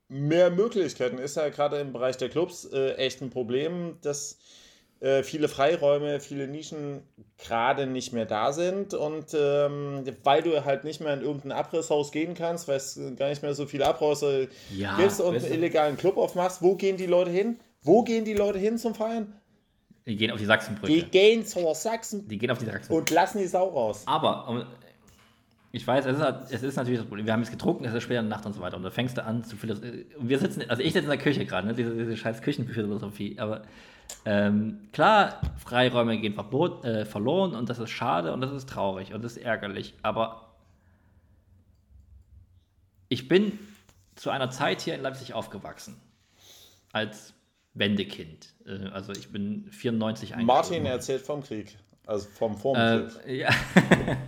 mehr 0.07 0.49
Möglichkeiten. 0.49 1.19
Ist 1.19 1.37
ja 1.37 1.49
gerade 1.49 1.77
im 1.77 1.93
Bereich 1.93 2.17
der 2.17 2.29
Clubs 2.29 2.65
äh, 2.65 2.93
echt 2.93 3.21
ein 3.21 3.29
Problem, 3.29 3.99
dass 4.01 4.39
äh, 4.99 5.21
viele 5.21 5.47
Freiräume, 5.47 6.21
viele 6.21 6.47
Nischen 6.47 7.03
gerade 7.37 7.85
nicht 7.85 8.11
mehr 8.11 8.25
da 8.25 8.51
sind 8.51 8.95
und 8.95 9.27
ähm, 9.35 10.03
weil 10.23 10.41
du 10.41 10.65
halt 10.65 10.85
nicht 10.85 11.01
mehr 11.01 11.13
in 11.13 11.21
irgendein 11.21 11.51
Abrisshaus 11.51 12.11
gehen 12.11 12.33
kannst, 12.33 12.67
weil 12.67 12.77
es 12.77 12.99
gar 13.15 13.29
nicht 13.29 13.43
mehr 13.43 13.53
so 13.53 13.67
viele 13.67 13.85
Abrisse 13.85 14.47
ja, 14.75 14.97
gibt 14.97 15.19
und 15.19 15.35
einen 15.35 15.53
illegalen 15.53 15.97
Club 15.97 16.17
aufmachst, 16.17 16.63
wo 16.63 16.73
gehen 16.73 16.97
die 16.97 17.05
Leute 17.05 17.29
hin? 17.29 17.59
Wo 17.83 18.03
gehen 18.03 18.25
die 18.25 18.33
Leute 18.33 18.57
hin 18.57 18.79
zum 18.79 18.95
Feiern? 18.95 19.38
Die 20.09 20.17
gehen 20.17 20.31
auf 20.31 20.39
die 20.39 20.45
Sachsenbrücke. 20.45 20.91
Die 20.91 21.03
gehen 21.03 21.45
zur 21.45 21.75
Sachsen. 21.75 22.27
Die 22.27 22.39
gehen 22.39 22.49
auf 22.49 22.57
die 22.57 22.65
Sachsenbrücke. 22.65 22.99
Und 22.99 23.09
lassen 23.11 23.37
die 23.37 23.45
Sau 23.45 23.69
raus. 23.69 24.01
Aber 24.07 24.65
ich 25.71 25.85
weiß, 25.85 26.07
es 26.07 26.17
ist, 26.17 26.23
halt, 26.23 26.49
es 26.49 26.63
ist 26.63 26.77
natürlich 26.77 26.99
das 26.99 27.07
Problem. 27.07 27.27
Wir 27.27 27.33
haben 27.33 27.43
es 27.43 27.51
getrunken, 27.51 27.85
es 27.85 27.93
ist 27.93 28.01
später 28.01 28.23
Nacht 28.23 28.43
und 28.47 28.53
so 28.53 28.59
weiter. 28.59 28.75
Und 28.75 28.81
da 28.81 28.89
fängst 28.89 29.17
du 29.17 29.23
an 29.23 29.43
zu 29.43 29.55
philosophieren. 29.55 30.05
Und 30.17 30.27
wir 30.27 30.39
sitzen, 30.39 30.67
also 30.67 30.81
ich 30.81 30.93
sitze 30.93 31.03
in 31.03 31.11
der 31.11 31.19
Küche 31.19 31.45
gerade, 31.45 31.67
ne? 31.67 31.75
diese, 31.75 31.95
diese 31.95 32.17
scheiß 32.17 32.41
Küchenphilosophie. 32.41 33.37
Aber 33.37 33.61
ähm, 34.25 34.79
klar, 34.93 35.39
Freiräume 35.57 36.17
gehen 36.17 36.33
verbot, 36.33 36.83
äh, 36.85 37.05
verloren 37.05 37.53
und 37.53 37.69
das 37.69 37.77
ist 37.77 37.91
schade 37.91 38.33
und 38.33 38.41
das 38.41 38.51
ist 38.51 38.67
traurig 38.67 39.13
und 39.13 39.23
das 39.23 39.37
ist 39.37 39.43
ärgerlich. 39.43 39.93
Aber 40.01 40.55
ich 43.09 43.27
bin 43.27 43.59
zu 44.15 44.31
einer 44.31 44.49
Zeit 44.49 44.81
hier 44.81 44.95
in 44.95 45.03
Leipzig 45.03 45.35
aufgewachsen. 45.35 46.01
Als 46.91 47.35
Wendekind. 47.79 48.53
Äh, 48.65 48.89
also 48.89 49.13
ich 49.13 49.31
bin 49.31 49.67
94 49.71 50.35
Martin 50.37 50.85
erzählt 50.85 51.21
vom 51.21 51.41
Krieg. 51.41 51.77
Also 52.05 52.27
vom 52.29 52.57
Vorkrieg. 52.57 53.09
Äh, 53.25 53.37
ja. 53.37 53.49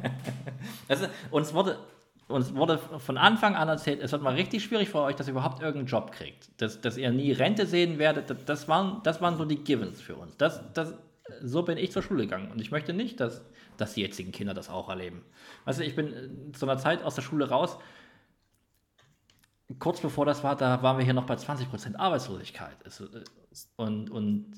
also, 0.88 1.08
uns, 1.30 1.54
wurde, 1.54 1.78
uns 2.28 2.56
wurde 2.56 2.78
von 2.78 3.18
Anfang 3.18 3.56
an 3.56 3.68
erzählt, 3.68 4.02
es 4.02 4.12
wird 4.12 4.22
mal 4.22 4.34
richtig 4.34 4.64
schwierig 4.64 4.90
für 4.90 5.02
euch, 5.02 5.16
dass 5.16 5.28
ihr 5.28 5.32
überhaupt 5.32 5.62
irgendeinen 5.62 5.88
Job 5.88 6.12
kriegt. 6.12 6.50
Dass, 6.62 6.80
dass 6.82 6.98
ihr 6.98 7.12
nie 7.12 7.32
Rente 7.32 7.66
sehen 7.66 8.00
werdet, 8.00 8.30
das, 8.30 8.38
das, 8.46 8.68
waren, 8.68 9.02
das 9.04 9.22
waren 9.22 9.38
so 9.38 9.46
die 9.46 9.58
Givens 9.64 10.00
für 10.00 10.16
uns. 10.16 10.38
Das, 10.38 10.62
das, 10.74 10.94
so 11.42 11.64
bin 11.64 11.78
ich 11.78 11.92
zur 11.92 12.02
Schule 12.02 12.24
gegangen. 12.24 12.52
Und 12.52 12.62
ich 12.62 12.72
möchte 12.72 12.94
nicht, 12.94 13.20
dass, 13.20 13.44
dass 13.78 13.94
die 13.94 14.02
jetzigen 14.02 14.32
Kinder 14.32 14.54
das 14.54 14.70
auch 14.70 14.90
erleben. 14.90 15.24
Weißt 15.66 15.80
du, 15.80 15.84
ich 15.84 15.96
bin 15.96 16.54
zu 16.54 16.66
einer 16.66 16.78
Zeit 16.78 17.04
aus 17.04 17.16
der 17.16 17.22
Schule 17.22 17.50
raus, 17.50 17.78
kurz 19.80 20.00
bevor 20.00 20.26
das 20.26 20.44
war, 20.44 20.56
da 20.56 20.82
waren 20.82 20.98
wir 20.98 21.06
hier 21.06 21.14
noch 21.14 21.26
bei 21.26 21.36
20% 21.36 21.96
Arbeitslosigkeit. 21.96 22.76
Äh, 22.86 23.20
und, 23.76 24.10
und 24.10 24.54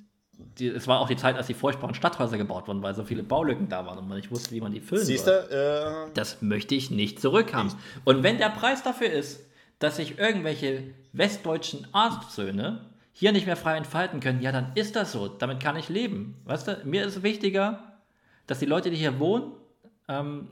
die, 0.57 0.68
es 0.68 0.88
war 0.88 0.99
auch 0.99 1.07
die 1.07 1.16
Zeit, 1.16 1.36
als 1.36 1.47
die 1.47 1.53
furchtbaren 1.53 1.95
Stadthäuser 1.95 2.38
gebaut 2.38 2.68
wurden, 2.68 2.82
weil 2.82 2.95
so 2.95 3.03
viele 3.03 3.24
Baulücken 3.24 3.70
da 3.70 3.86
waren 3.86 3.97
und 3.97 4.07
man 4.07 4.18
nicht 4.18 4.32
wusste, 4.32 4.51
wie 4.51 4.61
man 4.61 4.72
die 4.72 4.82
füllen 4.82 5.05
Siehst 5.05 5.26
soll. 5.26 5.47
Äh, 5.49 6.11
das 6.14 6.41
möchte 6.41 6.76
ich 6.76 6.91
nicht 6.91 7.20
zurückhaben. 7.20 7.74
Und 8.03 8.24
wenn 8.24 8.38
der 8.38 8.49
Preis 8.49 8.84
dafür 8.84 9.11
ist, 9.11 9.41
dass 9.80 9.97
sich 9.97 10.18
irgendwelche 10.18 10.84
westdeutschen 11.11 11.88
Arztsöhne 11.91 12.82
hier 13.11 13.32
nicht 13.32 13.45
mehr 13.45 13.57
frei 13.57 13.78
entfalten 13.78 14.20
können, 14.20 14.41
ja, 14.41 14.51
dann 14.51 14.72
ist 14.76 14.95
das 14.95 15.11
so. 15.11 15.28
Damit 15.28 15.59
kann 15.59 15.76
ich 15.76 15.89
leben. 15.89 16.36
Weißt 16.45 16.68
du, 16.68 16.82
mir 16.84 17.05
ist 17.05 17.22
wichtiger, 17.22 17.99
dass 18.47 18.59
die 18.59 18.66
Leute, 18.66 18.89
die 18.89 18.97
hier 18.97 19.20
wohnen, 19.20 19.51
ähm, 20.07 20.47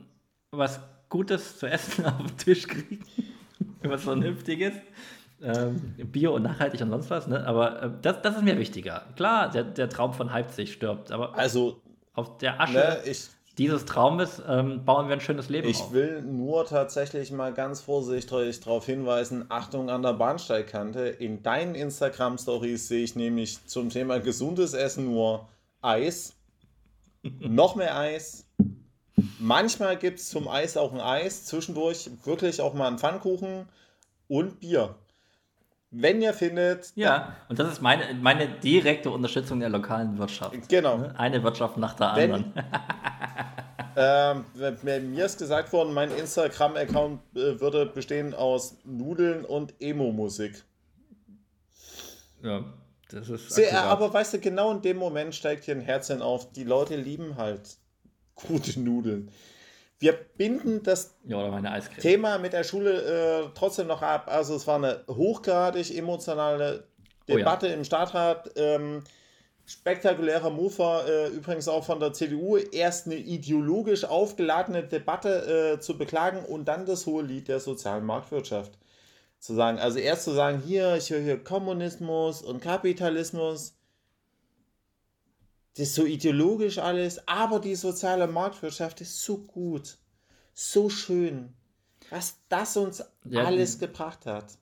was 0.50 0.80
Gutes 1.08 1.58
zu 1.58 1.66
essen 1.66 2.06
auf 2.06 2.18
den 2.18 2.36
Tisch 2.38 2.68
kriegen 2.68 3.04
was 3.82 4.02
Vernünftiges. 4.02 4.74
Ähm, 5.42 5.94
Bio 6.12 6.36
und 6.36 6.42
nachhaltig 6.42 6.80
und 6.82 6.90
sonst 6.90 7.10
was, 7.10 7.26
ne? 7.26 7.44
Aber 7.46 7.82
äh, 7.82 7.90
das, 8.00 8.22
das 8.22 8.36
ist 8.36 8.42
mir 8.42 8.58
wichtiger. 8.58 9.06
Klar, 9.16 9.50
der, 9.50 9.64
der 9.64 9.88
Traum 9.88 10.12
von 10.12 10.28
Leipzig 10.28 10.72
stirbt, 10.72 11.10
aber 11.10 11.36
also, 11.36 11.80
auf 12.14 12.38
der 12.38 12.60
Asche 12.60 12.74
ne, 12.74 12.98
ich, 13.04 13.28
dieses 13.58 13.84
Traumes 13.84 14.40
ähm, 14.48 14.84
bauen 14.84 15.08
wir 15.08 15.14
ein 15.14 15.20
schönes 15.20 15.48
Leben 15.48 15.68
ich 15.68 15.80
auf. 15.80 15.88
Ich 15.88 15.92
will 15.92 16.22
nur 16.22 16.64
tatsächlich 16.64 17.32
mal 17.32 17.52
ganz 17.52 17.80
vorsichtig 17.82 18.60
darauf 18.60 18.86
hinweisen, 18.86 19.46
Achtung 19.50 19.90
an 19.90 20.02
der 20.02 20.14
Bahnsteigkante. 20.14 21.00
In 21.08 21.42
deinen 21.42 21.74
Instagram-Stories 21.74 22.88
sehe 22.88 23.04
ich 23.04 23.14
nämlich 23.14 23.66
zum 23.66 23.90
Thema 23.90 24.20
gesundes 24.20 24.72
Essen 24.72 25.06
nur 25.06 25.48
Eis, 25.82 26.34
noch 27.40 27.76
mehr 27.76 27.96
Eis, 27.98 28.46
Manchmal 29.38 29.96
gibt 29.96 30.18
es 30.20 30.30
zum 30.30 30.48
Eis 30.48 30.76
auch 30.76 30.92
ein 30.92 31.00
Eis, 31.00 31.44
zwischendurch 31.44 32.10
wirklich 32.24 32.60
auch 32.60 32.74
mal 32.74 32.86
einen 32.86 32.98
Pfannkuchen 32.98 33.68
und 34.28 34.60
Bier. 34.60 34.94
Wenn 35.90 36.22
ihr 36.22 36.32
findet. 36.32 36.92
Ja, 36.94 37.36
und 37.50 37.58
das 37.58 37.70
ist 37.70 37.82
meine, 37.82 38.14
meine 38.14 38.48
direkte 38.48 39.10
Unterstützung 39.10 39.60
der 39.60 39.68
lokalen 39.68 40.16
Wirtschaft. 40.16 40.56
Genau. 40.68 40.96
Ne? 40.96 41.14
Eine 41.18 41.42
Wirtschaft 41.42 41.76
nach 41.76 41.94
der 41.94 42.12
anderen. 42.12 42.54
ähm, 43.96 44.44
mir 44.54 45.26
ist 45.26 45.38
gesagt 45.38 45.70
worden, 45.72 45.92
mein 45.92 46.10
Instagram-Account 46.10 47.20
äh, 47.36 47.60
würde 47.60 47.84
bestehen 47.84 48.32
aus 48.32 48.78
Nudeln 48.84 49.44
und 49.44 49.74
Emo-Musik. 49.80 50.64
Ja, 52.42 52.64
das 53.10 53.28
ist. 53.28 53.50
Sehr, 53.50 53.84
aber 53.84 54.12
weißt 54.14 54.32
du, 54.32 54.38
genau 54.40 54.72
in 54.72 54.80
dem 54.80 54.96
Moment 54.96 55.34
steigt 55.34 55.64
hier 55.64 55.74
ein 55.74 55.82
Herzchen 55.82 56.22
auf. 56.22 56.52
Die 56.52 56.64
Leute 56.64 56.96
lieben 56.96 57.36
halt 57.36 57.76
gute 58.34 58.80
Nudeln. 58.80 59.30
Wir 59.98 60.12
binden 60.12 60.82
das 60.82 61.14
ja, 61.24 61.80
Thema 62.00 62.38
mit 62.38 62.52
der 62.52 62.64
Schule 62.64 63.44
äh, 63.44 63.48
trotzdem 63.54 63.86
noch 63.86 64.02
ab. 64.02 64.26
Also 64.26 64.56
es 64.56 64.66
war 64.66 64.76
eine 64.76 65.04
hochgradig 65.08 65.96
emotionale 65.96 66.88
Debatte 67.28 67.66
oh 67.66 67.68
ja. 67.68 67.74
im 67.76 67.84
Stadtrat. 67.84 68.50
Ähm, 68.56 69.04
spektakulärer 69.64 70.50
Mover, 70.50 71.04
äh, 71.08 71.28
übrigens 71.28 71.68
auch 71.68 71.84
von 71.84 72.00
der 72.00 72.12
CDU, 72.12 72.56
erst 72.56 73.06
eine 73.06 73.16
ideologisch 73.16 74.04
aufgeladene 74.04 74.82
Debatte 74.82 75.76
äh, 75.76 75.80
zu 75.80 75.96
beklagen 75.96 76.44
und 76.44 76.66
dann 76.66 76.84
das 76.84 77.06
hohe 77.06 77.22
Lied 77.22 77.48
der 77.48 77.60
sozialen 77.60 78.04
Marktwirtschaft 78.04 78.72
zu 79.38 79.54
sagen. 79.54 79.78
Also 79.78 79.98
erst 79.98 80.24
zu 80.24 80.32
sagen, 80.32 80.62
hier, 80.64 80.96
ich 80.96 81.10
höre 81.10 81.20
hier 81.20 81.42
Kommunismus 81.42 82.42
und 82.42 82.60
Kapitalismus 82.60 83.74
das 85.76 85.88
ist 85.88 85.94
so 85.94 86.04
ideologisch 86.04 86.78
alles, 86.78 87.26
aber 87.26 87.58
die 87.58 87.74
soziale 87.74 88.26
Marktwirtschaft 88.26 89.00
ist 89.00 89.22
so 89.22 89.38
gut, 89.38 89.96
so 90.52 90.90
schön, 90.90 91.54
was 92.10 92.38
das 92.48 92.76
uns 92.76 93.02
ja, 93.24 93.44
alles 93.44 93.78
gebracht 93.78 94.26
hat. 94.26 94.58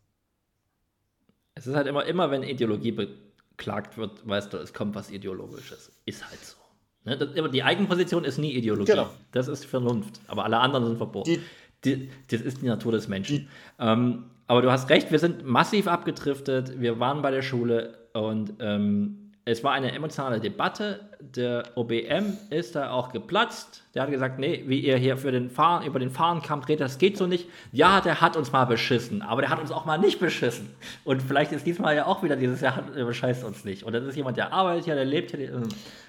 Es 1.54 1.66
ist 1.66 1.74
halt 1.74 1.88
immer, 1.88 2.04
immer 2.06 2.30
wenn 2.30 2.44
Ideologie 2.44 2.92
beklagt 2.92 3.98
wird, 3.98 4.26
weißt 4.26 4.52
du, 4.52 4.58
es 4.58 4.72
kommt 4.72 4.94
was 4.94 5.10
Ideologisches. 5.10 5.90
Ist 6.06 6.28
halt 6.28 6.44
so. 6.44 6.56
Ne? 7.04 7.18
Das, 7.18 7.30
die 7.50 7.62
Eigenposition 7.62 8.24
ist 8.24 8.38
nie 8.38 8.52
Ideologie. 8.52 8.92
Genau. 8.92 9.10
Das 9.32 9.48
ist 9.48 9.64
Vernunft. 9.64 10.20
Aber 10.28 10.44
alle 10.44 10.58
anderen 10.58 10.86
sind 10.86 10.96
verboten. 10.96 11.30
Die, 11.30 11.40
die, 11.84 12.10
das 12.28 12.40
ist 12.40 12.62
die 12.62 12.66
Natur 12.66 12.92
des 12.92 13.08
Menschen. 13.08 13.48
Ähm, 13.78 14.30
aber 14.46 14.62
du 14.62 14.70
hast 14.70 14.90
recht, 14.90 15.10
wir 15.10 15.18
sind 15.18 15.44
massiv 15.44 15.86
abgedriftet. 15.86 16.80
Wir 16.80 17.00
waren 17.00 17.22
bei 17.22 17.30
der 17.30 17.42
Schule 17.42 18.08
und 18.12 18.54
ähm, 18.60 19.29
es 19.44 19.64
war 19.64 19.72
eine 19.72 19.92
emotionale 19.92 20.38
Debatte. 20.38 21.00
Der 21.20 21.64
OBM 21.74 22.36
ist 22.50 22.76
da 22.76 22.90
auch 22.90 23.10
geplatzt. 23.10 23.82
Der 23.94 24.02
hat 24.02 24.10
gesagt, 24.10 24.38
nee, 24.38 24.64
wie 24.66 24.80
ihr 24.80 24.96
hier 24.96 25.16
für 25.16 25.32
den 25.32 25.50
Fahren, 25.50 25.84
über 25.84 25.98
den 25.98 26.10
Fahrenkampf 26.10 26.68
redet, 26.68 26.82
das 26.82 26.98
geht 26.98 27.16
so 27.16 27.26
nicht. 27.26 27.48
Ja, 27.72 28.00
der 28.00 28.20
hat 28.20 28.36
uns 28.36 28.52
mal 28.52 28.66
beschissen, 28.66 29.22
aber 29.22 29.40
der 29.40 29.50
hat 29.50 29.60
uns 29.60 29.72
auch 29.72 29.86
mal 29.86 29.98
nicht 29.98 30.20
beschissen. 30.20 30.70
Und 31.04 31.22
vielleicht 31.22 31.52
ist 31.52 31.66
diesmal 31.66 31.96
ja 31.96 32.06
auch 32.06 32.22
wieder 32.22 32.36
dieses 32.36 32.60
Jahr, 32.60 32.82
der 32.94 33.04
bescheißt 33.04 33.42
uns 33.44 33.64
nicht. 33.64 33.82
Und 33.84 33.94
das 33.94 34.04
ist 34.04 34.16
jemand, 34.16 34.36
der 34.36 34.52
arbeitet 34.52 34.84
hier, 34.84 34.94
der 34.94 35.04
lebt 35.06 35.30
hier. 35.30 35.38
Der, 35.38 35.62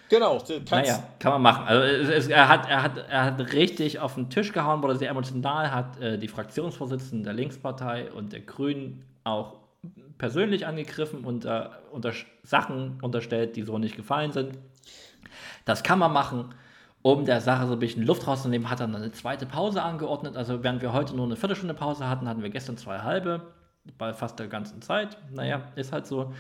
Genau. 0.10 0.44
Naja, 0.70 1.04
kann 1.20 1.32
man 1.32 1.42
machen. 1.42 1.68
Also 1.68 1.84
es, 1.84 2.10
es, 2.10 2.28
er, 2.28 2.50
hat, 2.50 2.70
er, 2.70 2.84
hat, 2.84 2.98
er 3.10 3.24
hat 3.24 3.54
richtig 3.54 4.00
auf 4.00 4.16
den 4.16 4.30
Tisch 4.30 4.52
gehauen, 4.52 4.84
wurde 4.84 4.98
sehr 4.98 5.10
emotional, 5.10 5.74
hat 5.74 6.02
äh, 6.02 6.18
die 6.18 6.28
Fraktionsvorsitzenden 6.28 7.24
der 7.24 7.32
Linkspartei 7.32 8.12
und 8.12 8.34
der 8.34 8.42
Grünen 8.42 9.06
auch 9.24 9.61
persönlich 10.22 10.68
angegriffen 10.68 11.26
und 11.26 11.46
äh, 11.46 11.64
unter 11.92 12.14
Sachen 12.44 13.00
unterstellt, 13.02 13.56
die 13.56 13.64
so 13.64 13.80
nicht 13.80 13.96
gefallen 13.96 14.32
sind. 14.32 14.52
Das 15.66 15.82
kann 15.82 15.98
man 15.98 16.14
machen, 16.14 16.54
um 17.02 17.26
der 17.26 17.42
Sache 17.42 17.66
so 17.66 17.74
ein 17.74 17.80
bisschen 17.80 18.06
Luft 18.06 18.28
rauszunehmen, 18.28 18.70
hat 18.70 18.82
dann 18.82 18.96
eine 18.96 19.12
zweite 19.12 19.48
Pause 19.48 19.82
angeordnet. 19.82 20.38
Also 20.38 20.64
während 20.64 20.84
wir 20.84 20.94
heute 20.94 21.16
nur 21.16 21.26
eine 21.26 21.38
Viertelstunde 21.38 21.74
Pause 21.74 22.08
hatten, 22.08 22.30
hatten 22.30 22.44
wir 22.44 22.52
gestern 22.52 22.78
zwei 22.78 23.00
halbe, 23.00 23.42
bei 23.98 24.14
fast 24.14 24.38
der 24.38 24.48
ganzen 24.48 24.84
Zeit. 24.84 25.18
Naja, 25.32 25.64
ist 25.76 25.92
halt 25.92 26.06
so. 26.06 26.32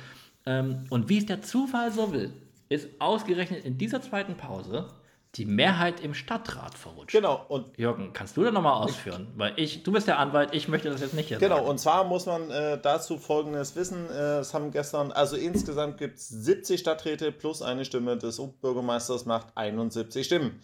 Ähm, 0.45 0.85
und 0.91 1.09
wie 1.09 1.17
es 1.17 1.25
der 1.25 1.41
Zufall 1.41 1.91
so 1.91 2.13
will, 2.13 2.31
ist 2.69 2.87
ausgerechnet 2.99 3.65
in 3.65 3.79
dieser 3.79 3.99
zweiten 4.03 4.35
Pause 4.37 4.89
die 5.35 5.45
Mehrheit 5.45 6.01
im 6.01 6.13
Stadtrat 6.13 6.77
verrutscht. 6.77 7.11
Genau. 7.13 7.45
Und 7.47 7.77
Jürgen, 7.77 8.11
kannst 8.11 8.35
du 8.35 8.43
da 8.43 8.51
nochmal 8.51 8.73
ausführen? 8.83 9.27
Weil 9.37 9.53
ich, 9.55 9.83
du 9.83 9.93
bist 9.93 10.07
der 10.07 10.19
Anwalt, 10.19 10.49
ich 10.53 10.67
möchte 10.67 10.89
das 10.89 10.99
jetzt 10.99 11.13
nicht 11.13 11.29
hier 11.29 11.37
Genau, 11.37 11.55
sagen. 11.57 11.67
und 11.67 11.79
zwar 11.79 12.03
muss 12.03 12.25
man 12.25 12.51
äh, 12.51 12.77
dazu 12.81 13.17
Folgendes 13.17 13.75
wissen. 13.77 14.09
Äh, 14.09 14.39
es 14.39 14.53
haben 14.53 14.71
gestern, 14.71 15.13
also 15.13 15.37
insgesamt 15.37 15.97
gibt 15.97 16.17
es 16.17 16.27
70 16.27 16.81
Stadträte 16.81 17.31
plus 17.31 17.61
eine 17.61 17.85
Stimme 17.85 18.17
des 18.17 18.39
Oberbürgermeisters 18.39 19.25
macht 19.25 19.47
71 19.55 20.25
Stimmen. 20.25 20.59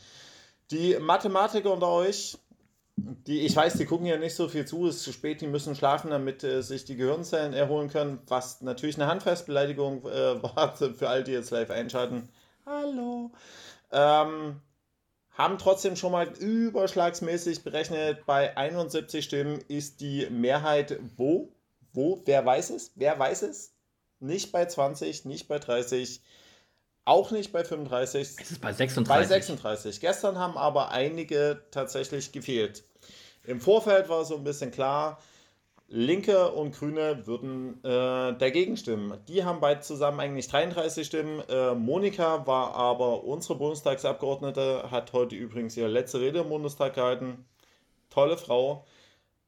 Die 0.72 0.97
Mathematiker 0.99 1.72
unter 1.72 1.88
euch, 1.88 2.38
die, 2.97 3.41
ich 3.41 3.55
weiß, 3.55 3.76
die 3.76 3.86
gucken 3.86 4.05
ja 4.05 4.18
nicht 4.18 4.36
so 4.36 4.49
viel 4.49 4.65
zu, 4.65 4.88
es 4.88 4.97
ist 4.97 5.03
zu 5.03 5.13
spät, 5.13 5.39
die 5.39 5.47
müssen 5.47 5.76
schlafen, 5.76 6.09
damit 6.09 6.43
äh, 6.43 6.61
sich 6.61 6.84
die 6.84 6.97
Gehirnzellen 6.97 7.53
erholen 7.53 7.89
können, 7.89 8.20
was 8.28 8.59
natürlich 8.61 8.97
eine 8.97 9.07
Handfestbeleidigung 9.09 10.05
äh, 10.07 10.43
war 10.43 10.76
für 10.76 11.07
all 11.07 11.24
die 11.24 11.32
jetzt 11.32 11.51
live 11.51 11.70
einschalten. 11.70 12.28
Hallo. 12.65 13.32
Ähm, 13.92 14.62
haben 15.32 15.58
trotzdem 15.60 15.96
schon 15.96 16.12
mal 16.12 16.28
überschlagsmäßig 16.28 17.64
berechnet, 17.64 18.26
bei 18.26 18.58
71 18.58 19.24
Stimmen 19.24 19.60
ist 19.68 20.02
die 20.02 20.28
Mehrheit 20.32 21.00
wo? 21.16 21.54
Wo? 21.94 22.22
Wer 22.26 22.46
weiß 22.46 22.72
es? 22.72 22.92
Wer 22.96 23.18
weiß 23.20 23.44
es? 23.44 23.74
Nicht 24.20 24.52
bei 24.52 24.66
20, 24.66 25.26
nicht 25.26 25.48
bei 25.48 25.60
30. 25.60 26.22
auch 27.06 27.32
nicht 27.32 27.52
bei 27.52 27.64
35. 27.64 28.36
Es 28.42 28.52
ist 28.52 28.62
bei 28.62 28.74
36. 28.74 29.08
Bei 29.08 29.24
36. 29.24 30.00
Gestern 30.02 30.40
haben 30.40 30.58
aber 30.58 30.90
einige 30.92 31.62
tatsächlich 31.72 32.32
gefehlt. 32.32 32.84
Im 33.44 33.62
Vorfeld 33.62 34.10
war 34.10 34.26
so 34.26 34.36
ein 34.36 34.44
bisschen 34.44 34.72
klar, 34.72 35.22
Linke 35.90 36.52
und 36.52 36.76
Grüne 36.76 37.26
würden 37.28 37.82
äh, 37.84 38.38
dagegen 38.38 38.76
stimmen. 38.76 39.18
Die 39.30 39.46
haben 39.46 39.62
beide 39.62 39.80
zusammen 39.80 40.20
eigentlich 40.20 40.50
33 40.50 41.08
Stimmen. 41.08 41.42
Äh, 41.48 41.76
Monika 41.76 42.46
war 42.46 42.76
aber 42.76 43.24
unsere 43.24 43.56
Bundestagsabgeordnete, 43.56 44.92
hat 44.92 45.14
heute 45.14 45.36
übrigens 45.36 45.78
ihre 45.78 45.88
letzte 45.88 46.20
Rede 46.20 46.40
im 46.40 46.50
Bundestag 46.50 46.96
gehalten. 46.96 47.46
Tolle 48.10 48.38
Frau. 48.38 48.86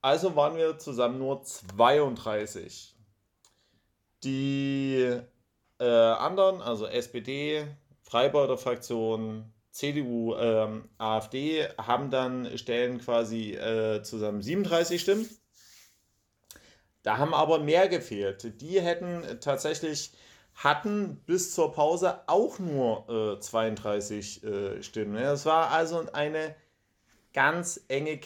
Also 0.01 0.37
waren 0.37 0.55
wir 0.55 0.77
zusammen 0.77 1.19
nur 1.19 1.43
32. 1.43 2.95
Die 4.23 5.19
äh, 5.79 5.85
anderen, 5.85 6.61
also 6.61 6.85
SPD, 6.85 7.67
Freibeuter 8.01 8.57
Fraktion, 8.57 9.51
CDU, 9.71 10.35
ähm, 10.35 10.87
AfD, 10.97 11.67
haben 11.77 12.09
dann 12.11 12.57
Stellen 12.57 12.99
quasi 12.99 13.55
äh, 13.55 14.01
zusammen 14.03 14.41
37 14.41 15.01
Stimmen. 15.01 15.29
Da 17.03 17.17
haben 17.17 17.33
aber 17.33 17.59
mehr 17.59 17.87
gefehlt. 17.87 18.61
Die 18.61 18.81
hätten 18.81 19.23
tatsächlich 19.41 20.11
hatten 20.55 21.21
bis 21.25 21.55
zur 21.55 21.71
Pause 21.71 22.19
auch 22.27 22.59
nur 22.59 23.37
äh, 23.37 23.39
32 23.39 24.43
äh, 24.43 24.83
Stimmen. 24.83 25.15
Es 25.15 25.45
war 25.45 25.71
also 25.71 26.05
eine 26.11 26.55
ganz 27.33 27.81
enge 27.87 28.19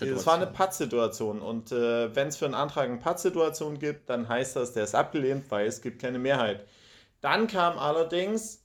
es 0.00 0.26
war 0.26 0.34
eine 0.34 0.46
Pattsituation 0.46 1.40
und 1.40 1.72
äh, 1.72 2.14
wenn 2.14 2.28
es 2.28 2.36
für 2.36 2.44
einen 2.44 2.54
Antrag 2.54 2.88
eine 2.88 2.98
Pattsituation 2.98 3.80
gibt, 3.80 4.08
dann 4.08 4.28
heißt 4.28 4.54
das, 4.54 4.74
der 4.74 4.84
ist 4.84 4.94
abgelehnt, 4.94 5.50
weil 5.50 5.66
es 5.66 5.80
gibt 5.80 6.00
keine 6.00 6.20
Mehrheit. 6.20 6.64
Dann 7.20 7.48
kam 7.48 7.78
allerdings, 7.78 8.61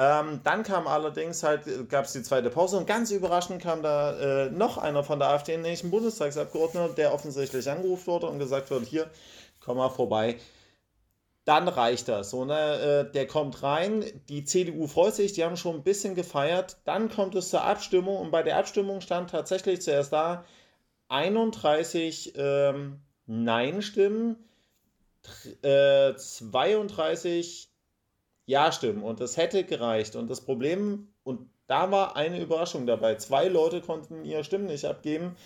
ähm, 0.00 0.40
dann 0.44 0.62
kam 0.62 0.86
allerdings 0.86 1.42
halt, 1.42 1.90
gab 1.90 2.06
es 2.06 2.12
die 2.12 2.22
zweite 2.22 2.48
Pause 2.48 2.78
und 2.78 2.86
ganz 2.86 3.10
überraschend 3.10 3.60
kam 3.60 3.82
da 3.82 4.46
äh, 4.46 4.50
noch 4.50 4.78
einer 4.78 5.04
von 5.04 5.18
der 5.18 5.28
AfD, 5.28 5.54
nämlich 5.58 5.84
ein 5.84 5.90
Bundestagsabgeordneter, 5.90 6.94
der 6.94 7.12
offensichtlich 7.12 7.68
angerufen 7.68 8.06
wurde 8.06 8.26
und 8.28 8.38
gesagt 8.38 8.70
wird, 8.70 8.86
hier, 8.86 9.10
komm 9.60 9.76
mal 9.76 9.90
vorbei. 9.90 10.38
Dann 11.44 11.68
reicht 11.68 12.08
das. 12.08 12.30
So, 12.30 12.46
ne? 12.46 13.08
Äh, 13.10 13.12
der 13.12 13.26
kommt 13.26 13.62
rein, 13.62 14.02
die 14.30 14.44
CDU 14.44 14.86
freut 14.86 15.14
sich, 15.14 15.34
die 15.34 15.44
haben 15.44 15.58
schon 15.58 15.76
ein 15.76 15.82
bisschen 15.82 16.14
gefeiert. 16.14 16.78
Dann 16.84 17.10
kommt 17.10 17.34
es 17.34 17.50
zur 17.50 17.62
Abstimmung 17.64 18.16
und 18.16 18.30
bei 18.30 18.42
der 18.42 18.56
Abstimmung 18.56 19.02
stand 19.02 19.28
tatsächlich 19.30 19.82
zuerst 19.82 20.14
da 20.14 20.46
31 21.08 22.32
ähm, 22.36 23.00
Nein-Stimmen, 23.26 24.36
äh, 25.60 26.14
32 26.14 27.69
Ja-Stimmen 28.50 29.02
und 29.02 29.20
das 29.20 29.36
hätte 29.36 29.64
gereicht. 29.64 30.16
Und 30.16 30.28
das 30.28 30.40
Problem, 30.40 31.08
und 31.22 31.48
da 31.66 31.90
war 31.90 32.16
eine 32.16 32.40
Überraschung 32.40 32.86
dabei, 32.86 33.14
zwei 33.14 33.48
Leute 33.48 33.80
konnten 33.80 34.24
ihre 34.24 34.44
Stimmen 34.44 34.66
nicht 34.66 34.84
abgeben. 34.84 35.36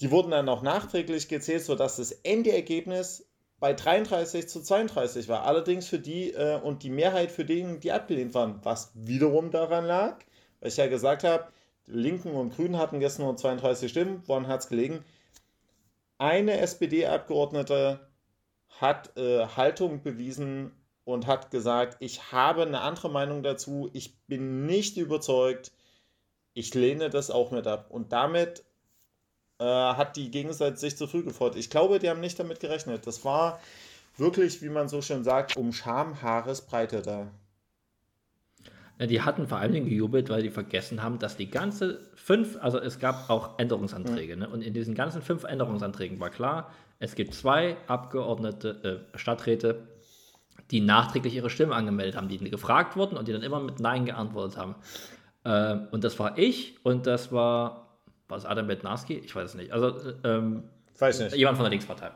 Die 0.00 0.10
wurden 0.10 0.30
dann 0.30 0.48
auch 0.48 0.62
nachträglich 0.62 1.28
gezählt, 1.28 1.64
sodass 1.64 1.96
das 1.96 2.12
Endergebnis 2.12 3.28
bei 3.58 3.72
33 3.72 4.48
zu 4.48 4.60
32 4.60 5.28
war. 5.28 5.44
Allerdings 5.44 5.88
für 5.88 5.98
die 5.98 6.32
äh, 6.32 6.60
und 6.60 6.82
die 6.82 6.90
Mehrheit 6.90 7.30
für 7.30 7.44
diejenigen, 7.44 7.80
die 7.80 7.92
abgelehnt 7.92 8.34
waren, 8.34 8.60
was 8.62 8.90
wiederum 8.94 9.50
daran 9.50 9.84
lag, 9.84 10.18
weil 10.60 10.68
ich 10.68 10.76
ja 10.76 10.86
gesagt 10.86 11.24
habe, 11.24 11.46
Linken 11.86 12.32
und 12.32 12.54
Grünen 12.54 12.78
hatten 12.78 13.00
gestern 13.00 13.26
nur 13.26 13.36
32 13.36 13.90
Stimmen, 13.90 14.22
woran 14.26 14.46
hat 14.46 14.60
es 14.60 14.68
gelegen? 14.68 15.04
Eine 16.18 16.58
SPD-Abgeordnete 16.58 18.00
hat 18.80 19.16
äh, 19.16 19.46
Haltung 19.46 20.02
bewiesen 20.02 20.72
und 21.04 21.26
hat 21.26 21.50
gesagt, 21.50 21.96
ich 22.00 22.32
habe 22.32 22.62
eine 22.62 22.80
andere 22.80 23.10
Meinung 23.10 23.42
dazu, 23.42 23.90
ich 23.92 24.16
bin 24.26 24.66
nicht 24.66 24.96
überzeugt, 24.96 25.72
ich 26.54 26.74
lehne 26.74 27.10
das 27.10 27.30
auch 27.30 27.50
mit 27.50 27.66
ab. 27.66 27.86
Und 27.90 28.12
damit 28.12 28.64
äh, 29.58 29.64
hat 29.64 30.16
die 30.16 30.30
Gegenseite 30.30 30.76
sich 30.76 30.96
zu 30.96 31.06
früh 31.06 31.22
gefreut. 31.22 31.56
Ich 31.56 31.70
glaube, 31.70 31.98
die 31.98 32.08
haben 32.10 32.20
nicht 32.20 32.38
damit 32.38 32.60
gerechnet. 32.60 33.06
Das 33.06 33.24
war 33.24 33.60
wirklich, 34.16 34.62
wie 34.62 34.68
man 34.68 34.88
so 34.88 35.02
schön 35.02 35.24
sagt, 35.24 35.56
um 35.56 35.72
Schamhaaresbreite 35.72 37.02
da. 37.02 37.30
Ja, 38.98 39.06
die 39.06 39.22
hatten 39.22 39.48
vor 39.48 39.58
allen 39.58 39.72
Dingen 39.72 39.88
gejubelt, 39.88 40.28
weil 40.28 40.42
die 40.42 40.50
vergessen 40.50 41.02
haben, 41.02 41.18
dass 41.18 41.36
die 41.36 41.50
ganze 41.50 42.00
fünf, 42.14 42.58
also 42.60 42.78
es 42.78 42.98
gab 42.98 43.30
auch 43.30 43.58
Änderungsanträge, 43.58 44.34
mhm. 44.36 44.42
ne? 44.42 44.48
und 44.48 44.62
in 44.62 44.74
diesen 44.74 44.94
ganzen 44.94 45.22
fünf 45.22 45.44
Änderungsanträgen 45.44 46.20
war 46.20 46.30
klar, 46.30 46.70
es 46.98 47.14
gibt 47.14 47.34
zwei 47.34 47.76
Abgeordnete, 47.88 49.02
äh, 49.14 49.18
Stadträte, 49.18 49.88
die 50.72 50.80
nachträglich 50.80 51.34
ihre 51.34 51.50
Stimme 51.50 51.74
angemeldet 51.74 52.16
haben, 52.16 52.28
die 52.28 52.38
gefragt 52.38 52.96
wurden 52.96 53.16
und 53.16 53.28
die 53.28 53.32
dann 53.32 53.42
immer 53.42 53.60
mit 53.60 53.78
Nein 53.78 54.06
geantwortet 54.06 54.56
haben. 54.56 54.74
Äh, 55.44 55.86
und 55.92 56.02
das 56.02 56.18
war 56.18 56.38
ich 56.38 56.76
und 56.82 57.06
das 57.06 57.30
war, 57.30 57.98
war 58.28 58.38
es 58.38 58.46
Adam 58.46 58.66
Bednarski? 58.66 59.14
Ich 59.18 59.36
weiß 59.36 59.50
es 59.50 59.54
nicht. 59.54 59.72
Also, 59.72 59.94
ähm, 60.24 60.64
weiß 60.98 61.20
nicht. 61.20 61.36
Jemand 61.36 61.56
von 61.58 61.64
der 61.64 61.70
Linkspartei. 61.70 62.10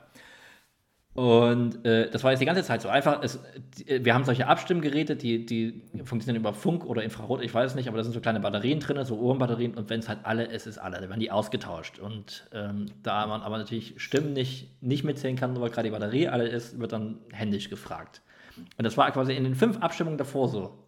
Und 1.16 1.82
äh, 1.86 2.10
das 2.10 2.24
war 2.24 2.32
jetzt 2.32 2.40
die 2.40 2.46
ganze 2.46 2.62
Zeit 2.62 2.82
so. 2.82 2.90
Einfach, 2.90 3.22
es, 3.22 3.40
wir 3.86 4.12
haben 4.12 4.24
solche 4.24 4.46
Abstimmgeräte, 4.48 5.16
die, 5.16 5.46
die 5.46 5.82
funktionieren 6.04 6.42
über 6.42 6.52
Funk 6.52 6.84
oder 6.84 7.02
Infrarot, 7.02 7.42
ich 7.42 7.54
weiß 7.54 7.70
es 7.70 7.74
nicht, 7.74 7.88
aber 7.88 7.96
da 7.96 8.04
sind 8.04 8.12
so 8.12 8.20
kleine 8.20 8.38
Batterien 8.38 8.80
drin, 8.80 9.02
so 9.06 9.18
Ohrenbatterien. 9.18 9.74
Und 9.74 9.88
wenn 9.88 10.00
es 10.00 10.10
halt 10.10 10.20
alle 10.24 10.44
ist, 10.44 10.66
ist 10.66 10.76
alle. 10.76 11.00
Da 11.00 11.08
werden 11.08 11.20
die 11.20 11.30
ausgetauscht. 11.30 11.98
Und 11.98 12.46
ähm, 12.52 12.86
da 13.02 13.26
man 13.26 13.40
aber 13.40 13.56
natürlich 13.56 13.94
Stimmen 13.96 14.34
nicht, 14.34 14.82
nicht 14.82 15.04
mitzählen 15.04 15.36
kann, 15.36 15.54
nur 15.54 15.62
weil 15.62 15.70
gerade 15.70 15.88
die 15.88 15.92
Batterie 15.92 16.28
alle 16.28 16.48
ist, 16.48 16.78
wird 16.78 16.92
dann 16.92 17.20
händisch 17.32 17.70
gefragt. 17.70 18.20
Und 18.56 18.84
das 18.84 18.96
war 18.96 19.10
quasi 19.10 19.34
in 19.34 19.44
den 19.44 19.54
fünf 19.54 19.78
Abstimmungen 19.78 20.18
davor 20.18 20.48
so. 20.48 20.78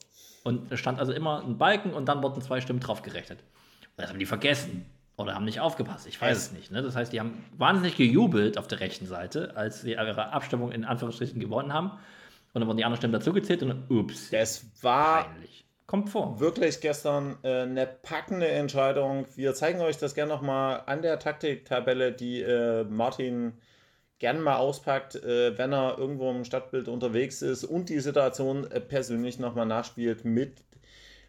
Und 0.44 0.70
da 0.70 0.76
stand 0.76 0.98
also 0.98 1.12
immer 1.12 1.42
ein 1.44 1.58
Balken 1.58 1.92
und 1.92 2.06
dann 2.06 2.22
wurden 2.22 2.40
zwei 2.40 2.60
Stimmen 2.60 2.80
drauf 2.80 3.02
gerechnet. 3.02 3.40
Und 3.40 4.02
das 4.02 4.10
haben 4.10 4.18
die 4.18 4.26
vergessen. 4.26 4.86
Oder 5.18 5.34
haben 5.34 5.44
nicht 5.44 5.58
aufgepasst, 5.58 6.06
ich 6.06 6.20
weiß 6.22 6.36
es, 6.36 6.46
es 6.46 6.52
nicht. 6.52 6.70
Ne? 6.70 6.80
Das 6.80 6.94
heißt, 6.94 7.12
die 7.12 7.18
haben 7.18 7.44
wahnsinnig 7.56 7.96
gejubelt 7.96 8.56
auf 8.56 8.68
der 8.68 8.78
rechten 8.78 9.04
Seite, 9.06 9.56
als 9.56 9.80
sie 9.80 9.94
ihre 9.94 10.32
Abstimmung 10.32 10.70
in 10.70 10.84
Anführungsstrichen 10.84 11.40
gewonnen 11.40 11.72
haben. 11.72 11.90
Und 12.52 12.60
dann 12.60 12.68
wurden 12.68 12.76
die 12.76 12.84
anderen 12.84 12.98
Stimmen 12.98 13.14
dazugezählt 13.14 13.62
und 13.64 13.68
dann, 13.68 13.84
ups. 13.88 14.30
Das 14.30 14.64
war 14.80 15.24
peinlich. 15.24 15.64
Kommt 15.86 16.10
vor. 16.10 16.38
Wirklich 16.38 16.80
gestern 16.80 17.36
äh, 17.42 17.62
eine 17.62 17.86
packende 17.86 18.46
Entscheidung. 18.46 19.26
Wir 19.34 19.54
zeigen 19.54 19.80
euch 19.80 19.96
das 19.96 20.14
gerne 20.14 20.32
nochmal 20.32 20.82
an 20.86 21.02
der 21.02 21.18
Taktiktabelle, 21.18 22.12
die 22.12 22.42
äh, 22.42 22.84
Martin 22.84 23.54
gern 24.18 24.40
mal 24.40 24.56
auspackt, 24.56 25.16
äh, 25.16 25.56
wenn 25.56 25.72
er 25.72 25.98
irgendwo 25.98 26.30
im 26.30 26.44
Stadtbild 26.44 26.88
unterwegs 26.88 27.42
ist 27.42 27.64
und 27.64 27.88
die 27.88 28.00
Situation 28.00 28.70
äh, 28.70 28.80
persönlich 28.80 29.38
nochmal 29.38 29.66
nachspielt 29.66 30.24
mit 30.24 30.64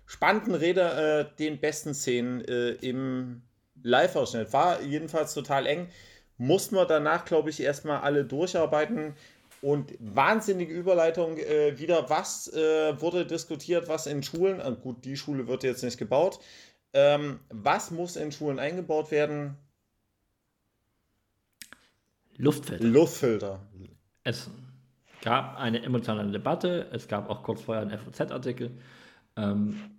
spannenden 0.06 0.56
Rede, 0.56 1.30
äh, 1.32 1.38
den 1.38 1.60
besten 1.60 1.94
Szenen 1.94 2.42
im 2.42 3.44
Live-Ausschnitt. 3.84 4.52
War 4.54 4.82
jedenfalls 4.82 5.34
total 5.34 5.66
eng. 5.68 5.88
Mussten 6.38 6.76
wir 6.76 6.86
danach, 6.86 7.26
glaube 7.26 7.50
ich, 7.50 7.62
erstmal 7.62 8.02
alle 8.02 8.26
durcharbeiten. 8.26 9.14
Und 9.62 9.94
wahnsinnige 10.00 10.74
Überleitung 10.74 11.38
äh, 11.38 11.78
wieder. 11.78 12.10
Was 12.10 12.48
äh, 12.54 13.00
wurde 13.02 13.26
diskutiert, 13.26 13.90
was 13.90 14.08
in 14.08 14.24
Schulen, 14.24 14.62
äh, 14.62 14.74
gut, 14.82 15.04
die 15.04 15.18
Schule 15.18 15.48
wird 15.48 15.64
jetzt 15.64 15.84
nicht 15.84 15.98
gebaut. 15.98 16.40
Ähm, 16.94 17.42
was 17.50 17.92
muss 17.92 18.16
in 18.16 18.32
Schulen 18.32 18.58
eingebaut 18.58 19.12
werden? 19.12 19.58
Luftfilter. 22.40 22.86
Luftfilter. 22.86 23.60
Es 24.24 24.50
gab 25.22 25.58
eine 25.58 25.84
emotionale 25.84 26.32
Debatte. 26.32 26.88
Es 26.94 27.08
gab 27.08 27.30
auch 27.30 27.44
kurz 27.44 27.62
vorher 27.62 27.84
einen 27.84 28.00
FOZ-Artikel. 28.00 28.72
Ähm, 29.36 29.92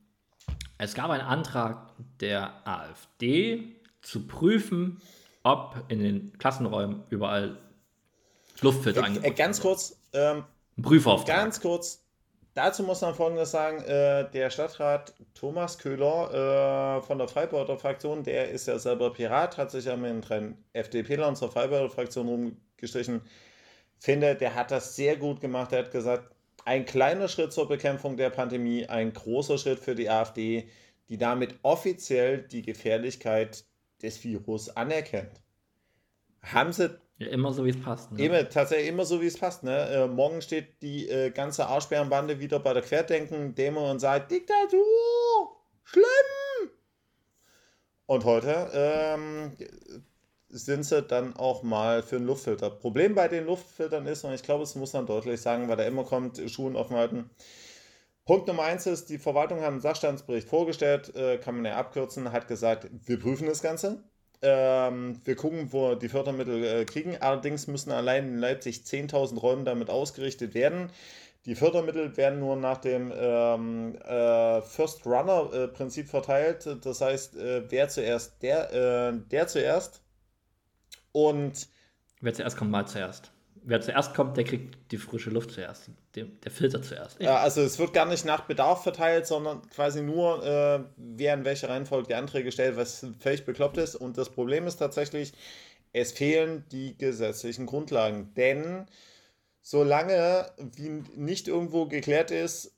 es 0.78 0.94
gab 0.94 1.10
einen 1.10 1.22
Antrag 1.22 1.92
der 2.20 2.66
AfD 2.66 3.76
zu 4.00 4.26
prüfen, 4.26 5.02
ob 5.42 5.84
in 5.88 6.00
den 6.00 6.38
Klassenräumen 6.38 7.02
überall 7.10 7.58
Luftfilter 8.62 9.06
äh, 9.06 9.28
äh, 9.28 9.30
Ganz 9.32 9.60
kurz. 9.60 10.00
Ähm, 10.14 10.44
Prüfauftrag. 10.80 11.36
Ganz 11.36 11.60
kurz. 11.60 11.99
Dazu 12.54 12.82
muss 12.82 13.00
man 13.00 13.14
Folgendes 13.14 13.50
sagen: 13.52 13.82
äh, 13.84 14.28
Der 14.30 14.50
Stadtrat 14.50 15.14
Thomas 15.34 15.78
Köhler 15.78 16.98
äh, 16.98 17.02
von 17.02 17.18
der 17.18 17.28
Freibeuter 17.28 17.78
Fraktion, 17.78 18.24
der 18.24 18.50
ist 18.50 18.66
ja 18.66 18.78
selber 18.78 19.12
Pirat, 19.12 19.56
hat 19.56 19.70
sich 19.70 19.84
ja 19.84 19.96
mit 19.96 20.28
den 20.28 20.56
FDP-Lern 20.72 21.36
zur 21.36 21.50
Freibeuter 21.50 21.90
Fraktion 21.90 22.28
rumgestrichen. 22.28 23.22
Finde, 23.98 24.34
der 24.34 24.54
hat 24.54 24.70
das 24.70 24.96
sehr 24.96 25.16
gut 25.16 25.40
gemacht. 25.40 25.72
Er 25.72 25.80
hat 25.80 25.92
gesagt, 25.92 26.34
ein 26.64 26.84
kleiner 26.84 27.28
Schritt 27.28 27.52
zur 27.52 27.68
Bekämpfung 27.68 28.16
der 28.16 28.30
Pandemie, 28.30 28.86
ein 28.86 29.12
großer 29.12 29.58
Schritt 29.58 29.78
für 29.78 29.94
die 29.94 30.10
AfD, 30.10 30.68
die 31.08 31.18
damit 31.18 31.58
offiziell 31.62 32.42
die 32.42 32.62
Gefährlichkeit 32.62 33.64
des 34.02 34.22
Virus 34.24 34.70
anerkennt. 34.76 35.40
Haben 36.42 36.72
sie. 36.72 36.98
Ja, 37.20 37.28
immer 37.28 37.52
so, 37.52 37.66
wie 37.66 37.70
es 37.70 37.80
passt. 37.80 38.10
Ne? 38.12 38.24
Immer, 38.24 38.48
tatsächlich 38.48 38.88
immer 38.88 39.04
so, 39.04 39.20
wie 39.20 39.26
es 39.26 39.36
passt. 39.36 39.62
Ne? 39.62 39.76
Äh, 39.90 40.08
morgen 40.08 40.40
steht 40.40 40.80
die 40.80 41.06
äh, 41.06 41.30
ganze 41.30 41.66
Arschbärenbande 41.66 42.40
wieder 42.40 42.58
bei 42.60 42.72
der 42.72 42.82
Querdenken-Demo 42.82 43.90
und 43.90 43.98
sagt: 43.98 44.30
Diktatur! 44.30 44.80
Schlimm! 45.84 46.70
Und 48.06 48.24
heute 48.24 48.70
ähm, 48.72 49.52
sind 50.48 50.84
sie 50.84 51.02
dann 51.02 51.36
auch 51.36 51.62
mal 51.62 52.02
für 52.02 52.16
einen 52.16 52.26
Luftfilter. 52.26 52.70
Problem 52.70 53.14
bei 53.14 53.28
den 53.28 53.44
Luftfiltern 53.44 54.06
ist, 54.06 54.24
und 54.24 54.32
ich 54.32 54.42
glaube, 54.42 54.62
es 54.62 54.74
muss 54.74 54.94
man 54.94 55.04
deutlich 55.04 55.42
sagen, 55.42 55.68
weil 55.68 55.76
da 55.76 55.84
immer 55.84 56.04
kommt, 56.04 56.40
Schuhen 56.50 56.74
offen 56.74 56.96
halten. 56.96 57.28
Punkt 58.24 58.48
Nummer 58.48 58.62
eins 58.62 58.86
ist, 58.86 59.10
die 59.10 59.18
Verwaltung 59.18 59.60
hat 59.60 59.68
einen 59.68 59.80
Sachstandsbericht 59.80 60.48
vorgestellt, 60.48 61.14
äh, 61.14 61.36
kann 61.36 61.56
man 61.56 61.66
ja 61.66 61.76
abkürzen, 61.76 62.32
hat 62.32 62.48
gesagt, 62.48 62.88
wir 62.90 63.20
prüfen 63.20 63.46
das 63.46 63.60
Ganze. 63.60 64.09
Ähm, 64.42 65.20
wir 65.24 65.36
gucken, 65.36 65.72
wo 65.72 65.94
die 65.94 66.08
Fördermittel 66.08 66.64
äh, 66.64 66.84
kriegen. 66.84 67.16
Allerdings 67.20 67.66
müssen 67.66 67.90
allein 67.90 68.28
in 68.28 68.38
Leipzig 68.38 68.82
10.000 68.86 69.38
Räume 69.38 69.64
damit 69.64 69.90
ausgerichtet 69.90 70.54
werden. 70.54 70.90
Die 71.46 71.54
Fördermittel 71.54 72.16
werden 72.16 72.40
nur 72.40 72.56
nach 72.56 72.78
dem 72.78 73.12
ähm, 73.14 73.96
äh, 73.96 74.60
First 74.62 75.06
Runner-Prinzip 75.06 76.06
äh, 76.06 76.08
verteilt. 76.08 76.68
Das 76.82 77.00
heißt, 77.00 77.36
äh, 77.36 77.70
wer 77.70 77.88
zuerst, 77.88 78.42
der, 78.42 78.72
äh, 78.72 79.18
der 79.30 79.46
zuerst. 79.46 80.02
Und 81.12 81.68
wer 82.20 82.34
zuerst 82.34 82.56
kommt, 82.56 82.70
mal 82.70 82.86
zuerst 82.86 83.32
wer 83.62 83.80
zuerst 83.80 84.14
kommt, 84.14 84.36
der 84.36 84.44
kriegt 84.44 84.76
die 84.92 84.98
frische 84.98 85.30
Luft 85.30 85.52
zuerst. 85.52 85.90
Der, 86.14 86.26
Filter 86.50 86.82
zuerst. 86.82 87.20
Ja, 87.20 87.36
also 87.36 87.60
es 87.62 87.78
wird 87.78 87.92
gar 87.92 88.06
nicht 88.06 88.24
nach 88.24 88.42
Bedarf 88.42 88.82
verteilt, 88.82 89.26
sondern 89.26 89.62
quasi 89.70 90.02
nur, 90.02 90.44
äh, 90.44 90.80
wer 90.96 91.34
in 91.34 91.44
welcher 91.44 91.68
Reihenfolge 91.68 92.08
die 92.08 92.14
Anträge 92.14 92.52
stellt, 92.52 92.76
was 92.76 93.06
völlig 93.18 93.44
bekloppt 93.44 93.78
ist. 93.78 93.94
Und 93.94 94.18
das 94.18 94.30
Problem 94.30 94.66
ist 94.66 94.76
tatsächlich, 94.76 95.32
es 95.92 96.12
fehlen 96.12 96.64
die 96.70 96.96
gesetzlichen 96.96 97.66
Grundlagen. 97.66 98.32
Denn 98.34 98.86
solange 99.60 100.50
wie 100.76 101.02
nicht 101.16 101.48
irgendwo 101.48 101.86
geklärt 101.86 102.30
ist, 102.30 102.76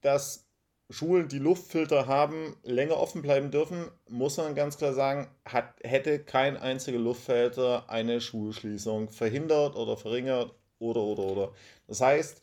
dass 0.00 0.47
Schulen, 0.90 1.28
die 1.28 1.38
Luftfilter 1.38 2.06
haben, 2.06 2.56
länger 2.62 2.96
offen 2.96 3.20
bleiben 3.20 3.50
dürfen, 3.50 3.90
muss 4.08 4.38
man 4.38 4.54
ganz 4.54 4.78
klar 4.78 4.94
sagen, 4.94 5.28
hat, 5.44 5.74
hätte 5.82 6.18
kein 6.18 6.56
einziger 6.56 6.98
Luftfilter 6.98 7.90
eine 7.90 8.22
Schulschließung 8.22 9.10
verhindert 9.10 9.76
oder 9.76 9.98
verringert 9.98 10.54
oder 10.78 11.00
oder 11.02 11.24
oder. 11.24 11.52
Das 11.86 12.00
heißt, 12.00 12.40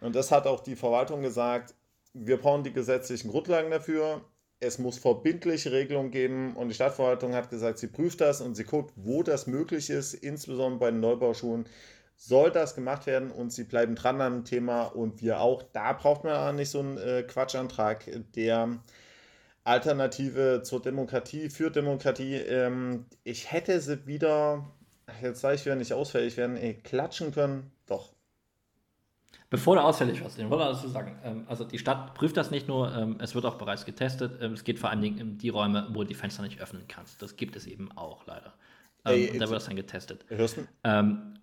und 0.00 0.16
das 0.16 0.30
hat 0.30 0.46
auch 0.46 0.60
die 0.60 0.76
Verwaltung 0.76 1.20
gesagt, 1.20 1.74
wir 2.14 2.38
brauchen 2.38 2.64
die 2.64 2.72
gesetzlichen 2.72 3.30
Grundlagen 3.30 3.70
dafür. 3.70 4.22
Es 4.58 4.78
muss 4.78 4.96
verbindliche 4.96 5.70
Regelungen 5.70 6.10
geben 6.10 6.56
und 6.56 6.68
die 6.68 6.74
Stadtverwaltung 6.74 7.34
hat 7.34 7.50
gesagt, 7.50 7.78
sie 7.78 7.88
prüft 7.88 8.22
das 8.22 8.40
und 8.40 8.54
sie 8.54 8.64
guckt, 8.64 8.94
wo 8.96 9.22
das 9.22 9.46
möglich 9.46 9.90
ist, 9.90 10.14
insbesondere 10.14 10.80
bei 10.80 10.90
den 10.90 11.00
Neubauschulen, 11.00 11.66
soll 12.16 12.50
das 12.50 12.74
gemacht 12.74 13.06
werden 13.06 13.30
und 13.30 13.52
sie 13.52 13.64
bleiben 13.64 13.94
dran 13.94 14.20
am 14.20 14.44
Thema 14.44 14.84
und 14.84 15.20
wir 15.20 15.40
auch. 15.40 15.62
Da 15.72 15.92
braucht 15.92 16.24
man 16.24 16.56
nicht 16.56 16.70
so 16.70 16.80
einen 16.80 16.96
äh, 16.98 17.22
Quatschantrag 17.22 18.04
der 18.34 18.80
Alternative 19.64 20.62
zur 20.62 20.80
Demokratie, 20.80 21.50
für 21.50 21.70
Demokratie. 21.70 22.34
Ähm, 22.34 23.06
ich 23.24 23.52
hätte 23.52 23.80
sie 23.80 24.06
wieder, 24.06 24.64
jetzt 25.20 25.40
sage 25.40 25.56
ich 25.56 25.64
wieder 25.64 25.76
nicht 25.76 25.92
ausfällig 25.92 26.36
werden, 26.36 26.56
ey, 26.56 26.74
klatschen 26.74 27.32
können. 27.32 27.70
Doch. 27.86 28.12
Bevor 29.50 29.76
du 29.76 29.82
ausfällig 29.82 30.24
wirst, 30.24 30.38
ich 30.38 30.50
wollte 30.50 30.64
dazu 30.64 30.88
sagen, 30.88 31.18
ähm, 31.22 31.44
also 31.48 31.64
die 31.64 31.78
Stadt 31.78 32.14
prüft 32.14 32.36
das 32.36 32.50
nicht 32.50 32.66
nur, 32.66 32.92
ähm, 32.96 33.18
es 33.20 33.34
wird 33.34 33.44
auch 33.44 33.58
bereits 33.58 33.84
getestet. 33.84 34.40
Ähm, 34.40 34.54
es 34.54 34.64
geht 34.64 34.78
vor 34.78 34.90
allen 34.90 35.02
Dingen 35.02 35.18
in 35.18 35.38
die 35.38 35.50
Räume, 35.50 35.86
wo 35.90 36.02
du 36.02 36.08
die 36.08 36.14
Fenster 36.14 36.42
nicht 36.42 36.60
öffnen 36.60 36.84
kannst. 36.88 37.20
Das 37.22 37.36
gibt 37.36 37.54
es 37.56 37.66
eben 37.66 37.92
auch 37.92 38.26
leider. 38.26 38.54
Ähm, 39.04 39.28
Ey, 39.32 39.38
da 39.38 39.48
wird 39.48 39.56
das 39.56 39.66
dann 39.66 39.76
getestet. 39.76 40.24
Hörst 40.28 40.56
du? 40.56 40.66
Ähm, 40.82 41.35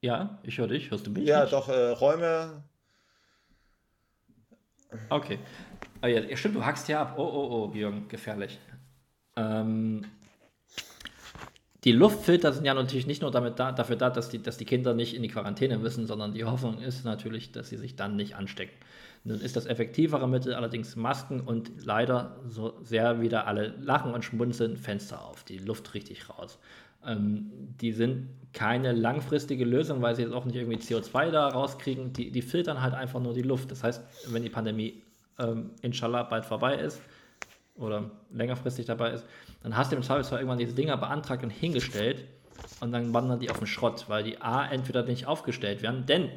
ja, 0.00 0.38
ich 0.42 0.58
höre 0.58 0.68
dich. 0.68 0.90
Hörst 0.90 1.06
du 1.06 1.10
mich? 1.10 1.24
Ja, 1.24 1.42
nicht? 1.42 1.52
doch, 1.52 1.68
äh, 1.68 1.90
Räume. 1.90 2.62
Okay. 5.10 5.38
Oh, 6.02 6.06
ja, 6.06 6.36
stimmt, 6.36 6.56
du 6.56 6.64
hackst 6.64 6.88
ja 6.88 7.02
ab. 7.02 7.14
Oh, 7.18 7.22
oh, 7.22 7.70
oh, 7.70 7.74
Jürgen, 7.74 8.08
gefährlich. 8.08 8.58
Ähm, 9.36 10.04
die 11.84 11.92
Luftfilter 11.92 12.52
sind 12.52 12.64
ja 12.64 12.74
natürlich 12.74 13.06
nicht 13.06 13.22
nur 13.22 13.30
damit 13.30 13.58
da, 13.58 13.70
dafür 13.72 13.96
da, 13.96 14.10
dass 14.10 14.28
die, 14.28 14.42
dass 14.42 14.56
die 14.56 14.64
Kinder 14.64 14.94
nicht 14.94 15.14
in 15.14 15.22
die 15.22 15.28
Quarantäne 15.28 15.78
müssen, 15.78 16.06
sondern 16.06 16.32
die 16.32 16.44
Hoffnung 16.44 16.80
ist 16.80 17.04
natürlich, 17.04 17.52
dass 17.52 17.68
sie 17.68 17.76
sich 17.76 17.94
dann 17.96 18.16
nicht 18.16 18.34
anstecken. 18.34 18.74
Nun 19.22 19.40
ist 19.40 19.56
das 19.56 19.66
effektivere 19.66 20.28
Mittel 20.28 20.54
allerdings 20.54 20.96
Masken 20.96 21.40
und 21.40 21.84
leider 21.84 22.40
so 22.48 22.78
sehr 22.82 23.20
wieder 23.20 23.46
alle 23.46 23.68
lachen 23.78 24.14
und 24.14 24.24
schmunzeln 24.24 24.76
Fenster 24.76 25.24
auf, 25.24 25.44
die 25.44 25.58
Luft 25.58 25.94
richtig 25.94 26.28
raus. 26.28 26.58
Ähm, 27.06 27.50
die 27.80 27.92
sind 27.92 28.28
keine 28.52 28.92
langfristige 28.92 29.64
Lösung, 29.64 30.00
weil 30.00 30.16
sie 30.16 30.22
jetzt 30.22 30.32
auch 30.32 30.46
nicht 30.46 30.56
irgendwie 30.56 30.78
CO2 30.78 31.30
da 31.30 31.48
rauskriegen. 31.48 32.12
Die, 32.14 32.30
die 32.30 32.42
filtern 32.42 32.80
halt 32.80 32.94
einfach 32.94 33.20
nur 33.20 33.34
die 33.34 33.42
Luft. 33.42 33.70
Das 33.70 33.84
heißt, 33.84 34.02
wenn 34.28 34.42
die 34.42 34.48
Pandemie 34.48 35.02
ähm, 35.38 35.70
inshallah 35.82 36.22
bald 36.22 36.46
vorbei 36.46 36.76
ist 36.76 37.00
oder 37.76 38.10
längerfristig 38.32 38.86
dabei 38.86 39.10
ist, 39.10 39.24
dann 39.62 39.76
hast 39.76 39.92
du 39.92 39.96
im 39.96 40.02
Zweifelsfall 40.02 40.38
irgendwann 40.38 40.58
diese 40.58 40.74
Dinger 40.74 40.96
beantragt 40.96 41.44
und 41.44 41.50
hingestellt 41.50 42.24
und 42.80 42.92
dann 42.92 43.12
wandern 43.12 43.40
die 43.40 43.50
auf 43.50 43.58
den 43.58 43.66
Schrott, 43.66 44.06
weil 44.08 44.24
die 44.24 44.40
A 44.40 44.66
entweder 44.66 45.02
nicht 45.02 45.26
aufgestellt 45.26 45.82
werden, 45.82 46.06
denn 46.06 46.30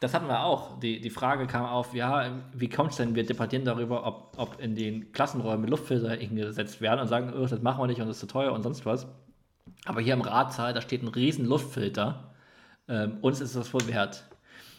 das 0.00 0.14
hatten 0.14 0.26
wir 0.26 0.42
auch. 0.42 0.80
Die, 0.80 1.00
die 1.00 1.10
Frage 1.10 1.46
kam 1.46 1.66
auf, 1.66 1.94
ja, 1.94 2.42
wie 2.54 2.68
kommt 2.68 2.92
es 2.92 2.96
denn, 2.96 3.14
wir 3.14 3.24
debattieren 3.24 3.66
darüber, 3.66 4.06
ob, 4.06 4.34
ob 4.38 4.60
in 4.60 4.74
den 4.74 5.12
Klassenräumen 5.12 5.68
Luftfilter 5.68 6.10
eingesetzt 6.10 6.80
werden 6.80 7.00
und 7.00 7.08
sagen, 7.08 7.32
oh, 7.34 7.46
das 7.46 7.60
machen 7.60 7.82
wir 7.82 7.86
nicht 7.86 8.00
und 8.00 8.08
das 8.08 8.16
ist 8.16 8.20
zu 8.20 8.26
teuer 8.26 8.52
und 8.52 8.62
sonst 8.62 8.86
was. 8.86 9.06
Aber 9.84 10.00
hier 10.00 10.14
im 10.14 10.22
Ratsaal, 10.22 10.72
da 10.72 10.80
steht 10.80 11.02
ein 11.02 11.08
riesen 11.08 11.44
Luftfilter. 11.44 12.32
Ähm, 12.88 13.18
uns 13.20 13.40
ist 13.40 13.54
das 13.54 13.72
wohl 13.74 13.86
wert. 13.88 14.24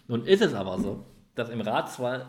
Nun 0.08 0.26
ist 0.26 0.42
es 0.42 0.56
aber 0.56 0.80
so, 0.80 1.06
dass 1.36 1.50
im 1.50 1.62
Ratssaal, 1.62 2.26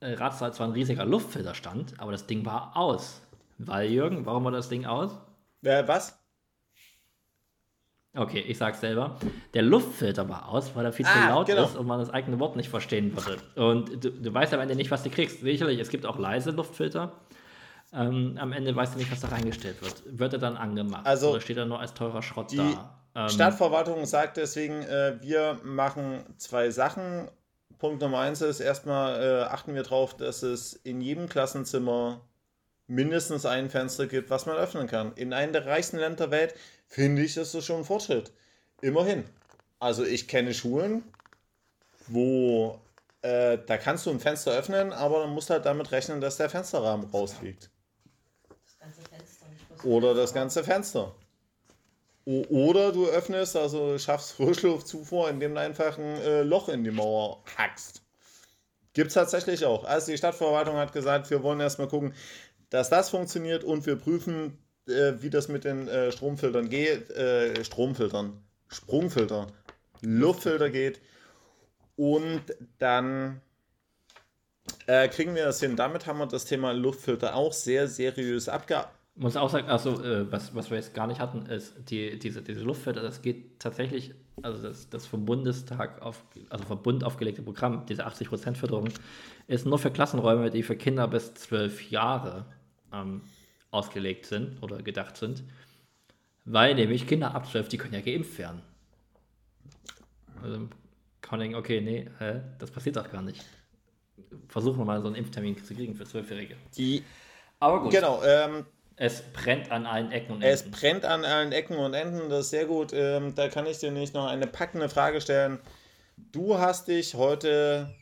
äh, 0.00 0.14
Ratssaal 0.14 0.54
zwar 0.54 0.68
ein 0.68 0.72
riesiger 0.72 1.04
Luftfilter 1.04 1.54
stand, 1.54 1.98
aber 1.98 2.12
das 2.12 2.26
Ding 2.26 2.46
war 2.46 2.76
aus. 2.76 3.22
Weil, 3.58 3.90
Jürgen, 3.90 4.24
warum 4.24 4.44
war 4.44 4.52
das 4.52 4.68
Ding 4.68 4.86
aus? 4.86 5.18
Äh, 5.62 5.86
was? 5.86 6.16
Okay, 8.16 8.40
ich 8.40 8.58
sag's 8.58 8.80
selber. 8.80 9.16
Der 9.54 9.62
Luftfilter 9.62 10.28
war 10.28 10.48
aus, 10.48 10.74
weil 10.74 10.84
er 10.84 10.92
viel 10.92 11.04
zu 11.04 11.12
ah, 11.12 11.28
laut 11.28 11.46
genau. 11.46 11.64
ist 11.64 11.76
und 11.76 11.86
man 11.86 12.00
das 12.00 12.10
eigene 12.10 12.38
Wort 12.40 12.56
nicht 12.56 12.68
verstehen 12.68 13.14
würde. 13.14 13.40
Und 13.54 14.04
du, 14.04 14.10
du 14.10 14.34
weißt 14.34 14.54
am 14.54 14.60
Ende 14.60 14.74
nicht, 14.74 14.90
was 14.90 15.02
du 15.02 15.10
kriegst. 15.10 15.40
Sicherlich, 15.40 15.78
es 15.78 15.90
gibt 15.90 16.06
auch 16.06 16.18
leise 16.18 16.50
Luftfilter. 16.50 17.12
Ähm, 17.92 18.36
am 18.40 18.52
Ende 18.52 18.74
weißt 18.74 18.94
du 18.94 18.98
nicht, 18.98 19.12
was 19.12 19.20
da 19.20 19.28
reingestellt 19.28 19.80
wird. 19.82 20.02
Wird 20.06 20.32
er 20.32 20.38
dann 20.38 20.56
angemacht? 20.56 21.06
Also, 21.06 21.30
oder 21.30 21.40
steht 21.40 21.56
er 21.56 21.66
nur 21.66 21.78
als 21.78 21.94
teurer 21.94 22.22
Schrott 22.22 22.50
die 22.52 22.56
da? 22.56 22.96
Ähm, 23.14 23.28
Stadtverwaltung 23.28 24.04
sagt 24.04 24.36
deswegen, 24.36 24.82
äh, 24.82 25.16
wir 25.20 25.58
machen 25.62 26.24
zwei 26.36 26.70
Sachen. 26.70 27.28
Punkt 27.78 28.00
Nummer 28.00 28.20
eins 28.20 28.40
ist, 28.40 28.60
erstmal 28.60 29.22
äh, 29.22 29.42
achten 29.44 29.74
wir 29.74 29.82
darauf, 29.82 30.16
dass 30.16 30.42
es 30.42 30.72
in 30.72 31.00
jedem 31.00 31.28
Klassenzimmer 31.28 32.20
mindestens 32.86 33.44
ein 33.46 33.68
Fenster 33.70 34.06
gibt, 34.06 34.30
was 34.30 34.46
man 34.46 34.56
öffnen 34.56 34.86
kann. 34.86 35.12
In 35.14 35.32
einem 35.32 35.52
der 35.52 35.66
reichsten 35.66 35.98
Länder 35.98 36.28
der 36.28 36.30
Welt 36.30 36.54
finde 36.86 37.22
ich, 37.22 37.36
ist 37.36 37.54
das 37.54 37.64
schon 37.64 37.78
ein 37.78 37.84
Fortschritt. 37.84 38.32
Immerhin. 38.80 39.24
Also 39.78 40.04
ich 40.04 40.28
kenne 40.28 40.54
Schulen, 40.54 41.02
wo 42.08 42.80
äh, 43.22 43.58
da 43.66 43.76
kannst 43.76 44.06
du 44.06 44.10
ein 44.10 44.20
Fenster 44.20 44.52
öffnen, 44.52 44.92
aber 44.92 45.20
dann 45.20 45.30
musst 45.30 45.50
du 45.50 45.54
halt 45.54 45.66
damit 45.66 45.90
rechnen, 45.92 46.20
dass 46.20 46.36
der 46.36 46.48
Fensterrahmen 46.48 47.10
rausfliegt. 47.10 47.70
Das 48.64 48.78
ganze 48.78 49.02
Fenster. 49.02 49.46
Nicht 49.70 49.84
Oder 49.84 50.14
das 50.14 50.32
ganze 50.32 50.64
Fenster. 50.64 51.14
O 52.24 52.44
oder 52.48 52.90
du 52.90 53.06
öffnest, 53.06 53.56
also 53.56 53.98
schaffst 53.98 54.32
Frischluftzufuhr, 54.32 55.30
indem 55.30 55.54
du 55.54 55.60
einfach 55.60 55.96
ein 55.96 56.16
äh, 56.22 56.42
Loch 56.42 56.68
in 56.68 56.82
die 56.82 56.90
Mauer 56.90 57.42
hackst. 57.56 58.02
Gibt 58.94 59.08
es 59.08 59.14
tatsächlich 59.14 59.64
auch. 59.64 59.84
Also 59.84 60.10
die 60.10 60.18
Stadtverwaltung 60.18 60.76
hat 60.76 60.92
gesagt, 60.92 61.30
wir 61.30 61.42
wollen 61.42 61.60
erstmal 61.60 61.86
gucken, 61.86 62.14
dass 62.70 62.90
das 62.90 63.10
funktioniert 63.10 63.62
und 63.62 63.86
wir 63.86 63.96
prüfen 63.96 64.58
äh, 64.88 65.14
wie 65.20 65.30
das 65.30 65.48
mit 65.48 65.64
den 65.64 65.88
äh, 65.88 66.12
Stromfiltern 66.12 66.68
geht, 66.68 67.10
äh, 67.10 67.64
Stromfiltern, 67.64 68.40
Sprungfilter, 68.68 69.48
Luftfilter 70.02 70.70
geht. 70.70 71.00
Und 71.96 72.42
dann 72.78 73.40
äh, 74.86 75.08
kriegen 75.08 75.34
wir 75.34 75.46
das 75.46 75.60
hin. 75.60 75.76
Damit 75.76 76.06
haben 76.06 76.18
wir 76.18 76.26
das 76.26 76.44
Thema 76.44 76.72
Luftfilter 76.72 77.34
auch 77.34 77.52
sehr 77.52 77.88
seriös 77.88 78.48
abgearbeitet. 78.48 78.92
Muss 79.18 79.34
auch 79.34 79.48
sagen, 79.48 79.66
also 79.68 79.98
was, 80.30 80.54
was 80.54 80.68
wir 80.68 80.76
jetzt 80.76 80.92
gar 80.92 81.06
nicht 81.06 81.20
hatten, 81.20 81.46
ist 81.46 81.72
die, 81.88 82.18
diese, 82.18 82.42
diese 82.42 82.60
Luftfilter, 82.60 83.00
das 83.00 83.22
geht 83.22 83.58
tatsächlich, 83.58 84.12
also 84.42 84.60
das, 84.60 84.90
das 84.90 85.06
vom 85.06 85.24
Bundestag 85.24 86.02
auf, 86.02 86.22
also 86.50 86.66
vom 86.66 86.82
Bund 86.82 87.02
aufgelegte 87.02 87.40
Programm, 87.40 87.86
diese 87.86 88.06
80% 88.06 88.56
Förderung, 88.56 88.90
ist 89.46 89.64
nur 89.64 89.78
für 89.78 89.90
Klassenräume, 89.90 90.50
die 90.50 90.62
für 90.62 90.76
Kinder 90.76 91.08
bis 91.08 91.32
12 91.32 91.90
Jahre 91.90 92.44
ähm, 92.92 93.22
ausgelegt 93.76 94.26
sind 94.26 94.62
oder 94.62 94.82
gedacht 94.82 95.16
sind, 95.16 95.44
weil 96.44 96.74
nämlich 96.74 97.06
Kinder 97.06 97.34
ab 97.34 97.48
12, 97.48 97.68
die 97.68 97.78
können 97.78 97.94
ja 97.94 98.00
geimpft 98.00 98.38
werden. 98.38 98.62
Also 100.42 100.68
kann 101.20 101.38
man 101.38 101.40
denken, 101.40 101.56
okay, 101.56 101.80
nee, 101.80 102.08
hä, 102.18 102.40
das 102.58 102.70
passiert 102.70 102.96
doch 102.96 103.10
gar 103.10 103.22
nicht. 103.22 103.44
Versuchen 104.48 104.78
wir 104.78 104.84
mal 104.84 105.00
so 105.00 105.08
einen 105.08 105.16
Impftermin 105.16 105.62
zu 105.62 105.74
kriegen 105.74 105.94
für 105.94 106.04
Zwölfjährige. 106.04 106.56
Die, 106.76 107.04
Aber 107.58 107.82
gut. 107.82 107.92
Genau. 107.92 108.22
Ähm, 108.22 108.64
es 108.96 109.22
brennt 109.32 109.70
an 109.70 109.84
allen 109.86 110.10
Ecken 110.10 110.32
und 110.32 110.42
Enden. 110.42 110.54
Es 110.54 110.70
brennt 110.70 111.04
an 111.04 111.24
allen 111.24 111.52
Ecken 111.52 111.76
und 111.76 111.92
Enden, 111.92 112.30
das 112.30 112.46
ist 112.46 112.50
sehr 112.50 112.64
gut. 112.64 112.92
Ähm, 112.94 113.34
da 113.34 113.48
kann 113.48 113.66
ich 113.66 113.78
dir 113.78 113.90
nicht 113.90 114.14
noch 114.14 114.26
eine 114.26 114.46
packende 114.46 114.88
Frage 114.88 115.20
stellen. 115.20 115.58
Du 116.16 116.58
hast 116.58 116.88
dich 116.88 117.14
heute 117.14 117.94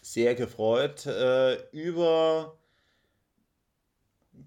sehr 0.00 0.34
gefreut 0.34 1.06
äh, 1.06 1.56
über 1.72 2.56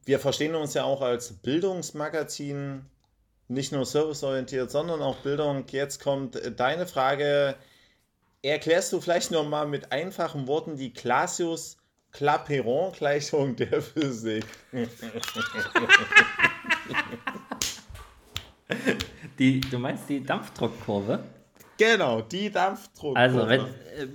wir 0.05 0.19
verstehen 0.19 0.55
uns 0.55 0.73
ja 0.73 0.83
auch 0.83 1.01
als 1.01 1.33
Bildungsmagazin, 1.33 2.85
nicht 3.47 3.71
nur 3.71 3.85
serviceorientiert, 3.85 4.71
sondern 4.71 5.01
auch 5.01 5.17
Bildung. 5.17 5.65
Jetzt 5.69 6.01
kommt 6.01 6.39
deine 6.59 6.87
Frage. 6.87 7.55
erklärst 8.41 8.91
du 8.93 9.01
vielleicht 9.01 9.31
nochmal 9.31 9.67
mit 9.67 9.91
einfachen 9.91 10.47
Worten 10.47 10.77
die 10.77 10.93
Clausius 10.93 11.77
Clapeyron-Gleichung 12.11 13.55
der 13.57 13.81
Physik? 13.81 14.45
die, 19.39 19.59
du 19.61 19.79
meinst 19.79 20.09
die 20.09 20.23
Dampfdruckkurve? 20.23 21.23
Genau, 21.77 22.21
die 22.21 22.51
Dampfdruckkurve. 22.51 23.19
Also, 23.19 23.47
wenn. 23.47 23.61
Äh, 23.61 24.07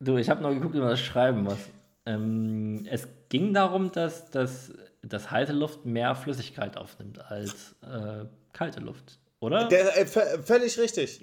du, 0.00 0.16
ich 0.16 0.28
habe 0.28 0.42
noch 0.42 0.50
geguckt, 0.50 0.74
wie 0.74 0.80
man 0.80 0.90
das 0.90 1.00
schreiben 1.00 1.42
muss. 1.44 1.58
Ähm, 2.06 2.86
es 2.90 3.06
ging 3.30 3.54
darum, 3.54 3.90
dass, 3.90 4.30
dass, 4.30 4.72
dass 5.02 5.30
heiße 5.30 5.52
Luft 5.52 5.86
mehr 5.86 6.14
Flüssigkeit 6.14 6.76
aufnimmt 6.76 7.24
als 7.30 7.74
äh, 7.82 8.26
kalte 8.52 8.80
Luft, 8.80 9.18
oder? 9.40 9.68
Der, 9.68 9.96
äh, 9.96 10.06
völlig 10.06 10.78
richtig. 10.78 11.22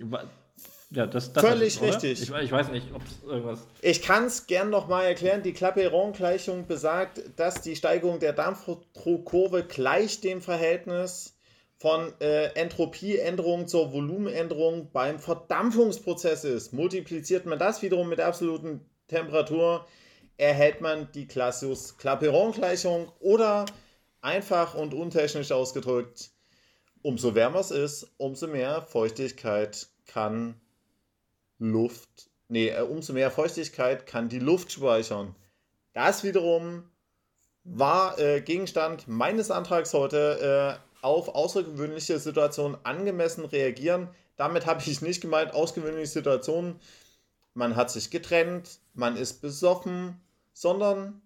Ja, 0.90 1.06
das, 1.06 1.34
das 1.34 1.44
Völlig 1.44 1.82
richtig. 1.82 2.22
Ich, 2.22 2.32
ich, 2.32 2.52
weiß 2.52 2.70
nicht, 2.70 2.94
ob 2.94 3.02
es 3.04 3.28
irgendwas. 3.28 3.68
Ich 3.82 4.02
kann 4.02 4.26
es 4.26 4.48
gern 4.48 4.70
nochmal 4.70 5.06
erklären. 5.06 5.44
Die 5.44 5.52
Clapeyron-Gleichung 5.52 6.66
besagt, 6.66 7.22
dass 7.36 7.62
die 7.62 7.76
Steigung 7.76 8.20
der 8.20 8.32
Dampfdruckkurve 8.32 9.66
gleich 9.66 10.22
dem 10.22 10.42
Verhältnis 10.42 11.38
von 11.78 12.14
äh, 12.22 12.46
Entropieänderung 12.54 13.68
zur 13.68 13.92
Volumenänderung 13.92 14.90
beim 14.94 15.20
Verdampfungsprozess 15.20 16.46
ist. 16.46 16.72
Multipliziert 16.72 17.46
man 17.46 17.60
das 17.60 17.82
wiederum 17.82 18.08
mit 18.08 18.20
der 18.20 18.28
absoluten 18.28 18.80
Temperatur, 19.10 19.86
erhält 20.38 20.82
man 20.82 21.12
die 21.14 21.28
Clausius-Clapeyron-Gleichung 21.28 23.12
oder 23.20 23.66
einfach 24.22 24.76
und 24.76 24.94
untechnisch 24.94 25.52
ausgedrückt, 25.52 26.32
umso 27.02 27.36
wärmer 27.36 27.60
es 27.60 27.72
ist, 27.72 28.08
umso 28.18 28.48
mehr 28.48 28.84
Feuchtigkeit 28.84 29.88
kann 30.06 30.60
Luft, 31.60 32.30
nee, 32.50 32.70
äh, 32.70 32.82
umso 32.82 33.14
mehr 33.14 33.32
Feuchtigkeit 33.32 34.06
kann 34.06 34.30
die 34.30 34.40
Luft 34.40 34.72
speichern. 34.72 35.36
Das 35.94 36.24
wiederum 36.24 36.84
war 37.64 38.18
äh, 38.20 38.42
Gegenstand 38.42 39.08
meines 39.08 39.52
Antrags 39.52 39.94
heute 39.94 40.80
äh, 40.80 41.04
auf 41.06 41.30
außergewöhnliche 41.30 42.20
Situationen 42.20 42.78
angemessen 42.84 43.46
reagieren. 43.46 44.10
Damit 44.36 44.66
habe 44.66 44.84
ich 44.86 45.02
nicht 45.02 45.22
gemeint, 45.22 45.54
außergewöhnliche 45.54 46.08
Situationen. 46.08 46.80
Man 47.54 47.76
hat 47.76 47.90
sich 47.90 48.12
getrennt, 48.12 48.80
man 48.94 49.18
ist 49.18 49.42
besoffen, 49.42 50.22
sondern, 50.60 51.22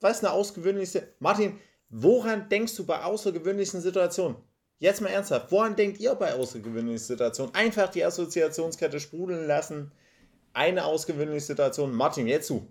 was 0.00 0.22
eine 0.22 0.32
außergewöhnliche. 0.32 1.08
Martin, 1.18 1.58
woran 1.88 2.48
denkst 2.48 2.76
du 2.76 2.86
bei 2.86 3.02
außergewöhnlichen 3.02 3.80
Situationen? 3.80 4.36
Jetzt 4.78 5.00
mal 5.00 5.08
ernsthaft, 5.08 5.50
woran 5.50 5.74
denkt 5.74 5.98
ihr 5.98 6.14
bei 6.14 6.32
außergewöhnlichen 6.32 6.98
Situationen? 6.98 7.54
Einfach 7.54 7.88
die 7.88 8.04
Assoziationskette 8.04 9.00
sprudeln 9.00 9.46
lassen. 9.46 9.90
Eine 10.52 10.84
außergewöhnliche 10.84 11.40
Situation. 11.40 11.92
Martin, 11.92 12.28
jetzt 12.28 12.46
zu. 12.46 12.66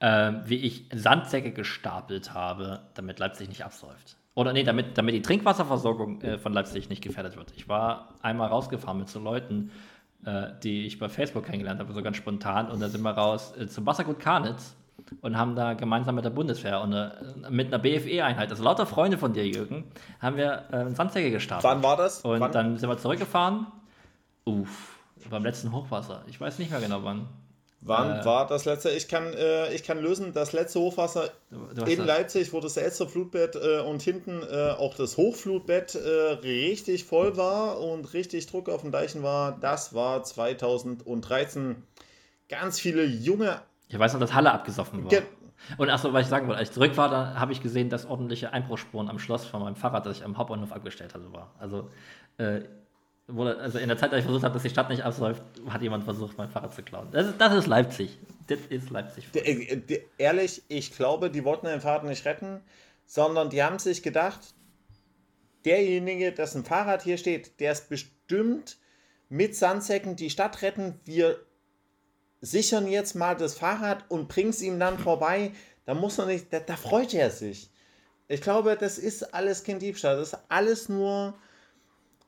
Ähm, 0.00 0.42
wie 0.44 0.58
ich 0.58 0.88
Sandsäcke 0.94 1.52
gestapelt 1.52 2.34
habe, 2.34 2.90
damit 2.94 3.18
Leipzig 3.18 3.48
nicht 3.48 3.64
absäuft. 3.64 4.18
Oder 4.34 4.52
nee, 4.52 4.64
damit, 4.64 4.98
damit 4.98 5.14
die 5.14 5.22
Trinkwasserversorgung 5.22 6.20
äh, 6.20 6.38
von 6.38 6.52
Leipzig 6.52 6.90
nicht 6.90 7.02
gefährdet 7.02 7.36
wird. 7.36 7.52
Ich 7.56 7.68
war 7.68 8.14
einmal 8.20 8.48
rausgefahren 8.48 8.98
mit 8.98 9.08
so 9.08 9.18
Leuten, 9.18 9.70
äh, 10.24 10.48
die 10.62 10.86
ich 10.86 10.98
bei 10.98 11.08
Facebook 11.08 11.44
kennengelernt 11.44 11.80
habe, 11.80 11.92
so 11.92 12.02
ganz 12.02 12.16
spontan. 12.16 12.70
Und 12.70 12.80
da 12.80 12.88
sind 12.88 13.02
wir 13.02 13.10
raus 13.10 13.54
äh, 13.58 13.66
zum 13.66 13.86
Wassergut 13.86 14.18
Karnitz 14.18 14.74
und 15.20 15.36
haben 15.36 15.54
da 15.54 15.74
gemeinsam 15.74 16.14
mit 16.14 16.24
der 16.24 16.30
Bundeswehr 16.30 16.80
und 16.80 16.92
äh, 16.92 17.10
mit 17.50 17.68
einer 17.68 17.78
BFE-Einheit, 17.78 18.50
also 18.50 18.62
lauter 18.62 18.86
Freunde 18.86 19.18
von 19.18 19.32
dir, 19.32 19.46
Jürgen, 19.46 19.84
haben 20.20 20.36
wir 20.36 20.64
äh, 20.72 20.90
Sandsäcke 20.90 21.30
gestartet. 21.30 21.64
Wann 21.68 21.82
war 21.82 21.96
das? 21.96 22.20
Und 22.20 22.40
wann? 22.40 22.52
dann 22.52 22.78
sind 22.78 22.88
wir 22.88 22.98
zurückgefahren. 22.98 23.66
Uff, 24.44 24.98
beim 25.30 25.44
letzten 25.44 25.72
Hochwasser. 25.72 26.22
Ich 26.26 26.40
weiß 26.40 26.58
nicht 26.58 26.70
mehr 26.70 26.80
genau 26.80 27.02
wann. 27.04 27.28
Wann 27.86 28.20
äh, 28.20 28.24
war 28.24 28.46
das 28.46 28.64
letzte? 28.64 28.90
Ich 28.90 29.08
kann, 29.08 29.32
äh, 29.34 29.72
ich 29.74 29.82
kann 29.82 30.00
lösen, 30.00 30.32
das 30.32 30.52
letzte 30.52 30.80
Hochwasser 30.80 31.30
in 31.50 31.74
das. 31.74 31.96
Leipzig, 31.96 32.52
wo 32.52 32.60
das 32.60 32.76
letzte 32.76 33.06
Flutbett 33.06 33.56
äh, 33.56 33.80
und 33.80 34.02
hinten 34.02 34.42
äh, 34.42 34.70
auch 34.70 34.94
das 34.94 35.16
Hochflutbett 35.16 35.94
äh, 35.94 36.08
richtig 36.42 37.04
voll 37.04 37.36
war 37.36 37.80
und 37.80 38.12
richtig 38.14 38.46
Druck 38.46 38.68
auf 38.68 38.82
den 38.82 38.90
Deichen 38.90 39.22
war, 39.22 39.58
das 39.60 39.94
war 39.94 40.22
2013. 40.22 41.82
Ganz 42.48 42.80
viele 42.80 43.04
junge 43.04 43.60
ich 43.88 43.98
weiß 43.98 44.12
noch, 44.14 44.20
dass 44.20 44.34
Halle 44.34 44.52
abgesoffen 44.52 45.04
war. 45.04 45.10
Ge 45.10 45.22
und 45.78 45.88
achso, 45.88 46.12
was 46.12 46.22
ich 46.22 46.28
sagen 46.28 46.46
wollte, 46.46 46.58
als 46.58 46.70
ich 46.70 46.74
zurück 46.74 46.96
war, 46.96 47.08
da 47.08 47.34
habe 47.36 47.52
ich 47.52 47.62
gesehen, 47.62 47.88
dass 47.88 48.04
ordentliche 48.04 48.52
Einbruchsspuren 48.52 49.08
am 49.08 49.18
Schloss 49.18 49.46
von 49.46 49.62
meinem 49.62 49.76
Fahrrad, 49.76 50.04
das 50.04 50.18
ich 50.18 50.24
am 50.24 50.36
Hauptbahnhof 50.36 50.72
abgestellt 50.72 51.14
hatte, 51.14 51.32
war. 51.32 51.54
Also, 51.58 51.90
äh, 52.36 52.62
wurde, 53.26 53.58
also 53.58 53.78
in 53.78 53.88
der 53.88 53.96
Zeit, 53.96 54.12
als 54.12 54.20
ich 54.20 54.24
versucht 54.24 54.44
habe, 54.44 54.54
dass 54.54 54.62
die 54.62 54.70
Stadt 54.70 54.90
nicht 54.90 55.02
absäuft, 55.02 55.42
hat 55.68 55.82
jemand 55.82 56.04
versucht, 56.04 56.36
mein 56.36 56.50
Fahrrad 56.50 56.74
zu 56.74 56.82
klauen. 56.82 57.08
Das 57.12 57.26
ist, 57.26 57.40
das 57.40 57.54
ist 57.54 57.66
Leipzig. 57.66 58.18
Das 58.48 58.58
ist 58.68 58.90
Leipzig. 58.90 59.30
De, 59.32 59.42
äh, 59.42 59.76
de, 59.76 60.04
ehrlich, 60.18 60.62
ich 60.68 60.94
glaube, 60.94 61.30
die 61.30 61.44
wollten 61.44 61.66
den 61.66 61.80
Fahrrad 61.80 62.04
nicht 62.04 62.24
retten, 62.26 62.60
sondern 63.06 63.50
die 63.50 63.62
haben 63.62 63.78
sich 63.78 64.02
gedacht, 64.02 64.40
derjenige, 65.64 66.32
dessen 66.32 66.64
Fahrrad 66.64 67.02
hier 67.02 67.16
steht, 67.16 67.58
der 67.60 67.72
ist 67.72 67.88
bestimmt 67.88 68.76
mit 69.28 69.56
Sandsäcken 69.56 70.16
die 70.16 70.30
Stadt 70.30 70.60
retten. 70.62 71.00
Wir 71.04 71.38
sichern 72.42 72.86
jetzt 72.86 73.14
mal 73.14 73.34
das 73.34 73.54
Fahrrad 73.54 74.04
und 74.10 74.28
bring's 74.28 74.60
ihm 74.60 74.78
dann 74.78 74.98
vorbei, 74.98 75.52
da 75.86 75.94
muss 75.94 76.18
man 76.18 76.28
nicht, 76.28 76.52
da, 76.52 76.60
da 76.60 76.76
freut 76.76 77.14
er 77.14 77.30
sich. 77.30 77.70
Ich 78.28 78.40
glaube, 78.40 78.76
das 78.76 78.98
ist 78.98 79.34
alles 79.34 79.64
kein 79.64 79.78
Diebstahl, 79.78 80.16
das 80.16 80.32
ist 80.32 80.38
alles 80.48 80.88
nur 80.88 81.34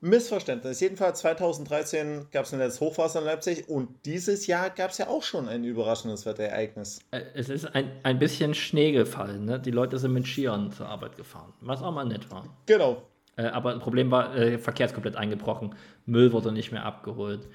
Missverständnis. 0.01 0.81
Jedenfalls 0.81 1.21
2013 1.21 2.27
gab 2.31 2.45
es 2.45 2.53
ein 2.53 2.59
letztes 2.59 2.81
Hochwasser 2.81 3.21
in 3.21 3.25
Leipzig 3.25 3.69
und 3.69 3.89
dieses 4.05 4.47
Jahr 4.47 4.71
gab 4.71 4.91
es 4.91 4.99
ja 4.99 5.09
auch 5.09 5.23
schon 5.23 5.49
ein 5.49 5.65
überraschendes 5.65 6.27
Wetterereignis. 6.27 7.01
Äh, 7.11 7.23
es 7.35 7.49
ist 7.49 7.65
ein, 7.75 7.91
ein 8.03 8.19
bisschen 8.19 8.55
Schnee 8.55 8.93
gefallen. 8.93 9.47
Ne? 9.47 9.59
Die 9.59 9.71
Leute 9.71 9.99
sind 9.99 10.13
mit 10.13 10.27
Skiern 10.27 10.71
zur 10.71 10.89
Arbeit 10.89 11.17
gefahren, 11.17 11.53
was 11.61 11.83
auch 11.83 11.93
mal 11.93 12.05
nett 12.05 12.31
war. 12.31 12.45
Genau. 12.67 13.03
Äh, 13.37 13.47
aber 13.47 13.73
ein 13.73 13.81
Problem 13.81 14.11
war, 14.11 14.37
äh, 14.37 14.59
Verkehr 14.59 14.87
ist 14.87 14.93
komplett 14.93 15.17
eingebrochen, 15.17 15.75
Müll 16.05 16.33
wurde 16.33 16.53
nicht 16.53 16.73
mehr 16.73 16.85
abgeholt. 16.85 17.49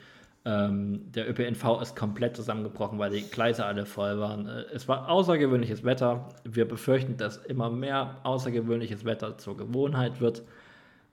Ähm, 0.43 1.11
der 1.11 1.29
ÖPNV 1.29 1.81
ist 1.81 1.95
komplett 1.95 2.35
zusammengebrochen, 2.35 2.97
weil 2.97 3.11
die 3.11 3.21
Gleise 3.21 3.63
alle 3.63 3.85
voll 3.85 4.19
waren. 4.19 4.47
Äh, 4.47 4.63
es 4.73 4.87
war 4.87 5.07
außergewöhnliches 5.07 5.83
Wetter. 5.83 6.29
Wir 6.43 6.67
befürchten, 6.67 7.17
dass 7.17 7.37
immer 7.37 7.69
mehr 7.69 8.17
außergewöhnliches 8.23 9.05
Wetter 9.05 9.37
zur 9.37 9.55
Gewohnheit 9.55 10.19
wird. 10.19 10.41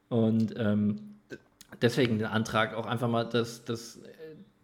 Und 0.09 0.55
ähm, 0.57 1.18
deswegen 1.83 2.19
den 2.19 2.27
Antrag 2.27 2.75
auch 2.75 2.87
einfach 2.87 3.09
mal 3.09 3.25
das, 3.25 3.65
das 3.65 4.01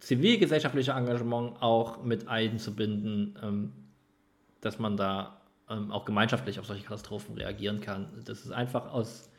zivilgesellschaftliche 0.05 0.93
Engagement 0.93 1.63
auch 1.63 2.03
mit 2.03 2.29
einzubinden, 2.29 3.39
ähm, 3.43 3.73
dass 4.61 4.79
man 4.79 4.97
da 4.97 5.41
ähm, 5.71 5.91
auch 5.91 6.05
gemeinschaftlich 6.05 6.59
auf 6.59 6.67
solche 6.67 6.85
Katastrophen 6.85 7.35
reagieren 7.37 7.81
kann. 7.81 8.09
Das 8.25 8.41
ist 8.41 8.53
einfach 8.53 8.93
aus, 8.93 9.31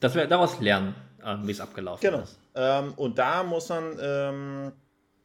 dass 0.00 0.14
wir 0.14 0.26
daraus 0.26 0.60
lernen, 0.60 0.94
äh, 1.22 1.36
wie 1.42 1.52
es 1.52 1.60
abgelaufen 1.60 2.02
genau. 2.02 2.22
ist. 2.22 2.38
Ähm, 2.54 2.92
und 2.96 3.18
da 3.18 3.42
muss 3.42 3.68
man, 3.70 3.96
ähm, 4.00 4.72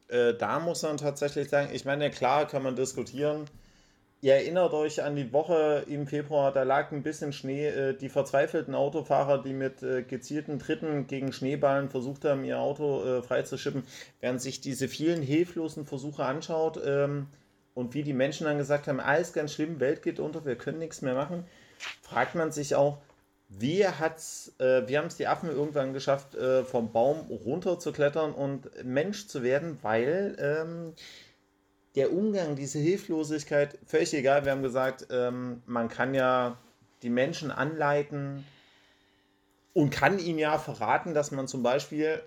äh, 0.08 0.34
da 0.34 0.58
muss 0.58 0.82
man 0.82 0.96
tatsächlich 0.96 1.50
sagen, 1.50 1.70
ich 1.72 1.84
meine, 1.84 2.10
klar 2.10 2.46
kann 2.46 2.62
man 2.62 2.74
diskutieren. 2.74 3.44
Ihr 4.22 4.34
erinnert 4.34 4.74
euch 4.74 5.02
an 5.02 5.16
die 5.16 5.32
Woche 5.32 5.84
im 5.88 6.06
Februar, 6.06 6.52
da 6.52 6.62
lag 6.62 6.92
ein 6.92 7.02
bisschen 7.02 7.32
Schnee. 7.32 7.68
Äh, 7.68 7.94
die 7.94 8.10
verzweifelten 8.10 8.74
Autofahrer, 8.74 9.42
die 9.42 9.54
mit 9.54 9.82
äh, 9.82 10.02
gezielten 10.02 10.58
Tritten 10.58 11.06
gegen 11.06 11.32
Schneeballen 11.32 11.88
versucht 11.88 12.26
haben, 12.26 12.44
ihr 12.44 12.58
Auto 12.58 13.02
äh, 13.02 13.22
freizuschippen, 13.22 13.82
während 14.20 14.42
sich 14.42 14.60
diese 14.60 14.88
vielen 14.88 15.22
hilflosen 15.22 15.86
Versuche 15.86 16.24
anschaut 16.26 16.78
ähm, 16.84 17.28
und 17.72 17.94
wie 17.94 18.02
die 18.02 18.12
Menschen 18.12 18.44
dann 18.44 18.58
gesagt 18.58 18.88
haben, 18.88 19.00
alles 19.00 19.32
ganz 19.32 19.54
schlimm, 19.54 19.80
Welt 19.80 20.02
geht 20.02 20.20
unter, 20.20 20.44
wir 20.44 20.56
können 20.56 20.80
nichts 20.80 21.00
mehr 21.00 21.14
machen, 21.14 21.46
fragt 22.02 22.34
man 22.34 22.52
sich 22.52 22.74
auch, 22.74 22.98
wie, 23.48 23.84
hat's, 23.84 24.54
haben 24.60 25.06
es 25.06 25.16
die 25.16 25.26
Affen 25.26 25.50
irgendwann 25.50 25.92
geschafft, 25.92 26.36
vom 26.66 26.92
Baum 26.92 27.26
runter 27.44 27.80
zu 27.80 27.90
klettern 27.90 28.32
und 28.32 28.70
Mensch 28.84 29.26
zu 29.26 29.42
werden, 29.42 29.76
weil 29.82 30.36
ähm, 30.38 30.92
der 31.96 32.12
Umgang, 32.12 32.56
diese 32.56 32.78
Hilflosigkeit, 32.78 33.78
völlig 33.84 34.14
egal, 34.14 34.44
wir 34.44 34.52
haben 34.52 34.62
gesagt, 34.62 35.08
ähm, 35.10 35.62
man 35.66 35.88
kann 35.88 36.14
ja 36.14 36.56
die 37.02 37.10
Menschen 37.10 37.50
anleiten 37.50 38.44
und 39.72 39.90
kann 39.90 40.18
ihnen 40.18 40.38
ja 40.38 40.58
verraten, 40.58 41.14
dass 41.14 41.30
man 41.30 41.48
zum 41.48 41.62
Beispiel, 41.62 42.22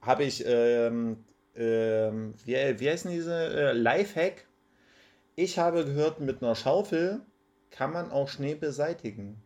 habe 0.00 0.24
ich, 0.24 0.44
ähm, 0.46 1.24
ähm, 1.54 2.34
wie, 2.44 2.54
wie 2.80 2.90
heißen 2.90 3.10
diese, 3.10 3.34
äh, 3.34 3.72
Lifehack, 3.72 4.46
ich 5.36 5.58
habe 5.58 5.84
gehört, 5.84 6.20
mit 6.20 6.42
einer 6.42 6.54
Schaufel 6.54 7.20
kann 7.70 7.92
man 7.92 8.10
auch 8.10 8.28
Schnee 8.28 8.54
beseitigen. 8.54 9.40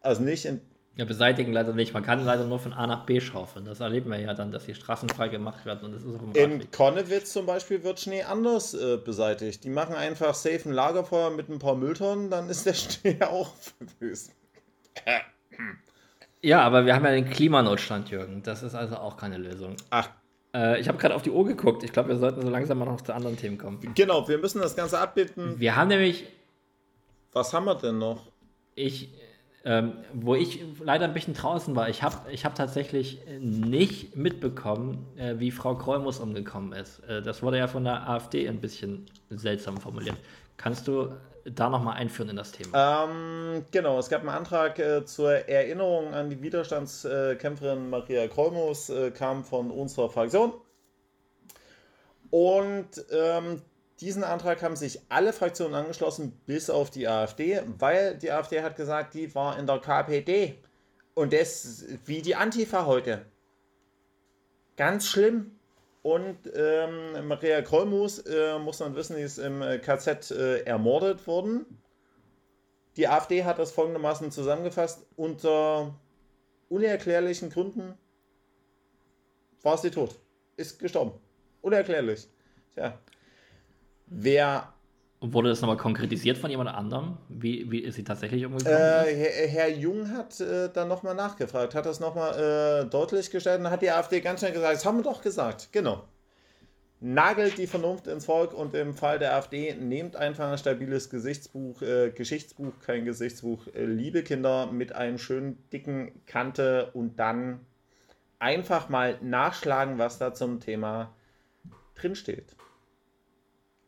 Also 0.00 0.22
nicht 0.22 0.46
in. 0.46 0.60
Ja, 0.98 1.04
beseitigen 1.04 1.52
leider 1.52 1.72
nicht. 1.74 1.94
Man 1.94 2.02
kann 2.02 2.24
leider 2.24 2.44
nur 2.44 2.58
von 2.58 2.72
A 2.72 2.84
nach 2.88 3.06
B 3.06 3.20
schaufeln. 3.20 3.64
Das 3.64 3.78
erleben 3.78 4.10
wir 4.10 4.18
ja 4.18 4.34
dann, 4.34 4.50
dass 4.50 4.66
die 4.66 4.74
Straßen 4.74 5.08
frei 5.08 5.28
gemacht 5.28 5.64
werden 5.64 5.84
und 5.84 5.92
das 5.92 6.02
ist 6.02 6.16
auch 6.16 6.34
In 6.34 6.68
Konnewitz 6.72 7.32
zum 7.32 7.46
Beispiel 7.46 7.84
wird 7.84 8.00
Schnee 8.00 8.24
anders 8.24 8.74
äh, 8.74 8.96
beseitigt. 8.96 9.62
Die 9.62 9.70
machen 9.70 9.94
einfach 9.94 10.34
safe 10.34 10.68
ein 10.68 10.72
Lagerfeuer 10.72 11.30
mit 11.30 11.48
ein 11.48 11.60
paar 11.60 11.76
Mülltonnen, 11.76 12.30
dann 12.30 12.50
ist 12.50 12.66
der 12.66 12.74
Schnee 12.74 13.16
auch 13.22 13.54
verwüst. 13.54 14.32
Ja, 16.42 16.62
aber 16.62 16.84
wir 16.84 16.96
haben 16.96 17.04
ja 17.04 17.12
den 17.12 17.30
Klimanotstand, 17.30 18.10
Jürgen. 18.10 18.42
Das 18.42 18.64
ist 18.64 18.74
also 18.74 18.96
auch 18.96 19.16
keine 19.16 19.38
Lösung. 19.38 19.76
Ach. 19.90 20.10
Äh, 20.52 20.80
ich 20.80 20.88
habe 20.88 20.98
gerade 20.98 21.14
auf 21.14 21.22
die 21.22 21.30
Uhr 21.30 21.46
geguckt. 21.46 21.84
Ich 21.84 21.92
glaube, 21.92 22.08
wir 22.08 22.16
sollten 22.16 22.42
so 22.42 22.50
langsam 22.50 22.76
mal 22.76 22.86
noch 22.86 23.00
zu 23.02 23.14
anderen 23.14 23.36
Themen 23.36 23.56
kommen. 23.56 23.78
Genau, 23.94 24.26
wir 24.26 24.38
müssen 24.38 24.60
das 24.60 24.74
Ganze 24.74 24.98
abbilden. 24.98 25.60
Wir 25.60 25.76
haben 25.76 25.88
nämlich. 25.88 26.24
Was 27.32 27.54
haben 27.54 27.66
wir 27.66 27.76
denn 27.76 27.98
noch? 27.98 28.32
Ich, 28.74 29.10
ähm, 29.68 29.92
wo 30.14 30.34
ich 30.34 30.64
leider 30.82 31.04
ein 31.04 31.12
bisschen 31.12 31.34
draußen 31.34 31.76
war, 31.76 31.90
ich 31.90 32.02
habe 32.02 32.32
ich 32.32 32.46
hab 32.46 32.54
tatsächlich 32.54 33.20
nicht 33.38 34.16
mitbekommen, 34.16 35.06
äh, 35.18 35.34
wie 35.36 35.50
Frau 35.50 35.74
Krolmus 35.74 36.20
umgekommen 36.20 36.72
ist. 36.72 37.00
Äh, 37.00 37.20
das 37.20 37.42
wurde 37.42 37.58
ja 37.58 37.66
von 37.66 37.84
der 37.84 38.08
AfD 38.08 38.48
ein 38.48 38.62
bisschen 38.62 39.04
seltsam 39.28 39.76
formuliert. 39.76 40.16
Kannst 40.56 40.88
du 40.88 41.12
da 41.44 41.68
nochmal 41.68 41.96
einführen 41.96 42.30
in 42.30 42.36
das 42.36 42.52
Thema? 42.52 43.04
Ähm, 43.04 43.66
genau, 43.70 43.98
es 43.98 44.08
gab 44.08 44.22
einen 44.22 44.30
Antrag 44.30 44.78
äh, 44.78 45.04
zur 45.04 45.32
Erinnerung 45.32 46.14
an 46.14 46.30
die 46.30 46.40
Widerstandskämpferin 46.40 47.90
Maria 47.90 48.26
Krolmus, 48.26 48.88
äh, 48.88 49.10
kam 49.10 49.44
von 49.44 49.70
unserer 49.70 50.08
Fraktion. 50.08 50.54
Und 52.30 52.88
ähm, 53.12 53.60
diesen 54.00 54.22
Antrag 54.22 54.62
haben 54.62 54.76
sich 54.76 55.00
alle 55.08 55.32
Fraktionen 55.32 55.74
angeschlossen, 55.74 56.32
bis 56.46 56.70
auf 56.70 56.90
die 56.90 57.08
AfD, 57.08 57.60
weil 57.78 58.16
die 58.16 58.30
AfD 58.30 58.62
hat 58.62 58.76
gesagt, 58.76 59.14
die 59.14 59.34
war 59.34 59.58
in 59.58 59.66
der 59.66 59.78
KPD. 59.78 60.58
Und 61.14 61.32
das 61.32 61.84
wie 62.04 62.22
die 62.22 62.36
Antifa 62.36 62.86
heute. 62.86 63.24
Ganz 64.76 65.06
schlimm. 65.08 65.52
Und 66.02 66.38
ähm, 66.54 67.26
Maria 67.26 67.60
Krollmus, 67.60 68.20
äh, 68.20 68.58
muss 68.60 68.78
man 68.78 68.94
wissen, 68.94 69.16
die 69.16 69.22
ist 69.22 69.38
im 69.38 69.60
äh, 69.62 69.78
KZ 69.78 70.30
äh, 70.30 70.60
ermordet 70.60 71.26
worden. 71.26 71.66
Die 72.96 73.08
AfD 73.08 73.44
hat 73.44 73.58
das 73.58 73.72
folgendermaßen 73.72 74.30
zusammengefasst: 74.30 75.04
Unter 75.16 75.92
unerklärlichen 76.68 77.50
Gründen 77.50 77.94
war 79.62 79.76
sie 79.76 79.90
tot. 79.90 80.14
Ist 80.56 80.78
gestorben. 80.78 81.12
Unerklärlich. 81.62 82.28
Tja. 82.74 82.96
Wer. 84.10 84.72
Wurde 85.20 85.48
das 85.48 85.60
nochmal 85.60 85.76
konkretisiert 85.76 86.38
von 86.38 86.48
jemand 86.48 86.70
anderem? 86.70 87.18
Wie, 87.28 87.68
wie 87.72 87.80
ist 87.80 87.96
sie 87.96 88.04
tatsächlich 88.04 88.44
umgekommen? 88.44 88.78
Äh, 88.78 89.16
Herr, 89.16 89.48
Herr, 89.48 89.68
Jung 89.68 90.12
hat 90.12 90.38
äh, 90.38 90.70
dann 90.72 90.86
nochmal 90.86 91.16
nachgefragt, 91.16 91.74
hat 91.74 91.86
das 91.86 91.98
nochmal 91.98 92.84
äh, 92.84 92.88
deutlich 92.88 93.28
gestellt 93.30 93.58
und 93.58 93.68
hat 93.68 93.82
die 93.82 93.90
AfD 93.90 94.20
ganz 94.20 94.40
schnell 94.40 94.52
gesagt, 94.52 94.74
das 94.76 94.86
haben 94.86 94.98
wir 94.98 95.02
doch 95.02 95.20
gesagt, 95.20 95.70
genau. 95.72 96.04
Nagelt 97.00 97.58
die 97.58 97.66
Vernunft 97.66 98.06
ins 98.06 98.26
Volk 98.26 98.54
und 98.54 98.74
im 98.74 98.94
Fall 98.94 99.18
der 99.18 99.34
AfD 99.34 99.74
nehmt 99.74 100.14
einfach 100.14 100.52
ein 100.52 100.58
stabiles 100.58 101.10
Gesichtsbuch, 101.10 101.82
äh, 101.82 102.10
Geschichtsbuch, 102.10 102.72
kein 102.84 103.04
Gesichtsbuch, 103.04 103.66
äh, 103.74 103.86
liebe 103.86 104.22
Kinder, 104.22 104.66
mit 104.70 104.94
einem 104.94 105.18
schönen 105.18 105.58
dicken 105.72 106.12
Kante 106.26 106.90
und 106.94 107.18
dann 107.18 107.66
einfach 108.38 108.88
mal 108.88 109.18
nachschlagen, 109.20 109.98
was 109.98 110.18
da 110.18 110.32
zum 110.32 110.60
Thema 110.60 111.12
drinsteht. 111.96 112.54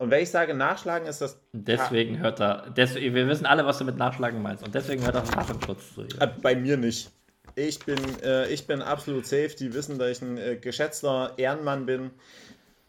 Und 0.01 0.11
wenn 0.11 0.22
ich 0.22 0.30
sage 0.30 0.55
nachschlagen, 0.55 1.07
ist 1.07 1.20
das. 1.20 1.38
Deswegen 1.53 2.20
hört 2.20 2.40
er. 2.40 2.70
Deswegen, 2.74 3.14
wir 3.14 3.28
wissen 3.28 3.44
alle, 3.44 3.66
was 3.66 3.76
du 3.76 3.84
mit 3.84 3.98
nachschlagen 3.98 4.40
meinst. 4.40 4.64
Und 4.64 4.74
deswegen 4.74 5.05
hört 5.05 5.14
er 5.14 5.20
Datenschutz 5.20 5.94
zu. 5.94 6.05
Ja. 6.05 6.24
Äh, 6.24 6.30
bei 6.40 6.57
mir 6.57 6.78
nicht. 6.78 7.11
Ich 7.55 7.80
bin, 7.80 7.98
äh, 8.22 8.48
ich 8.48 8.66
bin 8.66 8.80
absolut 8.80 9.26
safe. 9.26 9.51
Die 9.59 9.74
wissen, 9.74 9.98
dass 9.98 10.09
ich 10.09 10.22
ein 10.22 10.38
äh, 10.38 10.57
geschätzter 10.57 11.34
Ehrenmann 11.36 11.84
bin. 11.84 12.12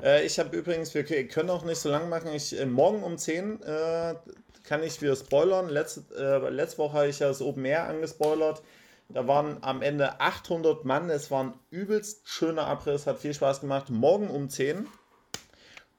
Äh, 0.01 0.26
ich 0.26 0.39
habe 0.39 0.55
übrigens, 0.55 0.93
wir 0.93 1.03
können 1.03 1.49
auch 1.49 1.66
nicht 1.66 1.80
so 1.80 1.89
lang 1.89 2.07
machen. 2.07 2.30
Ich, 2.34 2.57
äh, 2.57 2.66
morgen 2.66 3.03
um 3.03 3.18
10 3.18 3.62
äh, 3.62 4.16
kann 4.64 4.82
ich 4.82 5.01
wieder 5.01 5.18
spoilern. 5.18 5.68
Letzte, 5.68 6.47
letzte 6.49 6.78
Woche 6.78 6.93
habe 6.93 7.07
ich 7.09 7.20
ja 7.20 7.28
das 7.28 7.41
Open 7.41 7.66
Air 7.66 7.89
angespoilert. 7.89 8.64
Da 9.09 9.28
waren 9.28 9.57
am 9.59 9.82
Ende 9.82 10.22
800 10.22 10.86
Mann. 10.86 11.09
Es 11.09 11.30
war 11.30 11.43
ein 11.43 11.53
übelst 11.72 12.22
schöner 12.30 12.68
Abriss, 12.68 13.05
hat 13.05 13.20
viel 13.20 13.34
Spaß 13.34 13.59
gemacht. 13.59 13.89
Morgen 13.89 14.30
um 14.30 14.47
10 14.47 14.88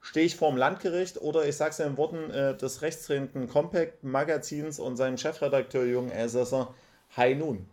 stehe 0.03 0.25
ich 0.25 0.35
vorm 0.35 0.57
Landgericht 0.57 1.19
oder 1.21 1.47
ich 1.47 1.55
sage 1.55 1.71
es 1.71 1.79
in 1.79 1.87
den 1.87 1.97
Worten 1.97 2.29
äh, 2.29 2.55
des 2.55 2.81
rechtsdrehenden 2.81 3.49
Compact 3.49 4.03
Magazins 4.03 4.77
und 4.77 4.97
seinem 4.97 5.17
Chefredakteur 5.17 5.85
Jürgen 5.85 6.11
Elsässer, 6.11 6.75
Hi 7.15 7.33
nun. 7.33 7.67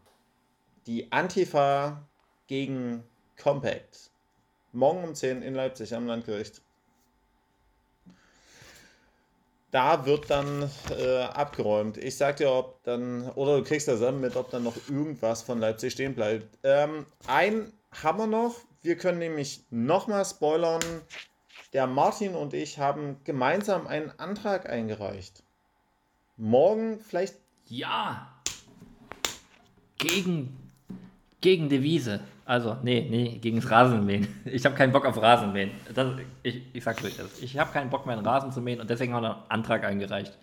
Die 0.87 1.11
Antifa 1.13 2.07
gegen 2.47 3.03
Compact. 3.37 4.11
Morgen 4.73 5.03
um 5.03 5.15
10 5.15 5.43
in 5.43 5.55
Leipzig 5.55 5.95
am 5.95 6.07
Landgericht. 6.07 6.63
Da 9.73 10.07
wird 10.07 10.31
dann 10.31 10.71
äh, 10.97 11.23
abgeräumt. 11.23 11.97
Ich 11.97 12.17
sag 12.17 12.37
dir, 12.37 12.51
ob 12.51 12.83
dann, 12.85 13.29
oder 13.31 13.59
du 13.59 13.65
kriegst 13.65 13.89
das 13.89 14.01
dann 14.01 14.21
mit, 14.21 14.37
ob 14.37 14.51
dann 14.51 14.63
noch 14.63 14.77
irgendwas 14.89 15.43
von 15.43 15.59
Leipzig 15.59 15.93
stehen 15.95 16.15
bleibt. 16.15 16.59
Ähm, 16.63 17.07
ein 17.27 17.73
haben 18.03 18.19
wir 18.19 18.27
noch. 18.27 18.57
Wir 18.83 18.97
können 18.97 19.19
nämlich 19.19 19.65
nochmal 19.71 20.25
spoilern. 20.25 20.81
Der 21.73 21.87
Martin 21.87 22.35
und 22.35 22.53
ich 22.53 22.79
haben 22.79 23.19
gemeinsam 23.23 23.87
einen 23.87 24.11
Antrag 24.19 24.69
eingereicht. 24.69 25.45
Morgen 26.37 26.99
vielleicht. 26.99 27.37
Ja! 27.69 28.27
Gegen, 29.99 30.57
gegen 31.41 31.69
Devise. 31.69 32.21
Also, 32.45 32.77
nee, 32.83 33.07
nee, 33.09 33.39
gegen 33.39 33.61
das 33.61 33.71
Rasenmähen. 33.71 34.27
Ich 34.47 34.65
habe 34.65 34.75
keinen 34.75 34.93
Bock 34.93 35.05
auf 35.05 35.23
Rasenmähen. 35.23 35.71
Das, 35.95 36.15
ich, 36.43 36.63
ich 36.73 36.83
sag's 36.83 37.05
euch 37.05 37.17
das. 37.17 37.41
Ich 37.41 37.57
habe 37.57 37.73
keinen 37.73 37.91
Bock 37.91 38.05
mehr, 38.05 38.17
einen 38.17 38.27
Rasen 38.27 38.51
zu 38.51 38.61
mähen 38.61 38.81
und 38.81 38.91
deswegen 38.91 39.15
haben 39.15 39.23
wir 39.23 39.37
einen 39.37 39.51
Antrag 39.51 39.85
eingereicht. 39.85 40.37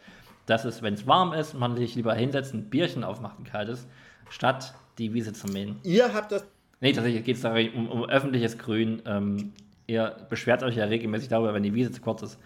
Dass 0.46 0.64
es, 0.64 0.82
wenn 0.82 0.94
es 0.94 1.08
warm 1.08 1.34
ist, 1.34 1.56
man 1.56 1.76
sich 1.76 1.96
lieber 1.96 2.16
hinsetzt, 2.16 2.54
ein 2.54 2.70
Bierchen 2.70 3.04
aufmacht, 3.04 3.38
ein 3.38 3.44
kaltes, 3.44 3.86
statt 4.30 4.74
die 4.98 5.14
Wiese 5.14 5.34
zu 5.34 5.48
mähen. 5.48 5.82
Ihr 5.84 6.14
habt 6.14 6.32
das. 6.32 6.46
Nee, 6.80 6.94
tatsächlich 6.94 7.26
geht 7.26 7.36
es 7.36 7.44
um, 7.76 7.90
um 7.90 8.06
öffentliches 8.06 8.58
Grün. 8.58 9.02
Ähm, 9.06 9.52
ihr 9.88 10.16
beschwert 10.30 10.64
euch 10.64 10.76
ja 10.76 10.86
regelmäßig 10.86 11.30
darüber, 11.30 11.54
wenn 11.54 11.64
die 11.64 11.74
Wiese 11.74 11.92
zu 11.92 12.02
kurz 12.02 12.22
ist. 12.22 12.40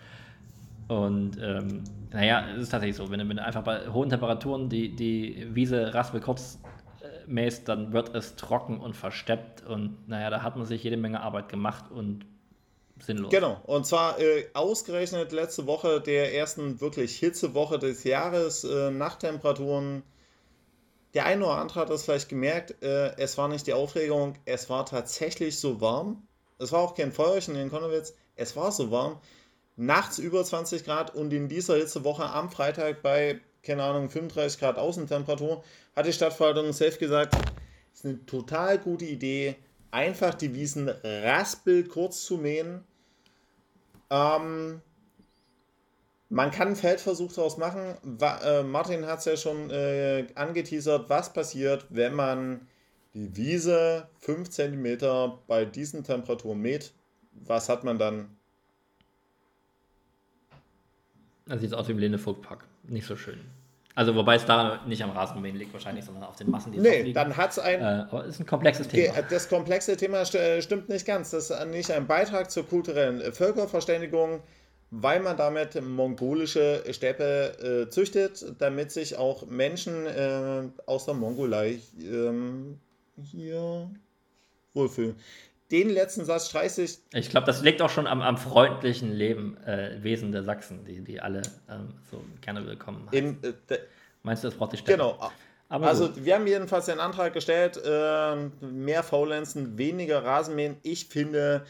Und 0.87 1.37
ähm, 1.41 1.83
naja, 2.11 2.45
es 2.55 2.63
ist 2.63 2.69
tatsächlich 2.69 2.97
so, 2.97 3.09
wenn 3.09 3.27
du, 3.27 3.43
einfach 3.43 3.63
bei 3.63 3.87
hohen 3.87 4.09
Temperaturen 4.09 4.69
die, 4.69 4.95
die 4.95 5.47
Wiese 5.51 5.93
raspel 5.93 6.19
kurz 6.19 6.59
äh, 7.01 7.27
mähst, 7.27 7.67
dann 7.67 7.93
wird 7.93 8.13
es 8.13 8.35
trocken 8.35 8.79
und 8.79 8.95
versteppt. 8.95 9.65
Und 9.65 10.07
naja, 10.07 10.29
da 10.29 10.43
hat 10.43 10.57
man 10.57 10.65
sich 10.65 10.83
jede 10.83 10.97
Menge 10.97 11.21
Arbeit 11.21 11.49
gemacht 11.49 11.85
und 11.91 12.25
sinnlos. 12.99 13.31
Genau, 13.31 13.61
und 13.65 13.85
zwar 13.85 14.19
äh, 14.19 14.47
ausgerechnet 14.53 15.31
letzte 15.31 15.65
Woche 15.65 16.01
der 16.01 16.35
ersten 16.35 16.81
wirklich 16.81 17.17
Hitzewoche 17.17 17.79
des 17.79 18.03
Jahres, 18.03 18.63
äh, 18.63 18.91
Nachttemperaturen. 18.91 20.03
Der 21.13 21.25
eine 21.25 21.45
oder 21.45 21.57
andere 21.57 21.81
hat 21.81 21.89
das 21.89 22.03
vielleicht 22.03 22.29
gemerkt, 22.29 22.83
äh, 22.83 23.15
es 23.17 23.37
war 23.37 23.47
nicht 23.47 23.67
die 23.67 23.73
Aufregung, 23.73 24.35
es 24.45 24.69
war 24.69 24.85
tatsächlich 24.85 25.59
so 25.59 25.81
warm. 25.81 26.27
Es 26.61 26.71
war 26.71 26.79
auch 26.79 26.95
kein 26.95 27.11
Feuerchen 27.11 27.55
in 27.55 27.69
Konnewitz. 27.69 28.13
Es 28.35 28.55
war 28.55 28.71
so 28.71 28.91
warm. 28.91 29.19
Nachts 29.75 30.19
über 30.19 30.43
20 30.43 30.83
Grad 30.83 31.15
und 31.15 31.33
in 31.33 31.47
dieser 31.47 31.75
Hitzewoche 31.75 32.23
am 32.23 32.51
Freitag 32.51 33.01
bei, 33.01 33.39
keine 33.63 33.83
Ahnung, 33.83 34.09
35 34.09 34.59
Grad 34.59 34.77
Außentemperatur 34.77 35.63
hat 35.95 36.05
die 36.05 36.13
Stadtverwaltung 36.13 36.71
selbst 36.73 36.99
gesagt, 36.99 37.35
ist 37.93 38.05
eine 38.05 38.25
total 38.25 38.77
gute 38.77 39.05
Idee, 39.05 39.55
einfach 39.89 40.35
die 40.35 40.53
Wiesen 40.53 40.89
raspel 40.89 41.85
kurz 41.85 42.23
zu 42.23 42.37
mähen. 42.37 42.83
Ähm, 44.09 44.81
man 46.29 46.51
kann 46.51 46.67
einen 46.67 46.75
Feldversuch 46.75 47.33
daraus 47.33 47.57
machen. 47.57 47.97
Äh, 48.21 48.63
Martin 48.63 49.05
hat 49.05 49.19
es 49.19 49.25
ja 49.25 49.37
schon 49.37 49.69
äh, 49.69 50.27
angeteasert, 50.35 51.09
was 51.09 51.33
passiert, 51.33 51.85
wenn 51.89 52.13
man 52.13 52.67
die 53.13 53.35
Wiese 53.35 54.07
5 54.19 54.49
cm 54.49 54.97
bei 55.47 55.65
diesen 55.65 56.03
Temperaturen 56.03 56.59
mäht, 56.59 56.91
was 57.45 57.69
hat 57.69 57.83
man 57.83 57.97
dann? 57.99 58.29
Das 61.45 61.59
sieht 61.61 61.73
aus 61.73 61.87
wie 61.87 61.91
im 61.93 61.97
Lindevogtpark. 61.99 62.63
Nicht 62.83 63.05
so 63.05 63.15
schön. 63.15 63.39
Also, 63.93 64.15
wobei 64.15 64.35
es 64.35 64.45
da 64.45 64.79
nicht 64.87 65.03
am 65.03 65.09
Rasenmähen 65.11 65.57
liegt, 65.57 65.73
wahrscheinlich, 65.73 66.05
sondern 66.05 66.23
auf 66.23 66.37
den 66.37 66.49
Massen, 66.49 66.71
die 66.71 66.79
Nee, 66.79 67.01
liegen. 67.01 67.13
dann 67.13 67.35
hat 67.35 67.51
es 67.51 67.59
ein. 67.59 67.81
Äh, 67.81 68.05
aber 68.09 68.23
ist 68.23 68.39
ein 68.39 68.45
komplexes 68.45 68.87
Thema. 68.87 69.21
Das 69.23 69.49
komplexe 69.49 69.97
Thema 69.97 70.23
stimmt 70.25 70.87
nicht 70.87 71.05
ganz. 71.05 71.31
Das 71.31 71.49
ist 71.49 71.65
nicht 71.67 71.91
ein 71.91 72.07
Beitrag 72.07 72.49
zur 72.49 72.65
kulturellen 72.65 73.33
Völkerverständigung, 73.33 74.41
weil 74.91 75.19
man 75.19 75.35
damit 75.35 75.81
mongolische 75.81 76.83
Steppe 76.91 77.85
äh, 77.87 77.89
züchtet, 77.89 78.45
damit 78.59 78.91
sich 78.91 79.17
auch 79.17 79.45
Menschen 79.47 80.05
äh, 80.05 80.63
aus 80.85 81.05
der 81.05 81.13
Mongolei 81.13 81.79
ähm, 81.99 82.79
hier 83.17 83.89
wohlfühlen. 84.73 85.15
Den 85.71 85.89
letzten 85.89 86.25
Satz 86.25 86.49
streiche 86.49 86.81
ich. 86.81 86.99
Ich 87.13 87.29
glaube, 87.29 87.45
das 87.45 87.61
liegt 87.61 87.81
auch 87.81 87.89
schon 87.89 88.05
am, 88.05 88.21
am 88.21 88.37
freundlichen 88.37 89.11
Leben, 89.13 89.55
äh, 89.65 90.03
Wesen 90.03 90.33
der 90.33 90.43
Sachsen, 90.43 90.83
die, 90.83 91.01
die 91.01 91.21
alle 91.21 91.41
ähm, 91.69 91.93
so 92.09 92.21
gerne 92.41 92.65
willkommen 92.65 93.07
In, 93.11 93.41
äh, 93.43 93.77
Meinst 94.23 94.43
du, 94.43 94.49
das 94.49 94.57
braucht 94.57 94.73
die 94.73 94.77
Stelle? 94.77 94.97
Genau. 94.97 95.31
Aber 95.69 95.87
also, 95.87 96.09
gut. 96.09 96.25
wir 96.25 96.35
haben 96.35 96.45
jedenfalls 96.45 96.87
den 96.87 96.99
Antrag 96.99 97.33
gestellt: 97.33 97.81
äh, 97.83 98.35
mehr 98.59 99.03
Faulenzen, 99.03 99.77
weniger 99.77 100.23
Rasenmähen. 100.25 100.75
Ich 100.83 101.05
finde, 101.05 101.65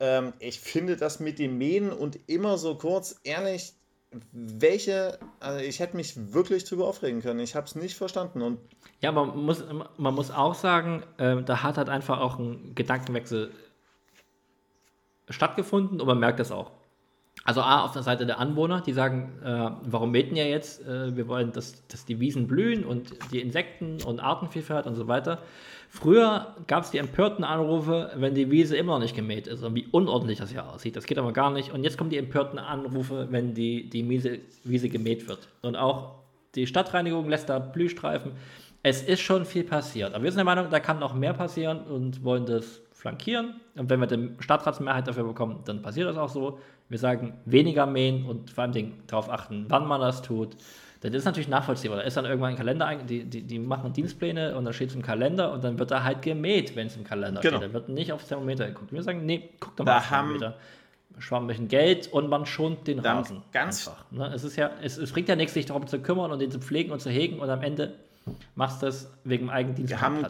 ähm, 0.00 0.32
ich 0.40 0.58
finde 0.58 0.96
das 0.96 1.20
mit 1.20 1.38
dem 1.38 1.56
Mähen 1.58 1.92
und 1.92 2.18
immer 2.26 2.58
so 2.58 2.74
kurz, 2.74 3.20
ehrlich, 3.22 3.74
welche, 4.32 5.18
also 5.40 5.60
ich 5.64 5.80
hätte 5.80 5.96
mich 5.96 6.32
wirklich 6.32 6.64
drüber 6.64 6.86
aufregen 6.86 7.22
können. 7.22 7.40
Ich 7.40 7.54
habe 7.54 7.66
es 7.66 7.74
nicht 7.74 7.96
verstanden. 7.96 8.42
Und 8.42 8.58
ja, 9.00 9.12
man 9.12 9.36
muss, 9.36 9.64
man 9.96 10.14
muss 10.14 10.30
auch 10.30 10.54
sagen, 10.54 11.02
äh, 11.18 11.42
da 11.42 11.62
hat 11.62 11.78
halt 11.78 11.88
einfach 11.88 12.20
auch 12.20 12.38
ein 12.38 12.74
Gedankenwechsel 12.74 13.50
stattgefunden 15.28 16.00
und 16.00 16.06
man 16.06 16.18
merkt 16.18 16.40
das 16.40 16.52
auch. 16.52 16.72
Also 17.44 17.60
A, 17.60 17.84
auf 17.84 17.92
der 17.92 18.02
Seite 18.02 18.24
der 18.24 18.38
Anwohner, 18.38 18.82
die 18.82 18.92
sagen, 18.92 19.32
äh, 19.44 19.70
warum 19.82 20.12
mähten 20.12 20.36
ja 20.36 20.44
jetzt? 20.44 20.86
Äh, 20.86 21.16
wir 21.16 21.26
wollen, 21.26 21.52
dass, 21.52 21.86
dass 21.88 22.04
die 22.04 22.20
Wiesen 22.20 22.46
blühen 22.46 22.84
und 22.84 23.14
die 23.32 23.40
Insekten 23.40 23.98
und 24.04 24.20
Artenvielfalt 24.20 24.86
und 24.86 24.94
so 24.94 25.08
weiter. 25.08 25.38
Früher 25.88 26.54
gab 26.68 26.84
es 26.84 26.90
die 26.90 26.98
empörten 26.98 27.44
Anrufe, 27.44 28.12
wenn 28.16 28.34
die 28.34 28.50
Wiese 28.50 28.76
immer 28.76 28.94
noch 28.94 29.00
nicht 29.00 29.16
gemäht 29.16 29.46
ist 29.46 29.62
und 29.62 29.74
wie 29.74 29.86
unordentlich 29.90 30.38
das 30.38 30.50
hier 30.50 30.66
aussieht. 30.66 30.96
Das 30.96 31.04
geht 31.04 31.18
aber 31.18 31.32
gar 31.32 31.50
nicht. 31.50 31.72
Und 31.72 31.82
jetzt 31.84 31.98
kommen 31.98 32.10
die 32.10 32.16
empörten 32.16 32.58
Anrufe, 32.58 33.26
wenn 33.30 33.54
die, 33.54 33.90
die 33.90 34.08
Wiese, 34.08 34.38
Wiese 34.64 34.88
gemäht 34.88 35.28
wird. 35.28 35.48
Und 35.62 35.76
auch 35.76 36.14
die 36.54 36.66
Stadtreinigung 36.66 37.28
lässt 37.28 37.48
da 37.48 37.58
Blühstreifen. 37.58 38.32
Es 38.82 39.02
ist 39.02 39.20
schon 39.20 39.44
viel 39.44 39.64
passiert. 39.64 40.14
Aber 40.14 40.24
wir 40.24 40.30
sind 40.30 40.38
der 40.38 40.44
Meinung, 40.44 40.70
da 40.70 40.80
kann 40.80 40.98
noch 40.98 41.14
mehr 41.14 41.34
passieren 41.34 41.82
und 41.82 42.24
wollen 42.24 42.46
das 42.46 42.80
flankieren. 43.02 43.60
Und 43.74 43.90
wenn 43.90 44.00
wir 44.00 44.06
die 44.06 44.30
Stadtratsmehrheit 44.38 45.08
dafür 45.08 45.24
bekommen, 45.24 45.60
dann 45.64 45.82
passiert 45.82 46.08
das 46.08 46.16
auch 46.16 46.28
so. 46.28 46.60
Wir 46.88 46.98
sagen 46.98 47.34
weniger 47.46 47.84
mähen 47.84 48.26
und 48.26 48.50
vor 48.50 48.62
allem 48.62 48.92
darauf 49.08 49.28
achten, 49.28 49.66
wann 49.68 49.88
man 49.88 50.00
das 50.00 50.22
tut. 50.22 50.56
Das 51.00 51.12
ist 51.12 51.24
natürlich 51.24 51.48
nachvollziehbar. 51.48 51.98
Da 51.98 52.04
ist 52.04 52.16
dann 52.16 52.26
irgendwann 52.26 52.50
ein 52.50 52.56
Kalender, 52.56 52.94
die, 52.94 53.24
die, 53.24 53.42
die 53.42 53.58
machen 53.58 53.92
Dienstpläne 53.92 54.56
und 54.56 54.64
da 54.64 54.72
steht 54.72 54.90
es 54.90 54.94
im 54.94 55.02
Kalender 55.02 55.52
und 55.52 55.64
dann 55.64 55.80
wird 55.80 55.90
da 55.90 56.04
halt 56.04 56.22
gemäht, 56.22 56.76
wenn 56.76 56.86
es 56.86 56.96
im 56.96 57.02
Kalender 57.02 57.40
genau. 57.40 57.56
steht. 57.56 57.70
Da 57.70 57.74
wird 57.74 57.88
nicht 57.88 58.12
aufs 58.12 58.28
Thermometer 58.28 58.68
geguckt. 58.68 58.92
Wir 58.92 59.02
sagen, 59.02 59.26
nee, 59.26 59.50
guck 59.58 59.76
doch 59.76 59.84
mal 59.84 59.96
aufs 59.96 60.08
Thermometer. 60.08 60.56
Schwamm 61.18 61.44
ein 61.44 61.46
bisschen 61.48 61.68
Geld 61.68 62.06
und 62.12 62.28
man 62.28 62.46
schont 62.46 62.86
den 62.86 63.00
Rasen. 63.00 63.42
Ganz 63.52 63.88
einfach. 63.88 64.04
Ne? 64.12 64.30
Es, 64.32 64.44
ist 64.44 64.54
ja, 64.54 64.70
es, 64.80 64.96
es 64.96 65.10
bringt 65.10 65.28
ja 65.28 65.34
nichts, 65.34 65.54
sich 65.54 65.66
darum 65.66 65.88
zu 65.88 65.98
kümmern 65.98 66.30
und 66.30 66.38
den 66.38 66.52
zu 66.52 66.60
pflegen 66.60 66.92
und 66.92 67.00
zu 67.00 67.10
hegen 67.10 67.40
und 67.40 67.50
am 67.50 67.62
Ende 67.62 67.94
machst 68.54 68.80
du 68.80 68.86
das 68.86 69.12
wegen 69.24 69.50
Eigendienst. 69.50 69.90
Wir 69.90 70.00
haben, 70.00 70.24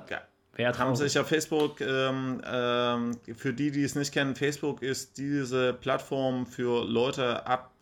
haben 0.59 0.97
sich 0.97 1.19
auf 1.19 1.29
Facebook, 1.29 1.81
ähm, 1.81 2.43
ähm, 2.45 3.19
für 3.35 3.55
die, 3.55 3.71
die 3.71 3.85
es 3.85 3.95
nicht 3.95 4.13
kennen, 4.13 4.37
Facebook 4.37 4.83
ist 4.83 5.17
diese 5.17 5.73
Plattform 5.73 6.47
für 6.47 6.85
Leute 6.85 7.47
ab 7.47 7.73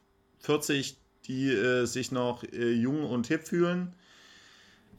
40, 0.41 0.97
die 1.27 1.51
äh, 1.51 1.85
sich 1.85 2.12
noch 2.12 2.45
äh, 2.45 2.71
jung 2.71 3.05
und 3.05 3.27
hip 3.27 3.47
fühlen. 3.47 3.95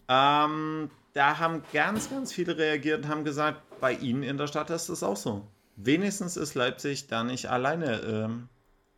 Ähm, 0.09 0.89
da 1.13 1.39
haben 1.39 1.63
ganz, 1.72 2.09
ganz 2.09 2.34
viele 2.34 2.57
reagiert 2.57 3.05
und 3.05 3.09
haben 3.09 3.24
gesagt, 3.24 3.61
bei 3.80 3.93
ihnen 3.93 4.24
in 4.24 4.38
der 4.38 4.47
Stadt 4.47 4.69
ist 4.69 4.89
das 4.89 5.03
auch 5.03 5.17
so. 5.17 5.47
Wenigstens 5.78 6.38
ist 6.38 6.55
Leipzig 6.55 7.07
da 7.07 7.24
nicht 7.24 7.49
alleine 7.49 8.01
ähm, 8.01 8.49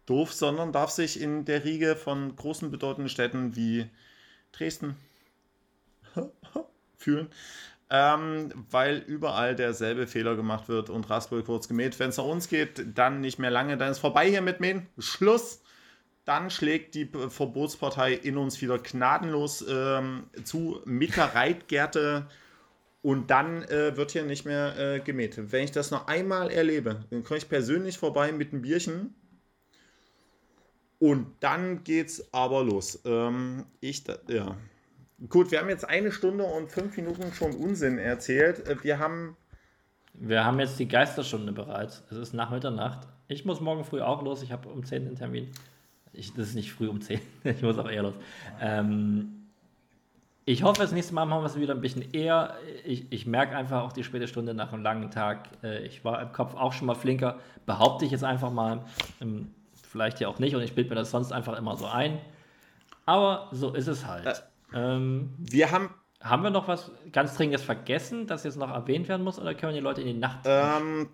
doof, 0.08 0.34
sondern 0.34 0.72
darf 0.72 0.90
sich 0.90 1.22
in 1.22 1.46
der 1.46 1.64
Riege 1.64 1.96
von 1.96 2.36
großen 2.36 2.72
bedeutenden 2.72 3.10
Städten 3.10 3.56
wie 3.56 3.90
Dresden 4.52 4.96
fühlen 6.98 7.30
ähm, 7.90 8.52
weil 8.72 8.98
überall 8.98 9.56
derselbe 9.56 10.08
Fehler 10.08 10.36
gemacht 10.36 10.68
wird 10.68 10.90
und 10.90 11.10
Raspel 11.10 11.44
kurz 11.44 11.68
gemäht. 11.68 12.00
Wenn 12.00 12.10
es 12.10 12.18
nach 12.18 12.26
uns 12.26 12.48
geht, 12.48 12.98
dann 12.98 13.22
nicht 13.22 13.40
mehr 13.40 13.52
lange, 13.52 13.78
dann 13.78 13.92
ist 13.92 14.00
vorbei 14.00 14.30
hier 14.30 14.42
mit 14.42 14.60
Mähen. 14.60 14.88
Schluss. 14.98 15.62
Dann 16.26 16.50
schlägt 16.50 16.96
die 16.96 17.10
Verbotspartei 17.30 18.14
in 18.14 18.38
uns 18.38 18.62
wieder 18.62 18.80
gnadenlos 18.80 19.66
ähm, 19.70 20.24
zu 20.46 20.82
mit 20.86 21.18
der 21.18 21.36
Reitgerte 21.36 22.28
und 23.02 23.30
dann 23.30 23.64
äh, 23.64 23.98
wird 23.98 24.12
hier 24.12 24.24
nicht 24.24 24.46
mehr 24.46 24.80
äh, 24.80 25.00
gemäht. 25.02 25.52
Wenn 25.52 25.66
ich 25.66 25.72
das 25.72 25.92
noch 25.92 26.08
einmal 26.08 26.50
erlebe, 26.50 27.04
dann 27.10 27.24
komme 27.24 27.38
ich 27.38 27.50
persönlich 27.50 27.98
vorbei 27.98 28.32
mit 28.32 28.54
einem 28.54 28.62
Bierchen 28.62 29.14
und 31.00 31.28
dann 31.42 31.84
geht's 31.84 32.34
aber 32.34 32.64
los. 32.64 33.02
Ähm, 33.04 33.66
ich, 33.82 34.06
ja. 34.30 34.56
Gut, 35.30 35.52
wir 35.52 35.60
haben 35.60 35.70
jetzt 35.70 35.88
eine 35.88 36.12
Stunde 36.12 36.44
und 36.44 36.70
fünf 36.70 36.98
Minuten 36.98 37.32
schon 37.34 37.56
Unsinn 37.56 37.98
erzählt. 37.98 38.68
Äh, 38.68 38.84
wir 38.84 39.00
haben. 39.00 39.38
Wir 40.16 40.46
haben 40.46 40.60
jetzt 40.60 40.78
die 40.78 40.88
Geisterstunde 40.88 41.52
bereits. 41.54 42.04
Es 42.12 42.18
ist 42.18 42.34
nach 42.34 42.52
Mitternacht. 42.52 43.08
Ich 43.28 43.46
muss 43.46 43.62
morgen 43.62 43.84
früh 43.84 44.02
auch 44.02 44.22
los. 44.22 44.44
Ich 44.44 44.52
habe 44.52 44.70
um 44.70 44.86
10 44.86 45.06
den 45.06 45.16
Termin. 45.16 45.50
Ich, 46.12 46.34
das 46.34 46.50
ist 46.50 46.56
nicht 46.56 46.72
früh 46.72 46.88
um 46.88 47.02
10. 47.02 47.20
ich 47.46 47.62
muss 47.64 47.80
auch 47.80 47.90
eher 47.90 48.04
los. 48.04 48.14
Ähm, 48.62 49.48
ich 50.46 50.62
hoffe, 50.62 50.82
das 50.82 50.92
nächste 50.92 51.16
Mal 51.16 51.26
machen 51.26 51.42
wir 51.42 51.48
es 51.48 51.60
wieder 51.60 51.74
ein 51.74 51.82
bisschen 51.82 52.12
eher. 52.14 52.56
Ich, 52.86 53.12
ich 53.12 53.26
merke 53.26 53.56
einfach 53.56 53.82
auch 53.82 53.94
die 53.94 54.04
späte 54.04 54.28
Stunde 54.28 54.54
nach 54.54 54.72
einem 54.72 54.84
langen 54.84 55.10
Tag. 55.10 55.50
Äh, 55.64 55.84
ich 55.86 56.06
war 56.06 56.22
im 56.22 56.32
Kopf 56.32 56.54
auch 56.54 56.74
schon 56.74 56.86
mal 56.86 56.96
flinker. 56.96 57.40
Behaupte 57.66 58.06
ich 58.06 58.12
jetzt 58.12 58.24
einfach 58.24 58.52
mal. 58.52 58.86
Ähm, 59.20 59.52
vielleicht 59.90 60.20
ja 60.20 60.28
auch 60.28 60.38
nicht. 60.38 60.56
Und 60.56 60.62
ich 60.62 60.76
bilde 60.76 60.92
mir 60.92 60.96
das 60.96 61.10
sonst 61.10 61.32
einfach 61.32 61.58
immer 61.58 61.76
so 61.76 61.88
ein. 61.88 62.20
Aber 63.06 63.48
so 63.52 63.74
ist 63.74 63.88
es 63.88 64.06
halt. 64.06 64.28
Äh, 64.28 64.34
ähm, 64.74 65.34
wir 65.38 65.72
haben. 65.72 65.90
Haben 66.22 66.44
wir 66.44 66.52
noch 66.52 66.70
was 66.70 66.90
ganz 67.12 67.36
Dringendes 67.36 67.64
vergessen, 67.64 68.28
das 68.28 68.46
jetzt 68.46 68.56
noch 68.56 68.70
erwähnt 68.70 69.10
werden 69.10 69.24
muss, 69.24 69.40
oder 69.40 69.54
können 69.56 69.74
wir 69.74 69.82
die 69.82 69.84
Leute 69.84 70.00
in 70.00 70.08
die 70.08 70.14
Nacht? 70.14 70.46
Ähm, 70.46 71.10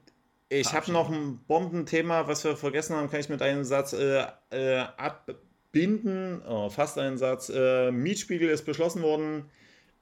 ich 0.49 0.71
habe 0.73 0.91
noch 0.91 1.09
ein 1.09 1.39
Bombenthema, 1.47 2.27
was 2.27 2.43
wir 2.43 2.55
vergessen 2.55 2.95
haben, 2.95 3.09
kann 3.09 3.19
ich 3.19 3.29
mit 3.29 3.41
einem 3.41 3.63
Satz 3.63 3.93
äh, 3.93 4.25
äh, 4.51 4.85
abbinden. 4.97 6.43
Oh, 6.47 6.69
fast 6.69 6.99
einen 6.99 7.17
Satz. 7.17 7.49
Äh, 7.49 7.91
Mietspiegel 7.91 8.49
ist 8.49 8.65
beschlossen 8.65 9.01
worden. 9.01 9.45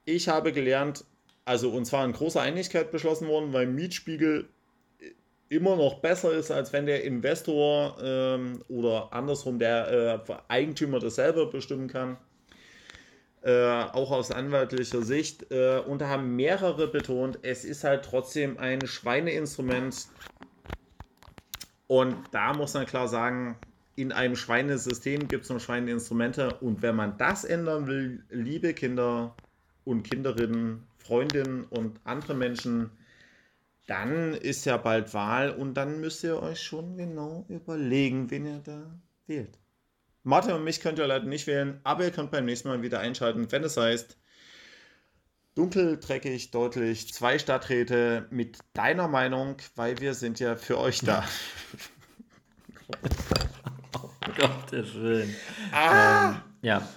Ich 0.03 0.27
habe 0.27 0.51
gelernt, 0.51 1.05
also 1.45 1.69
und 1.69 1.85
zwar 1.85 2.03
in 2.03 2.11
großer 2.11 2.41
Einigkeit 2.41 2.91
beschlossen 2.91 3.27
worden, 3.29 3.53
weil 3.53 3.67
Mietspiegel 3.67 4.49
immer 5.49 5.75
noch 5.75 5.99
besser 5.99 6.31
ist, 6.33 6.51
als 6.51 6.73
wenn 6.73 6.85
der 6.85 7.03
Investor 7.03 7.97
ähm, 8.01 8.63
oder 8.67 9.09
andersrum 9.11 9.59
der 9.59 10.23
äh, 10.27 10.33
Eigentümer 10.47 10.99
das 10.99 11.15
selber 11.15 11.49
bestimmen 11.49 11.87
kann. 11.87 12.17
Äh, 13.47 13.85
auch 13.93 14.11
aus 14.11 14.29
anwaltlicher 14.31 15.03
Sicht. 15.03 15.53
Äh, 15.53 15.79
und 15.79 16.01
da 16.01 16.09
haben 16.09 16.35
mehrere 16.35 16.85
betont, 16.89 17.39
es 17.43 17.63
ist 17.63 17.85
halt 17.85 18.03
trotzdem 18.03 18.57
ein 18.57 18.85
Schweineinstrument. 18.85 20.09
Und 21.87 22.17
da 22.31 22.53
muss 22.53 22.73
man 22.73 22.85
klar 22.85 23.07
sagen, 23.07 23.57
in 23.95 24.11
einem 24.11 24.35
Schweinesystem 24.35 25.29
gibt 25.29 25.45
es 25.45 25.49
nur 25.49 25.61
Schweineinstrumente. 25.61 26.55
Und 26.55 26.81
wenn 26.81 26.97
man 26.97 27.17
das 27.17 27.45
ändern 27.45 27.87
will, 27.87 28.21
liebe 28.29 28.73
Kinder 28.73 29.33
und 29.85 30.03
Kinderinnen, 30.03 30.85
Freundinnen 30.97 31.63
und 31.69 32.01
andere 32.03 32.33
Menschen, 32.33 32.89
dann 33.85 34.33
ist 34.33 34.65
ja 34.65 34.75
bald 34.75 35.13
Wahl 35.13 35.51
und 35.51 35.75
dann 35.75 36.01
müsst 36.01 36.21
ihr 36.25 36.43
euch 36.43 36.61
schon 36.61 36.97
genau 36.97 37.45
überlegen, 37.47 38.29
wen 38.29 38.45
ihr 38.45 38.59
da 38.59 38.91
wählt. 39.25 39.57
Martin 40.27 40.51
und 40.51 40.65
mich 40.65 40.81
könnt 40.81 40.99
ihr 40.99 41.07
leider 41.07 41.25
nicht 41.25 41.47
wählen, 41.47 41.79
aber 41.85 42.03
ihr 42.03 42.11
könnt 42.11 42.31
beim 42.31 42.43
nächsten 42.43 42.67
Mal 42.67 42.81
wieder 42.81 42.99
einschalten, 42.99 43.49
wenn 43.49 43.63
es 43.63 43.77
heißt 43.77 44.17
dunkel, 45.55 45.97
dreckig, 46.01 46.51
deutlich, 46.51 47.13
zwei 47.13 47.39
Stadträte 47.39 48.27
mit 48.29 48.59
deiner 48.73 49.07
Meinung, 49.07 49.55
weil 49.77 50.01
wir 50.01 50.13
sind 50.13 50.41
ja 50.41 50.57
für 50.57 50.79
euch 50.79 50.99
da. 50.99 51.23
oh 53.95 54.07
Gottes 54.37 54.95
Willen. 54.95 55.33
Ah! 55.71 56.31
Ähm, 56.31 56.35
ja, 56.61 56.87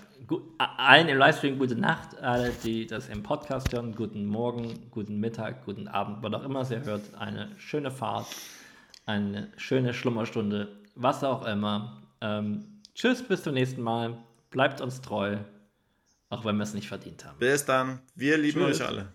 allen 0.59 1.09
im 1.09 1.17
Livestream 1.17 1.57
gute 1.57 1.77
Nacht, 1.77 2.19
alle, 2.19 2.51
die 2.65 2.89
das 2.89 3.09
im 3.09 3.23
Podcast 3.23 3.73
hören, 3.73 3.95
guten 3.95 4.27
Morgen, 4.27 4.91
guten 4.91 5.21
Mittag, 5.21 5.65
guten 5.65 5.87
Abend, 5.87 6.19
wann 6.23 6.35
auch 6.35 6.43
immer 6.43 6.69
ihr 6.69 6.85
hört, 6.85 7.15
eine 7.17 7.49
schöne 7.59 7.93
Fahrt, 7.93 8.27
eine 9.07 9.53
schöne 9.57 9.95
Schlummerstunde, 9.95 10.81
was 10.97 11.23
auch 11.23 11.47
immer. 11.47 12.03
Ähm, 12.21 12.80
Tschüss, 12.95 13.23
bis 13.23 13.43
zum 13.43 13.55
nächsten 13.55 13.83
Mal. 13.83 14.19
Bleibt 14.51 14.81
uns 14.81 15.01
treu, 15.01 15.39
auch 16.29 16.45
wenn 16.45 16.57
wir 16.57 16.65
es 16.65 16.75
nicht 16.75 16.89
verdient 16.89 17.25
haben. 17.25 17.39
Bis 17.39 17.65
dann. 17.65 18.01
Wir 18.15 18.37
lieben 18.37 18.61
Tschüss. 18.61 18.81
euch 18.81 18.87
alle. 18.87 19.13